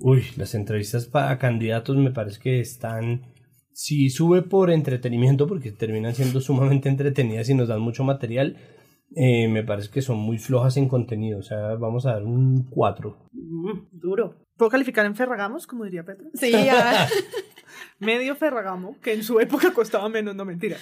Uy, 0.00 0.24
las 0.36 0.56
entrevistas 0.56 1.06
para 1.06 1.38
candidatos 1.38 1.96
me 1.96 2.10
parece 2.10 2.40
que 2.40 2.58
están... 2.58 3.22
Si 3.70 4.10
sube 4.10 4.42
por 4.42 4.72
entretenimiento, 4.72 5.46
porque 5.46 5.70
terminan 5.70 6.16
siendo 6.16 6.40
sumamente 6.40 6.88
entretenidas 6.88 7.48
y 7.48 7.54
nos 7.54 7.68
dan 7.68 7.80
mucho 7.80 8.02
material, 8.02 8.56
eh, 9.14 9.46
me 9.46 9.62
parece 9.62 9.90
que 9.90 10.02
son 10.02 10.18
muy 10.18 10.38
flojas 10.38 10.76
en 10.78 10.88
contenido. 10.88 11.38
O 11.38 11.42
sea, 11.42 11.76
vamos 11.76 12.06
a 12.06 12.14
dar 12.14 12.24
un 12.24 12.64
4. 12.70 13.16
Mm, 13.30 13.70
duro. 13.92 14.34
¿Puedo 14.56 14.68
calificar 14.68 15.06
en 15.06 15.14
Ferragamos, 15.14 15.68
como 15.68 15.84
diría 15.84 16.02
Petro? 16.02 16.26
Sí, 16.34 16.50
ya. 16.50 17.06
medio 17.98 18.36
Ferragamo, 18.36 18.96
que 19.00 19.12
en 19.12 19.22
su 19.22 19.40
época 19.40 19.72
costaba 19.74 20.08
menos, 20.08 20.34
no 20.34 20.44
mentira. 20.44 20.76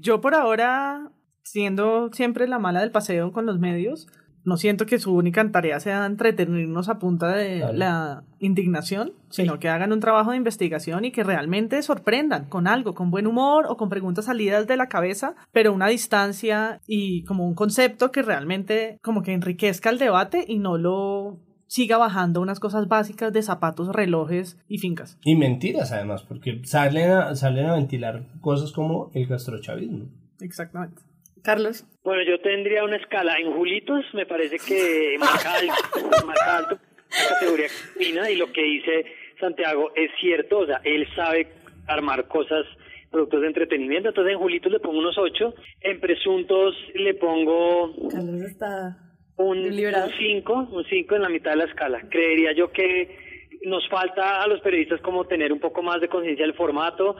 Yo 0.00 0.20
por 0.20 0.34
ahora, 0.34 1.10
siendo 1.42 2.10
siempre 2.12 2.48
la 2.48 2.58
mala 2.58 2.80
del 2.80 2.90
paseo 2.90 3.32
con 3.32 3.46
los 3.46 3.58
medios, 3.58 4.08
no 4.44 4.56
siento 4.56 4.86
que 4.86 4.98
su 4.98 5.14
única 5.14 5.48
tarea 5.50 5.78
sea 5.78 6.04
entretenernos 6.04 6.88
a 6.88 6.98
punta 6.98 7.28
de 7.28 7.72
la 7.72 8.24
indignación, 8.40 9.12
sino 9.30 9.58
que 9.58 9.68
hagan 9.68 9.92
un 9.92 10.00
trabajo 10.00 10.32
de 10.32 10.36
investigación 10.36 11.04
y 11.04 11.12
que 11.12 11.22
realmente 11.22 11.80
sorprendan 11.82 12.46
con 12.46 12.66
algo, 12.66 12.94
con 12.94 13.10
buen 13.10 13.26
humor 13.26 13.66
o 13.68 13.76
con 13.76 13.88
preguntas 13.88 14.24
salidas 14.24 14.66
de 14.66 14.76
la 14.76 14.88
cabeza, 14.88 15.34
pero 15.52 15.72
una 15.72 15.86
distancia 15.86 16.80
y 16.86 17.22
como 17.24 17.46
un 17.46 17.54
concepto 17.54 18.10
que 18.10 18.22
realmente 18.22 18.98
como 19.02 19.22
que 19.22 19.32
enriquezca 19.32 19.90
el 19.90 19.98
debate 19.98 20.44
y 20.46 20.58
no 20.58 20.76
lo 20.76 21.38
siga 21.72 21.96
bajando 21.96 22.42
unas 22.42 22.60
cosas 22.60 22.86
básicas 22.86 23.32
de 23.32 23.40
zapatos, 23.40 23.88
relojes 23.88 24.62
y 24.68 24.76
fincas. 24.76 25.18
Y 25.24 25.36
mentiras 25.36 25.90
además, 25.90 26.22
porque 26.22 26.60
salen 26.64 27.10
a, 27.10 27.34
salen 27.34 27.64
a 27.64 27.76
ventilar 27.76 28.24
cosas 28.42 28.72
como 28.72 29.10
el 29.14 29.26
gastrochavismo. 29.26 30.04
Exactamente. 30.42 31.00
Carlos. 31.42 31.86
Bueno, 32.04 32.22
yo 32.28 32.38
tendría 32.42 32.84
una 32.84 32.96
escala 32.96 33.38
en 33.38 33.54
Julitos, 33.54 34.04
me 34.12 34.26
parece 34.26 34.58
que 34.58 35.16
marca 35.18 35.54
alto, 36.58 36.78
la 37.10 37.28
categoría 37.30 37.68
fina 37.96 38.30
y 38.30 38.36
lo 38.36 38.52
que 38.52 38.62
dice 38.62 39.06
Santiago 39.40 39.92
es 39.96 40.10
cierto, 40.20 40.58
o 40.58 40.66
sea, 40.66 40.82
él 40.84 41.08
sabe 41.16 41.48
armar 41.86 42.28
cosas 42.28 42.66
productos 43.10 43.40
de 43.40 43.46
entretenimiento. 43.46 44.10
Entonces 44.10 44.34
en 44.34 44.38
Julitos 44.38 44.70
le 44.70 44.78
pongo 44.78 44.98
unos 44.98 45.16
8. 45.16 45.54
En 45.80 46.00
Presuntos 46.00 46.74
le 46.94 47.14
pongo... 47.14 47.94
Carlos 48.10 48.42
está 48.42 49.11
un 49.42 49.72
5, 49.72 50.68
un 50.70 50.84
5 50.84 51.16
en 51.16 51.22
la 51.22 51.28
mitad 51.28 51.52
de 51.52 51.56
la 51.58 51.64
escala. 51.64 52.00
Creería 52.08 52.52
yo 52.52 52.70
que 52.70 53.18
nos 53.64 53.86
falta 53.88 54.42
a 54.42 54.46
los 54.46 54.60
periodistas 54.60 55.00
como 55.00 55.24
tener 55.24 55.52
un 55.52 55.60
poco 55.60 55.82
más 55.82 56.00
de 56.00 56.08
conciencia 56.08 56.44
del 56.44 56.54
formato. 56.54 57.16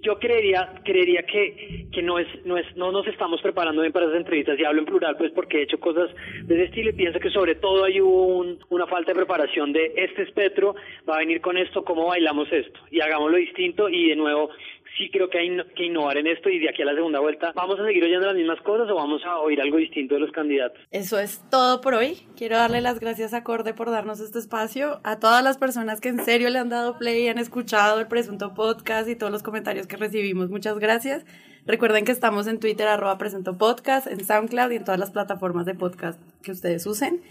Yo 0.00 0.18
creería, 0.18 0.74
creería 0.84 1.22
que, 1.22 1.86
que 1.90 2.02
no 2.02 2.18
es, 2.18 2.26
no 2.44 2.58
es, 2.58 2.76
no 2.76 2.92
nos 2.92 3.06
estamos 3.06 3.40
preparando 3.40 3.80
bien 3.80 3.92
para 3.92 4.04
esas 4.04 4.18
entrevistas, 4.18 4.58
y 4.58 4.64
hablo 4.64 4.80
en 4.80 4.86
plural 4.86 5.16
pues 5.16 5.32
porque 5.32 5.60
he 5.60 5.62
hecho 5.62 5.80
cosas 5.80 6.10
de 6.42 6.54
ese 6.56 6.64
estilo 6.64 6.90
y 6.90 6.92
pienso 6.92 7.18
que 7.18 7.30
sobre 7.30 7.54
todo 7.54 7.84
hay 7.84 8.00
un, 8.00 8.58
una 8.68 8.86
falta 8.86 9.12
de 9.12 9.16
preparación 9.16 9.72
de 9.72 9.94
este 9.96 10.24
es 10.24 10.30
Petro, 10.32 10.74
va 11.08 11.14
a 11.16 11.18
venir 11.20 11.40
con 11.40 11.56
esto, 11.56 11.84
cómo 11.84 12.06
bailamos 12.06 12.52
esto, 12.52 12.80
y 12.90 13.00
hagámoslo 13.00 13.38
distinto 13.38 13.88
y 13.88 14.10
de 14.10 14.16
nuevo 14.16 14.50
sí 14.96 15.10
creo 15.10 15.28
que 15.28 15.38
hay 15.38 15.56
que 15.76 15.86
innovar 15.86 16.16
en 16.16 16.26
esto 16.26 16.48
y 16.48 16.58
de 16.58 16.68
aquí 16.68 16.82
a 16.82 16.86
la 16.86 16.94
segunda 16.94 17.20
vuelta, 17.20 17.52
¿vamos 17.54 17.78
a 17.80 17.84
seguir 17.84 18.04
oyendo 18.04 18.26
las 18.26 18.36
mismas 18.36 18.60
cosas 18.62 18.88
o 18.90 18.94
vamos 18.94 19.24
a 19.24 19.38
oír 19.38 19.60
algo 19.60 19.76
distinto 19.76 20.14
de 20.14 20.20
los 20.20 20.32
candidatos? 20.32 20.80
Eso 20.90 21.18
es 21.18 21.42
todo 21.50 21.80
por 21.80 21.94
hoy. 21.94 22.26
Quiero 22.36 22.56
darle 22.56 22.80
las 22.80 23.00
gracias 23.00 23.34
a 23.34 23.44
Corde 23.44 23.74
por 23.74 23.90
darnos 23.90 24.20
este 24.20 24.38
espacio, 24.38 25.00
a 25.04 25.18
todas 25.18 25.42
las 25.42 25.58
personas 25.58 26.00
que 26.00 26.08
en 26.08 26.24
serio 26.24 26.50
le 26.50 26.58
han 26.58 26.68
dado 26.68 26.98
play 26.98 27.24
y 27.24 27.28
han 27.28 27.38
escuchado 27.38 28.00
el 28.00 28.08
presunto 28.08 28.54
podcast 28.54 29.08
y 29.08 29.16
todos 29.16 29.32
los 29.32 29.42
comentarios 29.42 29.86
que 29.86 29.96
recibimos. 29.96 30.50
Muchas 30.50 30.78
gracias. 30.78 31.24
Recuerden 31.66 32.04
que 32.04 32.12
estamos 32.12 32.46
en 32.46 32.60
Twitter, 32.60 32.86
arroba 32.86 33.16
presento 33.16 33.56
podcast, 33.56 34.06
en 34.06 34.22
SoundCloud 34.24 34.70
y 34.72 34.76
en 34.76 34.84
todas 34.84 35.00
las 35.00 35.10
plataformas 35.10 35.64
de 35.64 35.74
podcast 35.74 36.20
que 36.42 36.52
ustedes 36.52 36.86
usen. 36.86 37.22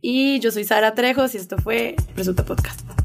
Y 0.00 0.40
yo 0.40 0.50
soy 0.50 0.64
Sara 0.64 0.94
Trejos 0.94 1.34
y 1.34 1.38
esto 1.38 1.58
fue 1.58 1.96
Presunto 2.14 2.44
Podcast. 2.44 3.03